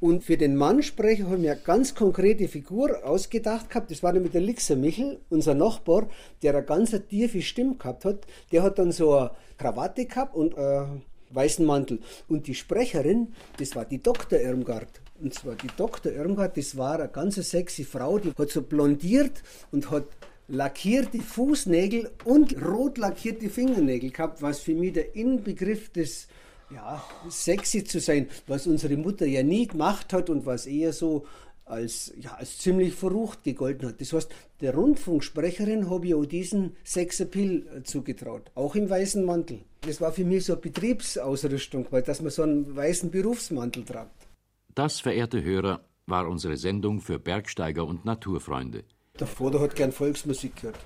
Und 0.00 0.24
für 0.24 0.38
den 0.38 0.56
Mannsprecher 0.56 1.26
habe 1.26 1.36
ich 1.36 1.42
mir 1.42 1.52
eine 1.52 1.60
ganz 1.60 1.94
konkrete 1.94 2.48
Figur 2.48 3.04
ausgedacht 3.04 3.68
gehabt. 3.68 3.90
Das 3.90 4.02
war 4.02 4.12
nämlich 4.12 4.32
der 4.32 4.40
Lixer 4.40 4.74
Michel, 4.74 5.20
unser 5.28 5.54
Nachbar, 5.54 6.08
der 6.42 6.56
eine 6.56 6.64
ganz 6.64 6.90
tiefe 7.08 7.42
Stimme 7.42 7.76
gehabt 7.76 8.04
hat. 8.04 8.26
Der 8.50 8.62
hat 8.62 8.78
dann 8.78 8.92
so 8.92 9.14
eine 9.14 9.30
Krawatte 9.58 10.06
gehabt 10.06 10.34
und 10.34 10.56
einen 10.56 11.02
weißen 11.30 11.64
Mantel. 11.64 12.00
Und 12.28 12.46
die 12.46 12.54
Sprecherin, 12.54 13.28
das 13.58 13.74
war 13.76 13.84
die 13.84 14.02
Dr. 14.02 14.38
Irmgard. 14.38 15.00
Und 15.20 15.34
zwar 15.34 15.54
die 15.54 15.68
Dr. 15.76 16.12
Irmgard, 16.12 16.56
das 16.56 16.76
war 16.76 16.98
eine 16.98 17.08
ganz 17.08 17.36
sexy 17.36 17.84
Frau, 17.84 18.18
die 18.18 18.32
hat 18.36 18.50
so 18.50 18.62
blondiert 18.62 19.42
und 19.70 19.90
hat 19.90 20.06
lackierte 20.48 21.20
Fußnägel 21.20 22.10
und 22.24 22.56
rot 22.64 22.98
lackierte 22.98 23.48
Fingernägel 23.48 24.10
gehabt, 24.10 24.42
was 24.42 24.60
für 24.60 24.74
mich 24.74 24.94
der 24.94 25.14
Inbegriff 25.14 25.90
des 25.90 26.26
ja, 26.70 27.02
sexy 27.28 27.84
zu 27.84 28.00
sein, 28.00 28.28
was 28.46 28.66
unsere 28.66 28.96
Mutter 28.96 29.26
ja 29.26 29.42
nie 29.42 29.66
gemacht 29.66 30.12
hat 30.12 30.30
und 30.30 30.46
was 30.46 30.66
eher 30.66 30.92
so 30.92 31.26
als, 31.70 32.12
ja, 32.18 32.34
als 32.34 32.58
ziemlich 32.58 32.94
verrucht 32.94 33.44
gegolten 33.44 33.88
hat. 33.88 34.00
Das 34.00 34.12
heißt, 34.12 34.30
der 34.60 34.74
Rundfunksprecherin 34.74 35.88
habe 35.88 36.08
ich 36.08 36.14
auch 36.14 36.26
diesen 36.26 36.76
Sexappeal 36.84 37.66
äh, 37.76 37.82
zugetraut, 37.82 38.50
auch 38.54 38.74
im 38.74 38.90
weißen 38.90 39.24
Mantel. 39.24 39.60
Das 39.82 40.00
war 40.00 40.12
für 40.12 40.24
mich 40.24 40.44
so 40.44 40.54
eine 40.54 40.62
Betriebsausrüstung, 40.62 41.86
weil 41.90 42.02
dass 42.02 42.20
man 42.20 42.30
so 42.30 42.42
einen 42.42 42.76
weißen 42.76 43.10
Berufsmantel 43.10 43.84
tragt. 43.84 44.26
Das, 44.74 45.00
verehrte 45.00 45.42
Hörer, 45.42 45.80
war 46.06 46.28
unsere 46.28 46.56
Sendung 46.56 47.00
für 47.00 47.18
Bergsteiger 47.18 47.86
und 47.86 48.04
Naturfreunde. 48.04 48.84
Der 49.18 49.26
Vater 49.26 49.60
hat 49.60 49.76
gern 49.76 49.92
Volksmusik 49.92 50.56
gehört. 50.56 50.78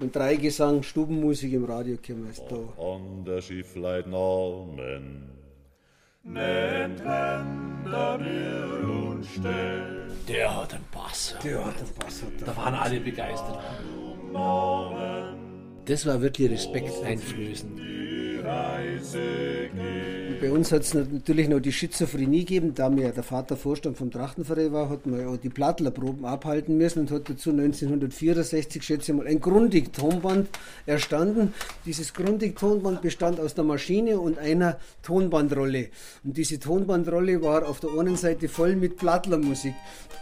Und 0.00 0.14
Dreigesang, 0.14 0.82
Stubenmusik 0.82 1.52
im 1.52 1.64
Radio 1.64 1.96
käme 1.96 2.28
es 2.30 2.42
da. 2.48 2.56
An 2.82 3.24
der 3.24 3.40
Schiffleit 3.40 4.06
Namen 4.08 5.43
nennt 6.24 7.00
Länder 7.84 8.18
mir 8.18 8.88
und 8.88 9.24
stellt. 9.26 10.28
Der 10.28 10.56
hat 10.56 10.74
einen 10.74 10.84
Bass. 10.92 11.36
Der 11.44 11.64
hat 11.64 11.76
einen 11.76 11.94
Bass. 11.98 12.22
Da 12.44 12.56
waren 12.56 12.74
alle 12.74 13.00
begeistert. 13.00 13.58
Das 15.84 16.06
war 16.06 16.20
wirklich 16.20 16.50
respekteinflößend. 16.50 17.80
Bei 20.40 20.50
uns 20.52 20.72
hat 20.72 20.82
es 20.82 20.92
natürlich 20.92 21.48
noch 21.48 21.60
die 21.60 21.72
Schizophrenie 21.72 22.40
gegeben, 22.40 22.74
da 22.74 22.90
mir 22.90 23.12
der 23.12 23.22
Vater 23.22 23.56
Vorstand 23.56 23.96
vom 23.96 24.10
Trachtenverein 24.10 24.72
war, 24.72 24.90
hat 24.90 25.06
man 25.06 25.26
auch 25.26 25.38
die 25.38 25.48
Plattlerproben 25.48 26.26
abhalten 26.26 26.76
müssen 26.76 27.00
und 27.00 27.10
hat 27.10 27.30
dazu 27.30 27.50
1964, 27.50 28.82
schätze 28.82 29.12
ich 29.12 29.16
mal, 29.16 29.26
ein 29.26 29.40
Grundig-Tonband 29.40 30.48
erstanden. 30.84 31.54
Dieses 31.86 32.12
Grundig-Tonband 32.12 33.00
bestand 33.00 33.40
aus 33.40 33.54
der 33.54 33.64
Maschine 33.64 34.20
und 34.20 34.38
einer 34.38 34.78
Tonbandrolle. 35.02 35.88
Und 36.22 36.36
diese 36.36 36.58
Tonbandrolle 36.58 37.40
war 37.40 37.66
auf 37.66 37.80
der 37.80 37.90
einen 37.98 38.16
Seite 38.16 38.48
voll 38.48 38.76
mit 38.76 38.98
Plattlermusik. 38.98 39.74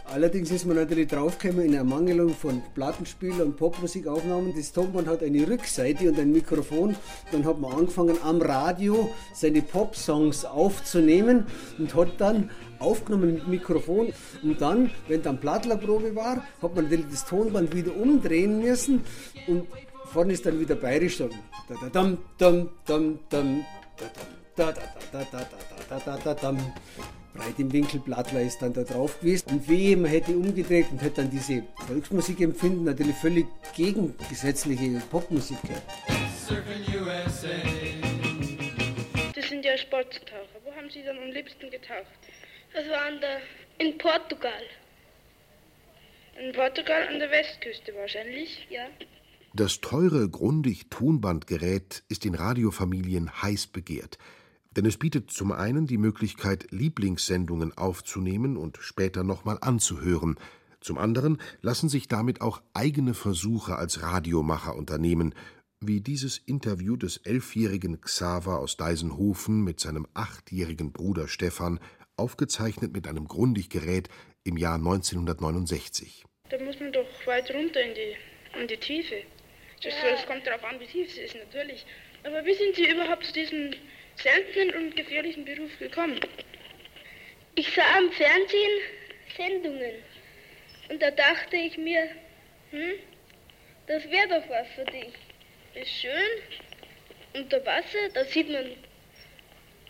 Allerdings 0.05 0.51
ist 0.51 0.65
man 0.65 0.75
natürlich 0.75 1.07
draufgekommen 1.07 1.65
in 1.65 1.73
Ermangelung 1.73 2.29
von 2.29 2.61
Plattenspiel 2.75 3.41
und 3.41 3.55
Popmusikaufnahmen. 3.55 4.53
Das 4.55 4.71
Tonband 4.71 5.07
hat 5.07 5.23
eine 5.23 5.47
Rückseite 5.47 6.09
und 6.09 6.19
ein 6.19 6.31
Mikrofon. 6.31 6.95
Dann 7.31 7.45
hat 7.45 7.59
man 7.59 7.71
angefangen 7.71 8.12
am 8.21 8.41
Radio 8.41 9.11
seine 9.33 9.61
Pop-Songs 9.61 10.45
aufzunehmen 10.45 11.45
und 11.77 11.95
hat 11.95 12.09
dann 12.19 12.49
aufgenommen 12.79 13.33
mit 13.33 13.47
Mikrofon. 13.47 14.13
Und 14.43 14.61
dann, 14.61 14.91
wenn 15.07 15.21
dann 15.21 15.39
Plattlerprobe 15.39 16.15
war, 16.15 16.45
hat 16.61 16.75
man 16.75 16.89
das 17.09 17.25
Tonband 17.25 17.75
wieder 17.75 17.95
umdrehen 17.95 18.61
müssen 18.61 19.03
und 19.47 19.67
vorne 20.05 20.33
ist 20.33 20.45
dann 20.45 20.59
wieder 20.59 20.75
bayerisch 20.75 21.21
breit 27.33 27.57
im 27.57 27.71
Winkel 27.71 27.99
Blattler 27.99 28.41
ist 28.41 28.61
dann 28.61 28.73
da 28.73 28.83
drauf 28.83 29.19
gewesen. 29.19 29.49
Und 29.49 29.69
wie 29.69 29.95
man 29.95 30.09
hätte 30.09 30.37
umgedreht 30.37 30.87
und 30.91 31.01
hätte 31.01 31.21
dann 31.21 31.31
diese 31.31 31.63
Volksmusik 31.87 32.41
empfinden, 32.41 32.83
natürlich 32.83 33.15
völlig 33.15 33.45
gegengesetzliche 33.75 35.01
Popmusik 35.09 35.57
gehört. 35.63 35.83
Das 36.07 37.41
sind 37.41 37.82
ja 39.73 39.77
Sporttaucher. 39.77 40.59
Wo 40.63 40.71
haben 40.75 40.89
Sie 40.89 41.03
dann 41.03 41.17
am 41.17 41.31
liebsten 41.31 41.69
getaucht? 41.69 42.07
Das 42.73 42.87
war 42.89 43.05
an 43.05 43.19
der, 43.21 43.41
in 43.77 43.97
Portugal. 43.97 44.63
In 46.39 46.53
Portugal 46.53 47.07
an 47.07 47.19
der 47.19 47.29
Westküste 47.29 47.93
wahrscheinlich, 47.95 48.67
ja. 48.69 48.87
Das 49.53 49.81
teure 49.81 50.29
Grundig-Tonbandgerät 50.29 52.03
ist 52.09 52.25
in 52.25 52.35
Radiofamilien 52.35 53.41
heiß 53.41 53.67
begehrt 53.67 54.17
denn 54.75 54.87
es 54.87 54.97
bietet 54.97 55.29
zum 55.29 55.51
einen 55.51 55.85
die 55.85 55.99
Möglichkeit, 55.99 56.71
Lieblingssendungen 56.71 57.77
aufzunehmen 57.77 58.57
und 58.57 58.77
später 58.81 59.23
nochmal 59.23 59.59
anzuhören, 59.61 60.35
zum 60.81 60.97
anderen 60.97 61.37
lassen 61.61 61.87
sich 61.87 62.09
damit 62.09 62.41
auch 62.41 62.61
eigene 62.73 63.13
Versuche 63.13 63.77
als 63.77 64.01
Radiomacher 64.01 64.75
unternehmen, 64.75 65.33
wie 65.87 66.01
dieses 66.01 66.37
Interview 66.37 66.95
des 66.95 67.17
elfjährigen 67.17 68.01
Xaver 68.01 68.59
aus 68.59 68.77
Deisenhofen 68.77 69.63
mit 69.63 69.79
seinem 69.79 70.07
achtjährigen 70.13 70.91
Bruder 70.91 71.27
Stefan, 71.27 71.79
aufgezeichnet 72.17 72.93
mit 72.93 73.07
einem 73.07 73.27
Grundig-Gerät 73.27 74.09
im 74.43 74.57
Jahr 74.57 74.75
1969. 74.75 76.23
Da 76.49 76.59
muss 76.59 76.79
man 76.79 76.91
doch 76.91 77.07
weit 77.25 77.49
runter 77.53 77.81
in 77.81 77.93
die, 77.95 78.59
in 78.61 78.67
die 78.67 78.77
Tiefe. 78.77 79.23
Das, 79.83 79.93
Ja. 79.93 80.11
das 80.11 80.25
kommt 80.25 80.45
darauf 80.45 80.63
an, 80.63 80.79
wie 80.79 80.85
tief 80.85 81.11
sie 81.11 81.21
ist, 81.21 81.35
natürlich. 81.35 81.85
Aber 82.23 82.45
wie 82.45 82.53
sind 82.53 82.75
Sie 82.75 82.89
überhaupt 82.89 83.25
zu 83.25 83.33
diesem 83.33 83.73
seltenen 84.15 84.75
und 84.85 84.95
gefährlichen 84.95 85.43
Beruf 85.43 85.71
gekommen? 85.79 86.19
Ich 87.55 87.73
sah 87.73 87.97
am 87.97 88.11
Fernsehen 88.11 88.79
Sendungen 89.35 89.95
und 90.89 91.01
da 91.01 91.11
dachte 91.11 91.55
ich 91.57 91.77
mir, 91.77 92.07
hm, 92.71 92.93
das 93.87 94.03
wäre 94.09 94.27
doch 94.29 94.49
was 94.49 94.67
für 94.75 94.85
dich. 94.85 95.13
Ist 95.75 95.89
schön, 95.89 96.11
unter 97.33 97.65
Wasser, 97.65 98.09
da 98.13 98.23
sieht 98.25 98.47
man 98.47 98.75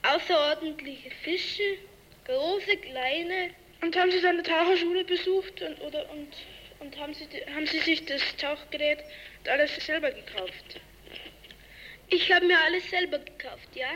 außerordentliche 0.03 1.11
Fische, 1.23 1.77
große, 2.25 2.77
kleine. 2.77 3.49
Und 3.81 3.93
haben 3.97 4.09
Sie 4.09 4.21
dann 4.21 4.35
eine 4.35 4.43
Taucherschule 4.43 5.03
besucht 5.03 5.61
und, 5.61 5.81
oder, 5.81 6.09
und, 6.11 6.29
und 6.79 6.97
haben, 6.97 7.13
Sie, 7.13 7.27
haben 7.53 7.67
Sie 7.67 7.79
sich 7.79 8.05
das 8.05 8.21
Tauchgerät 8.37 8.99
und 9.39 9.49
alles 9.49 9.75
selber 9.75 10.11
gekauft? 10.11 10.79
Ich 12.09 12.31
habe 12.31 12.45
mir 12.45 12.59
alles 12.61 12.89
selber 12.89 13.19
gekauft, 13.19 13.75
ja. 13.75 13.89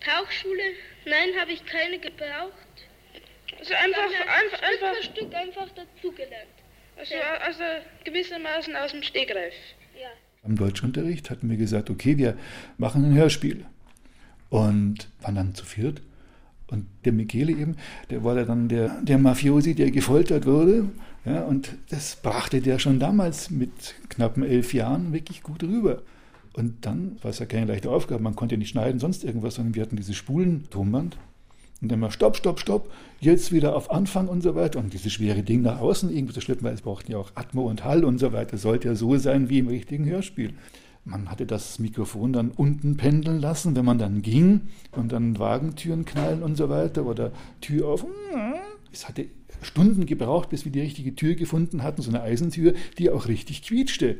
Tauchschule, 0.00 0.74
nein, 1.04 1.30
habe 1.40 1.50
ich 1.52 1.66
keine 1.66 1.98
gebraucht. 1.98 2.52
Also 3.58 3.74
einfach, 3.74 4.04
einfach, 4.04 4.58
Stück 4.58 4.62
einfach, 4.62 5.02
Stück 5.02 5.34
einfach 5.34 5.68
dazugelernt. 5.70 6.46
also, 6.96 7.16
also 7.16 7.64
gewissermaßen 8.04 8.76
aus 8.76 8.92
dem 8.92 9.02
Stegreif. 9.02 9.54
Am 10.42 10.56
Deutschunterricht 10.56 11.30
hatten 11.30 11.50
wir 11.50 11.56
gesagt, 11.56 11.90
okay, 11.90 12.16
wir 12.16 12.36
machen 12.76 13.04
ein 13.04 13.14
Hörspiel. 13.14 13.64
Und 14.50 15.10
waren 15.20 15.34
dann 15.34 15.54
zu 15.54 15.64
viert. 15.64 16.02
Und 16.70 16.86
der 17.04 17.12
Michele 17.12 17.52
eben, 17.52 17.76
der 18.10 18.24
war 18.24 18.36
ja 18.36 18.44
dann 18.44 18.68
der, 18.68 19.00
der 19.02 19.18
Mafiosi, 19.18 19.74
der 19.74 19.90
gefoltert 19.90 20.46
wurde. 20.46 20.88
Ja, 21.24 21.42
und 21.42 21.76
das 21.90 22.16
brachte 22.16 22.60
der 22.60 22.78
schon 22.78 22.98
damals 22.98 23.50
mit 23.50 23.94
knappen 24.08 24.42
elf 24.42 24.74
Jahren 24.74 25.12
wirklich 25.12 25.42
gut 25.42 25.62
rüber. 25.62 26.02
Und 26.54 26.84
dann 26.86 27.16
war 27.22 27.30
es 27.30 27.38
ja 27.38 27.46
keine 27.46 27.66
leichte 27.66 27.90
Aufgabe, 27.90 28.22
man 28.22 28.34
konnte 28.34 28.54
ja 28.54 28.58
nicht 28.58 28.70
schneiden, 28.70 28.98
sonst 28.98 29.24
irgendwas, 29.24 29.54
sondern 29.54 29.74
wir 29.74 29.82
hatten 29.82 29.96
diese 29.96 30.14
Spulen-Tonband. 30.14 31.16
Und 31.80 31.92
dann 31.92 32.00
mal 32.00 32.10
Stopp, 32.10 32.36
Stopp, 32.36 32.58
Stopp, 32.58 32.90
jetzt 33.20 33.52
wieder 33.52 33.76
auf 33.76 33.90
Anfang 33.90 34.26
und 34.28 34.42
so 34.42 34.54
weiter. 34.54 34.80
Und 34.80 34.92
dieses 34.92 35.12
schwere 35.12 35.42
Ding 35.42 35.62
nach 35.62 35.80
außen 35.80 36.14
irgendwie 36.14 36.34
zu 36.34 36.40
schleppen, 36.40 36.64
weil 36.64 36.74
es 36.74 36.82
brauchten 36.82 37.12
ja 37.12 37.18
auch 37.18 37.30
Atmo 37.34 37.62
und 37.62 37.84
Hall 37.84 38.04
und 38.04 38.18
so 38.18 38.32
weiter. 38.32 38.58
Sollte 38.58 38.88
ja 38.88 38.94
so 38.94 39.16
sein 39.16 39.48
wie 39.48 39.60
im 39.60 39.68
richtigen 39.68 40.06
Hörspiel. 40.06 40.54
Man 41.04 41.30
hatte 41.30 41.46
das 41.46 41.78
Mikrofon 41.78 42.32
dann 42.32 42.50
unten 42.50 42.96
pendeln 42.96 43.40
lassen, 43.40 43.76
wenn 43.76 43.84
man 43.84 43.98
dann 43.98 44.22
ging 44.22 44.62
und 44.92 45.12
dann 45.12 45.38
Wagentüren 45.38 46.04
knallen 46.04 46.42
und 46.42 46.56
so 46.56 46.68
weiter 46.68 47.06
oder 47.06 47.32
Tür 47.60 47.88
auf. 47.88 48.04
Es 48.92 49.08
hatte 49.08 49.26
Stunden 49.62 50.06
gebraucht, 50.06 50.50
bis 50.50 50.64
wir 50.64 50.72
die 50.72 50.80
richtige 50.80 51.14
Tür 51.14 51.34
gefunden 51.34 51.82
hatten, 51.82 52.02
so 52.02 52.10
eine 52.10 52.22
Eisentür, 52.22 52.74
die 52.98 53.10
auch 53.10 53.28
richtig 53.28 53.62
quietschte. 53.62 54.18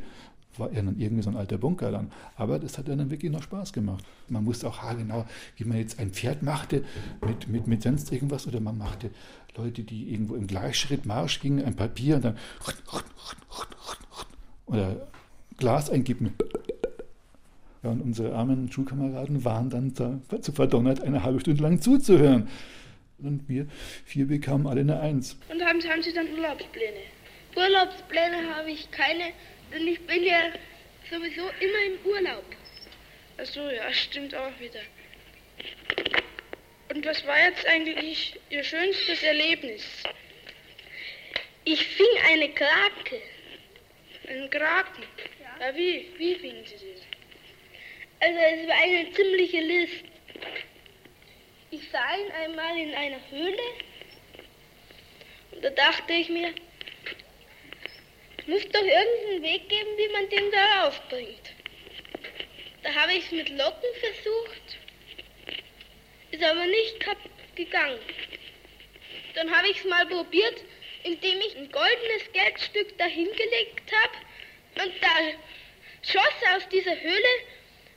War 0.59 0.71
ja 0.71 0.81
dann 0.81 0.99
irgendwie 0.99 1.23
so 1.23 1.29
ein 1.29 1.37
alter 1.37 1.57
Bunker 1.57 1.91
dann. 1.91 2.11
Aber 2.35 2.59
das 2.59 2.77
hat 2.77 2.87
dann 2.87 3.09
wirklich 3.09 3.31
noch 3.31 3.43
Spaß 3.43 3.73
gemacht. 3.73 4.03
Man 4.27 4.45
wusste 4.45 4.67
auch 4.67 4.79
haargenau, 4.79 5.25
wie 5.57 5.63
man 5.63 5.77
jetzt 5.77 5.99
ein 5.99 6.11
Pferd 6.11 6.43
machte 6.43 6.83
mit, 7.25 7.47
mit, 7.47 7.67
mit 7.67 7.81
sonst 7.81 8.11
irgendwas 8.11 8.45
oder 8.45 8.59
man 8.59 8.77
machte 8.77 9.09
Leute, 9.55 9.83
die 9.83 10.11
irgendwo 10.13 10.35
im 10.35 10.47
Gleichschritt 10.47 11.05
Marsch 11.05 11.39
gingen, 11.39 11.65
ein 11.65 11.75
Papier 11.75 12.17
und 12.17 12.25
dann 12.25 12.37
oder 14.65 15.07
Glas 15.57 15.89
einkippen. 15.89 16.33
Ja, 17.83 17.91
und 17.91 18.01
unsere 18.01 18.35
armen 18.35 18.71
Schulkameraden 18.71 19.45
waren 19.45 19.69
dann 19.69 19.93
dazu 20.29 20.51
verdonnert, 20.51 21.01
eine 21.01 21.23
halbe 21.23 21.39
Stunde 21.39 21.63
lang 21.63 21.81
zuzuhören. 21.81 22.47
Und 23.19 23.49
wir 23.49 23.67
vier 24.05 24.27
bekamen 24.27 24.67
alle 24.67 24.81
eine 24.81 24.99
Eins. 24.99 25.37
Und 25.49 25.61
haben, 25.61 25.81
haben 25.81 26.01
Sie 26.01 26.13
dann 26.13 26.27
Urlaubspläne? 26.27 26.99
Urlaubspläne 27.55 28.55
habe 28.55 28.71
ich 28.71 28.91
keine, 28.91 29.23
denn 29.71 29.87
ich 29.87 29.99
bin 30.05 30.23
ja 30.23 30.51
sowieso 31.09 31.49
immer 31.59 31.83
im 31.85 32.05
Urlaub. 32.05 32.45
Ach 33.37 33.45
so, 33.45 33.69
ja, 33.69 33.91
stimmt 33.93 34.35
auch 34.35 34.59
wieder. 34.59 34.81
Und 36.89 37.05
was 37.05 37.25
war 37.25 37.39
jetzt 37.39 37.65
eigentlich 37.67 38.39
Ihr 38.49 38.63
schönstes 38.63 39.21
Erlebnis? 39.23 39.83
Ich 41.65 41.85
fing 41.85 42.07
eine 42.27 42.49
Krake. 42.49 43.21
Einen 44.27 44.49
Kraken? 44.49 45.03
Ja. 45.41 45.67
ja 45.67 45.75
wie? 45.75 46.09
Wie 46.17 46.35
fingen 46.35 46.65
Sie 46.65 46.73
das? 46.73 47.01
Also 48.21 48.39
es 48.39 48.67
war 48.67 48.75
eine 48.83 49.11
ziemliche 49.11 49.61
List. 49.61 50.03
Ich 51.71 51.87
sah 51.89 52.17
ihn 52.17 52.31
einmal 52.31 52.77
in 52.77 52.93
einer 52.95 53.19
Höhle 53.29 53.63
und 55.51 55.63
da 55.63 55.69
dachte 55.69 56.13
ich 56.13 56.29
mir, 56.29 56.53
muss 58.49 58.67
doch 58.69 58.83
irgendeinen 58.83 59.43
Weg 59.43 59.69
geben, 59.69 59.89
wie 59.97 60.07
man 60.09 60.27
den 60.29 60.51
da 60.51 60.83
rausbringt. 60.83 61.53
Da 62.81 62.93
habe 62.95 63.13
ich 63.13 63.25
es 63.25 63.31
mit 63.31 63.49
Locken 63.49 63.89
versucht, 63.99 64.77
ist 66.31 66.43
aber 66.43 66.65
nicht 66.65 67.05
gegangen. 67.55 67.99
Dann 69.35 69.55
habe 69.55 69.67
ich 69.69 69.77
es 69.77 69.85
mal 69.85 70.05
probiert, 70.07 70.63
indem 71.03 71.39
ich 71.41 71.55
ein 71.57 71.71
goldenes 71.71 72.31
Geldstück 72.33 72.97
dahingelegt 72.97 73.91
habe 73.91 74.83
und 74.83 74.93
da 75.01 75.09
schoss 76.01 76.55
aus 76.55 76.67
dieser 76.69 76.99
Höhle 76.99 77.33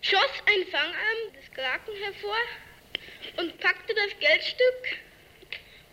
schoss 0.02 0.42
ein 0.46 0.66
Fangarm 0.66 1.32
des 1.34 1.50
Kraken 1.54 1.94
hervor 1.96 2.36
und 3.38 3.58
packte 3.58 3.94
das 3.94 4.18
Geldstück 4.18 4.98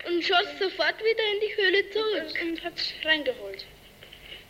und 0.05 0.24
schoss 0.24 0.60
sofort 0.60 0.99
wieder 0.99 1.24
in 1.34 1.39
die 1.39 1.55
Höhle 1.55 1.89
zurück. 1.91 2.41
Und 2.41 2.64
hat's 2.64 2.93
reingeholt. 3.03 3.66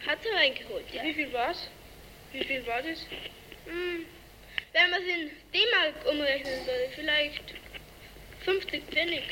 Hat's 0.05 0.25
reingeholt, 0.35 0.85
ja. 0.93 1.03
Wie 1.03 1.13
viel 1.13 1.33
war's? 1.33 1.67
Wie 2.31 2.43
viel 2.43 2.65
war 2.67 2.81
das? 2.81 2.99
Hm, 3.65 4.05
wenn 4.73 4.89
man 4.91 5.01
es 5.01 5.07
in 5.07 5.29
D-Mark 5.53 5.95
umrechnen 6.11 6.65
würde, 6.65 6.89
vielleicht 6.95 7.43
50 8.45 8.83
Pfennig. 8.85 9.23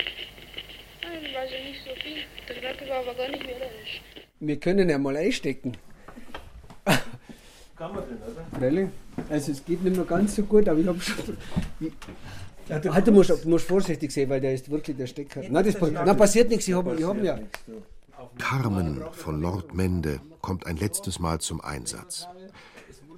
Dann 1.01 1.34
war 1.34 1.43
es 1.45 1.51
ja 1.51 1.59
nicht 1.63 1.82
so 1.84 1.93
viel. 2.01 2.24
Der 2.47 2.55
Krake 2.55 2.89
war 2.89 2.99
aber 2.99 3.13
gar 3.13 3.30
nicht 3.30 3.43
wählerisch. 3.43 4.01
Wir 4.39 4.59
können 4.59 4.89
ja 4.89 4.97
mal 4.97 5.15
einstecken. 5.15 5.78
Kann 7.78 7.93
man 7.93 8.03
denn, 8.09 8.18
oder? 8.18 8.45
Freilich. 8.57 8.89
Also 9.30 9.51
es 9.51 9.63
geht 9.63 9.84
nicht 9.84 9.95
mehr 9.95 10.05
ganz 10.05 10.36
so 10.36 10.43
gut, 10.43 10.68
aber 10.68 10.80
ich 10.80 10.88
habe 10.88 10.99
schon. 10.99 11.38
Ich, 11.80 11.93
ja, 12.68 12.80
du, 12.80 12.93
halt, 12.93 13.07
du, 13.07 13.11
musst, 13.11 13.30
du 13.30 13.49
musst 13.49 13.68
vorsichtig 13.68 14.11
sein, 14.11 14.28
weil 14.30 14.41
der 14.41 14.53
ist 14.53 14.70
wirklich 14.70 14.97
der 14.97 15.07
Stecker. 15.07 15.41
Nein, 15.47 15.63
das, 15.63 15.80
nein, 15.80 16.18
passiert 16.18 16.49
nichts, 16.49 16.68
ich 16.68 16.74
habe 16.74 16.95
ich 16.97 17.05
hab 17.05 17.24
ja. 17.24 17.39
Carmen 18.38 19.03
von 19.11 19.39
Nordmende 19.39 20.22
kommt 20.41 20.65
ein 20.65 20.78
letztes 20.78 21.20
Mal 21.20 21.39
zum 21.39 21.61
Einsatz. 21.61 22.28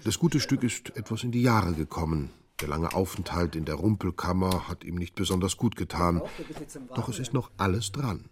Das 0.03 0.19
gute 0.19 0.39
Stück 0.39 0.63
ist 0.63 0.95
etwas 0.95 1.23
in 1.23 1.31
die 1.31 1.41
Jahre 1.41 1.73
gekommen. 1.73 2.31
Der 2.61 2.67
lange 2.67 2.93
Aufenthalt 2.93 3.55
in 3.55 3.65
der 3.65 3.75
Rumpelkammer 3.75 4.67
hat 4.67 4.83
ihm 4.83 4.95
nicht 4.95 5.15
besonders 5.15 5.57
gut 5.57 5.75
getan. 5.75 6.21
Doch 6.95 7.09
es 7.09 7.19
ist 7.19 7.33
noch 7.33 7.51
alles 7.57 7.91
dran. 7.91 8.25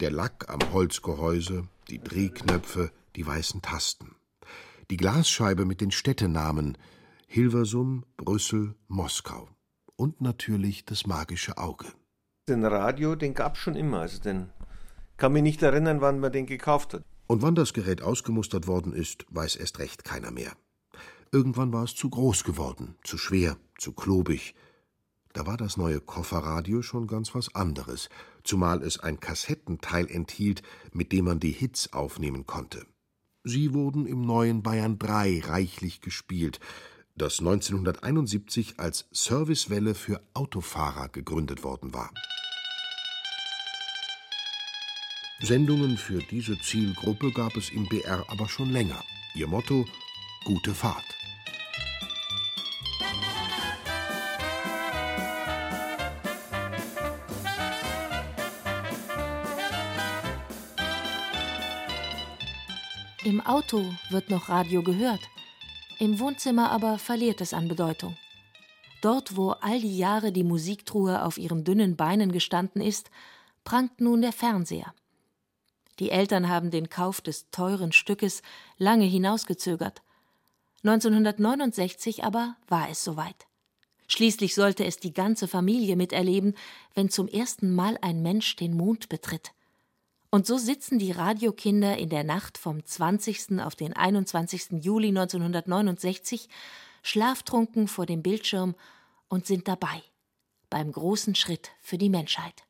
Der 0.00 0.10
Lack 0.10 0.48
am 0.48 0.60
Holzgehäuse, 0.72 1.68
die 1.88 2.02
Drehknöpfe, 2.02 2.90
die 3.16 3.26
weißen 3.26 3.62
Tasten. 3.62 4.16
Die 4.90 4.96
Glasscheibe 4.96 5.64
mit 5.64 5.80
den 5.80 5.90
Städtenamen 5.90 6.76
Hilversum, 7.26 8.04
Brüssel, 8.16 8.74
Moskau. 8.88 9.48
Und 9.96 10.20
natürlich 10.20 10.84
das 10.84 11.06
magische 11.06 11.58
Auge. 11.58 11.86
Den 12.48 12.64
Radio, 12.64 13.14
den 13.16 13.34
gab 13.34 13.54
es 13.54 13.60
schon 13.60 13.76
immer. 13.76 14.00
Also 14.00 14.20
den 14.20 14.50
kann 15.16 15.32
mich 15.32 15.42
nicht 15.42 15.62
erinnern, 15.62 16.00
wann 16.00 16.20
man 16.20 16.32
den 16.32 16.46
gekauft 16.46 16.94
hat. 16.94 17.02
Und 17.26 17.42
wann 17.42 17.54
das 17.54 17.72
Gerät 17.72 18.02
ausgemustert 18.02 18.66
worden 18.66 18.92
ist, 18.92 19.26
weiß 19.30 19.56
erst 19.56 19.78
recht 19.78 20.04
keiner 20.04 20.30
mehr. 20.30 20.52
Irgendwann 21.32 21.72
war 21.72 21.84
es 21.84 21.94
zu 21.94 22.10
groß 22.10 22.44
geworden, 22.44 22.96
zu 23.02 23.18
schwer, 23.18 23.56
zu 23.78 23.92
klobig. 23.92 24.54
Da 25.32 25.46
war 25.46 25.56
das 25.56 25.76
neue 25.76 26.00
Kofferradio 26.00 26.82
schon 26.82 27.08
ganz 27.08 27.34
was 27.34 27.54
anderes, 27.56 28.08
zumal 28.44 28.82
es 28.82 29.00
ein 29.00 29.18
Kassettenteil 29.18 30.08
enthielt, 30.08 30.62
mit 30.92 31.10
dem 31.10 31.24
man 31.24 31.40
die 31.40 31.50
Hits 31.50 31.92
aufnehmen 31.92 32.46
konnte. 32.46 32.86
Sie 33.42 33.74
wurden 33.74 34.06
im 34.06 34.22
neuen 34.22 34.62
Bayern 34.62 34.98
3 34.98 35.42
reichlich 35.44 36.00
gespielt, 36.00 36.60
das 37.16 37.40
1971 37.40 38.78
als 38.78 39.06
Servicewelle 39.10 39.94
für 39.94 40.20
Autofahrer 40.34 41.08
gegründet 41.08 41.64
worden 41.64 41.92
war. 41.94 42.10
Sendungen 45.44 45.98
für 45.98 46.22
diese 46.22 46.58
Zielgruppe 46.58 47.30
gab 47.30 47.54
es 47.56 47.68
im 47.68 47.86
BR 47.86 48.24
aber 48.28 48.48
schon 48.48 48.70
länger. 48.70 49.04
Ihr 49.34 49.46
Motto: 49.46 49.84
Gute 50.44 50.72
Fahrt. 50.72 51.04
Im 63.22 63.42
Auto 63.42 63.84
wird 64.08 64.30
noch 64.30 64.48
Radio 64.48 64.82
gehört, 64.82 65.20
im 65.98 66.18
Wohnzimmer 66.20 66.70
aber 66.70 66.98
verliert 66.98 67.42
es 67.42 67.52
an 67.52 67.68
Bedeutung. 67.68 68.16
Dort, 69.02 69.36
wo 69.36 69.50
all 69.50 69.78
die 69.78 69.98
Jahre 69.98 70.32
die 70.32 70.44
Musiktruhe 70.44 71.22
auf 71.22 71.36
ihren 71.36 71.64
dünnen 71.64 71.96
Beinen 71.96 72.32
gestanden 72.32 72.80
ist, 72.80 73.10
prangt 73.64 74.00
nun 74.00 74.22
der 74.22 74.32
Fernseher. 74.32 74.94
Die 75.98 76.10
Eltern 76.10 76.48
haben 76.48 76.70
den 76.70 76.88
Kauf 76.88 77.20
des 77.20 77.50
teuren 77.50 77.92
Stückes 77.92 78.42
lange 78.78 79.04
hinausgezögert. 79.04 80.02
1969 80.82 82.24
aber 82.24 82.56
war 82.68 82.90
es 82.90 83.04
soweit. 83.04 83.46
Schließlich 84.06 84.54
sollte 84.54 84.84
es 84.84 84.98
die 84.98 85.14
ganze 85.14 85.48
Familie 85.48 85.96
miterleben, 85.96 86.54
wenn 86.94 87.08
zum 87.08 87.26
ersten 87.26 87.74
Mal 87.74 87.96
ein 88.02 88.22
Mensch 88.22 88.56
den 88.56 88.76
Mond 88.76 89.08
betritt. 89.08 89.52
Und 90.30 90.46
so 90.46 90.58
sitzen 90.58 90.98
die 90.98 91.12
Radiokinder 91.12 91.96
in 91.96 92.10
der 92.10 92.24
Nacht 92.24 92.58
vom 92.58 92.84
20. 92.84 93.60
auf 93.60 93.76
den 93.76 93.94
21. 93.94 94.82
Juli 94.84 95.08
1969 95.08 96.48
schlaftrunken 97.02 97.86
vor 97.86 98.04
dem 98.04 98.22
Bildschirm 98.22 98.74
und 99.28 99.46
sind 99.46 99.68
dabei 99.68 100.02
beim 100.70 100.90
großen 100.90 101.36
Schritt 101.36 101.70
für 101.80 101.98
die 101.98 102.08
Menschheit. 102.08 102.64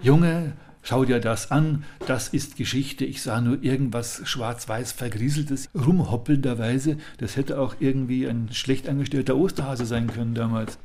Junge, 0.00 0.56
schau 0.82 1.04
dir 1.04 1.20
das 1.20 1.50
an, 1.50 1.84
das 2.06 2.28
ist 2.28 2.56
Geschichte. 2.56 3.04
Ich 3.04 3.22
sah 3.22 3.40
nur 3.40 3.62
irgendwas 3.62 4.22
schwarz-weiß 4.24 4.92
vergrieseltes, 4.92 5.68
rumhoppelnderweise. 5.74 6.98
Das 7.18 7.36
hätte 7.36 7.58
auch 7.58 7.76
irgendwie 7.80 8.26
ein 8.26 8.50
schlecht 8.52 8.88
angestellter 8.88 9.36
Osterhase 9.36 9.86
sein 9.86 10.08
können 10.08 10.34
damals. 10.34 10.78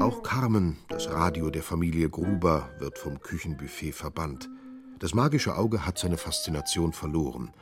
Auch 0.00 0.22
Carmen, 0.22 0.78
das 0.88 1.10
Radio 1.10 1.50
der 1.50 1.62
Familie 1.62 2.08
Gruber, 2.08 2.70
wird 2.78 2.98
vom 2.98 3.20
Küchenbuffet 3.20 3.92
verbannt. 3.92 4.48
Das 4.98 5.14
magische 5.14 5.56
Auge 5.56 5.86
hat 5.86 5.98
seine 5.98 6.18
Faszination 6.18 6.92
verloren. 6.92 7.52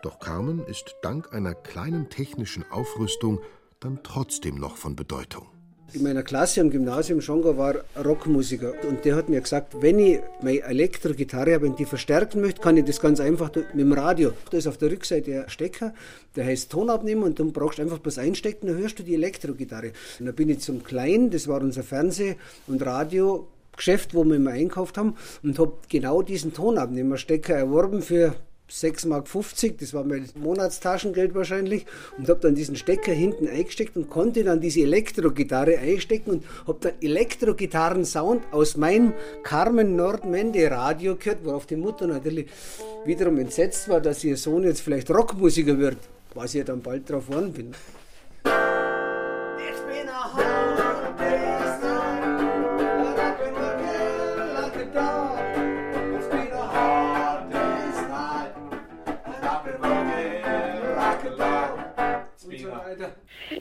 Doch 0.00 0.20
Carmen 0.20 0.64
ist 0.66 0.94
dank 1.02 1.32
einer 1.32 1.54
kleinen 1.54 2.08
technischen 2.08 2.64
Aufrüstung 2.70 3.40
dann 3.80 3.98
trotzdem 4.04 4.54
noch 4.54 4.76
von 4.76 4.94
Bedeutung. 4.94 5.46
In 5.92 6.04
meiner 6.04 6.22
Klasse 6.22 6.60
am 6.60 6.70
Gymnasium 6.70 7.20
Schonga 7.20 7.56
war 7.56 7.76
Rockmusiker 7.96 8.74
und 8.86 9.04
der 9.04 9.16
hat 9.16 9.28
mir 9.28 9.40
gesagt, 9.40 9.80
wenn 9.80 9.98
ich 9.98 10.20
meine 10.40 10.60
Elektrogitarre 10.60 11.54
habe 11.54 11.66
und 11.66 11.80
die 11.80 11.84
verstärken 11.84 12.42
möchte, 12.42 12.60
kann 12.60 12.76
ich 12.76 12.84
das 12.84 13.00
ganz 13.00 13.18
einfach 13.18 13.52
mit 13.54 13.74
dem 13.74 13.92
Radio. 13.92 14.32
Da 14.50 14.58
ist 14.58 14.68
auf 14.68 14.76
der 14.76 14.92
Rückseite 14.92 15.44
ein 15.44 15.50
Stecker, 15.50 15.94
der 16.36 16.44
heißt 16.44 16.70
Tonabnehmer 16.70 17.26
und 17.26 17.40
dann 17.40 17.52
brauchst 17.52 17.78
du 17.78 17.82
einfach 17.82 17.98
bloß 17.98 18.18
einstecken, 18.18 18.68
dann 18.68 18.76
hörst 18.76 19.00
du 19.00 19.02
die 19.02 19.14
Elektrogitarre. 19.14 19.92
Und 20.20 20.26
dann 20.26 20.34
bin 20.34 20.48
ich 20.50 20.60
zum 20.60 20.84
Kleinen, 20.84 21.30
das 21.30 21.48
war 21.48 21.60
unser 21.60 21.82
Fernseh- 21.82 22.36
und 22.68 22.84
Radiogeschäft, 22.86 24.14
wo 24.14 24.22
wir 24.24 24.36
immer 24.36 24.50
einkauft 24.50 24.96
haben 24.96 25.16
und 25.42 25.58
habe 25.58 25.72
genau 25.88 26.22
diesen 26.22 26.52
Tonabnehmerstecker 26.52 27.54
erworben 27.54 28.02
für 28.02 28.36
6,50 28.70 29.08
Mark, 29.08 29.78
das 29.78 29.94
war 29.94 30.04
mein 30.04 30.28
Monatstaschengeld 30.34 31.34
wahrscheinlich, 31.34 31.86
und 32.18 32.28
habe 32.28 32.40
dann 32.40 32.54
diesen 32.54 32.76
Stecker 32.76 33.12
hinten 33.12 33.48
eingesteckt 33.48 33.96
und 33.96 34.10
konnte 34.10 34.44
dann 34.44 34.60
diese 34.60 34.80
Elektrogitarre 34.80 35.78
einstecken 35.78 36.30
und 36.30 36.44
habe 36.66 36.78
dann 36.80 36.92
Elektrogitarren-Sound 37.00 38.52
aus 38.52 38.76
meinem 38.76 39.14
Carmen 39.42 39.96
Nordmende 39.96 40.70
Radio 40.70 41.16
gehört, 41.16 41.44
worauf 41.44 41.66
die 41.66 41.76
Mutter 41.76 42.06
natürlich 42.06 42.46
wiederum 43.04 43.38
entsetzt 43.38 43.88
war, 43.88 44.00
dass 44.00 44.22
ihr 44.24 44.36
Sohn 44.36 44.64
jetzt 44.64 44.80
vielleicht 44.80 45.10
Rockmusiker 45.10 45.78
wird, 45.78 45.98
was 46.34 46.54
ich 46.54 46.64
dann 46.64 46.82
bald 46.82 47.08
drauf 47.08 47.26
geworden 47.26 47.52
bin. 47.52 47.74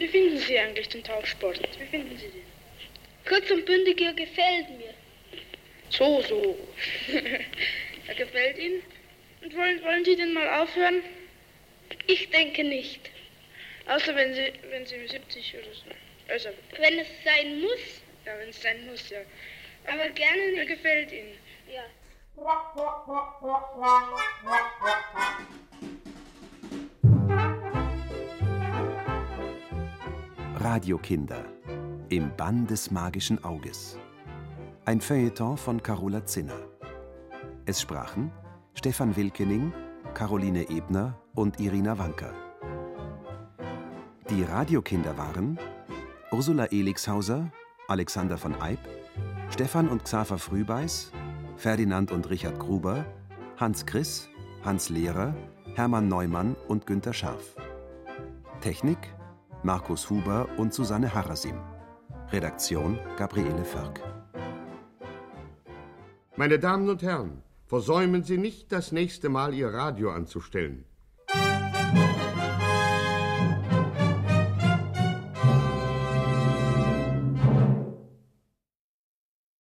Wie 0.08 0.12
finden 0.12 0.38
Sie 0.38 0.58
eigentlich 0.58 0.88
den 0.88 1.04
Tauchsport? 1.04 1.60
Wie 1.80 1.86
finden 1.86 2.18
Sie 2.18 2.30
den? 2.30 2.44
Kurz 3.28 3.52
und 3.52 3.66
bündig, 3.66 4.00
er 4.00 4.14
gefällt 4.14 4.70
mir. 4.78 4.94
So, 5.90 6.22
so. 6.22 6.58
er 8.08 8.16
gefällt 8.16 8.58
Ihnen? 8.58 8.82
Und 9.42 9.58
wollen, 9.58 9.84
wollen 9.84 10.06
Sie 10.06 10.16
denn 10.16 10.32
mal 10.32 10.62
aufhören? 10.62 11.04
Ich 12.06 12.30
denke 12.30 12.64
nicht. 12.64 13.10
Außer 13.88 14.16
wenn 14.16 14.34
Sie, 14.34 14.54
wenn 14.70 14.86
Sie 14.86 14.96
70 15.06 15.56
oder 15.56 15.74
so. 15.74 15.86
Also, 16.30 16.50
wenn 16.80 17.00
es 17.00 17.08
sein 17.26 17.60
muss? 17.60 18.02
Ja, 18.26 18.40
wenn 18.40 18.50
es 18.50 18.62
sein 18.62 18.88
muss, 18.90 19.10
ja. 19.10 19.20
Aber, 19.88 20.04
Aber 20.04 20.10
gerne 20.12 20.52
nicht. 20.52 20.58
Er 20.58 20.66
gefällt 20.68 21.12
Ihnen? 21.12 21.38
Ja. 21.70 21.84
Radiokinder 30.60 31.46
im 32.10 32.36
Bann 32.36 32.66
des 32.66 32.90
magischen 32.90 33.44
Auges. 33.44 34.00
Ein 34.86 35.02
Feuilleton 35.02 35.56
von 35.56 35.84
Carola 35.84 36.26
Zinner. 36.26 36.58
Es 37.68 37.80
sprachen 37.80 38.32
Stefan 38.74 39.16
Wilkening, 39.16 39.72
Caroline 40.16 40.68
Ebner 40.68 41.16
und 41.36 41.60
Irina 41.60 42.00
Wanker. 42.00 42.34
Die 44.32 44.42
Radiokinder 44.42 45.16
waren 45.16 45.60
Ursula 46.32 46.66
Elixhauser, 46.66 47.52
Alexander 47.88 48.40
von 48.40 48.60
Eyb, 48.60 48.80
Stefan 49.52 49.88
und 49.88 50.06
Xaver 50.06 50.40
Frühbeiß, 50.40 51.12
Ferdinand 51.56 52.12
und 52.12 52.32
Richard 52.32 52.58
Gruber, 52.58 53.06
Hans 53.58 53.86
Kriss, 53.86 54.28
Hans 54.66 54.90
Lehrer, 54.90 55.36
Hermann 55.76 56.08
Neumann 56.08 56.56
und 56.68 56.88
Günter 56.88 57.14
Scharf. 57.14 57.56
Technik 58.62 58.98
Markus 59.64 60.08
Huber 60.12 60.48
und 60.58 60.72
Susanne 60.72 61.12
Harasim. 61.12 61.60
Redaktion 62.32 63.00
Gabriele 63.18 63.66
Förk. 63.66 64.02
Meine 66.36 66.60
Damen 66.60 66.88
und 66.90 67.02
Herren, 67.02 67.42
versäumen 67.66 68.24
Sie 68.24 68.38
nicht, 68.38 68.72
das 68.72 68.92
nächste 68.92 69.30
Mal 69.30 69.56
Ihr 69.56 69.70
Radio 69.70 70.12
anzustellen. 70.12 70.86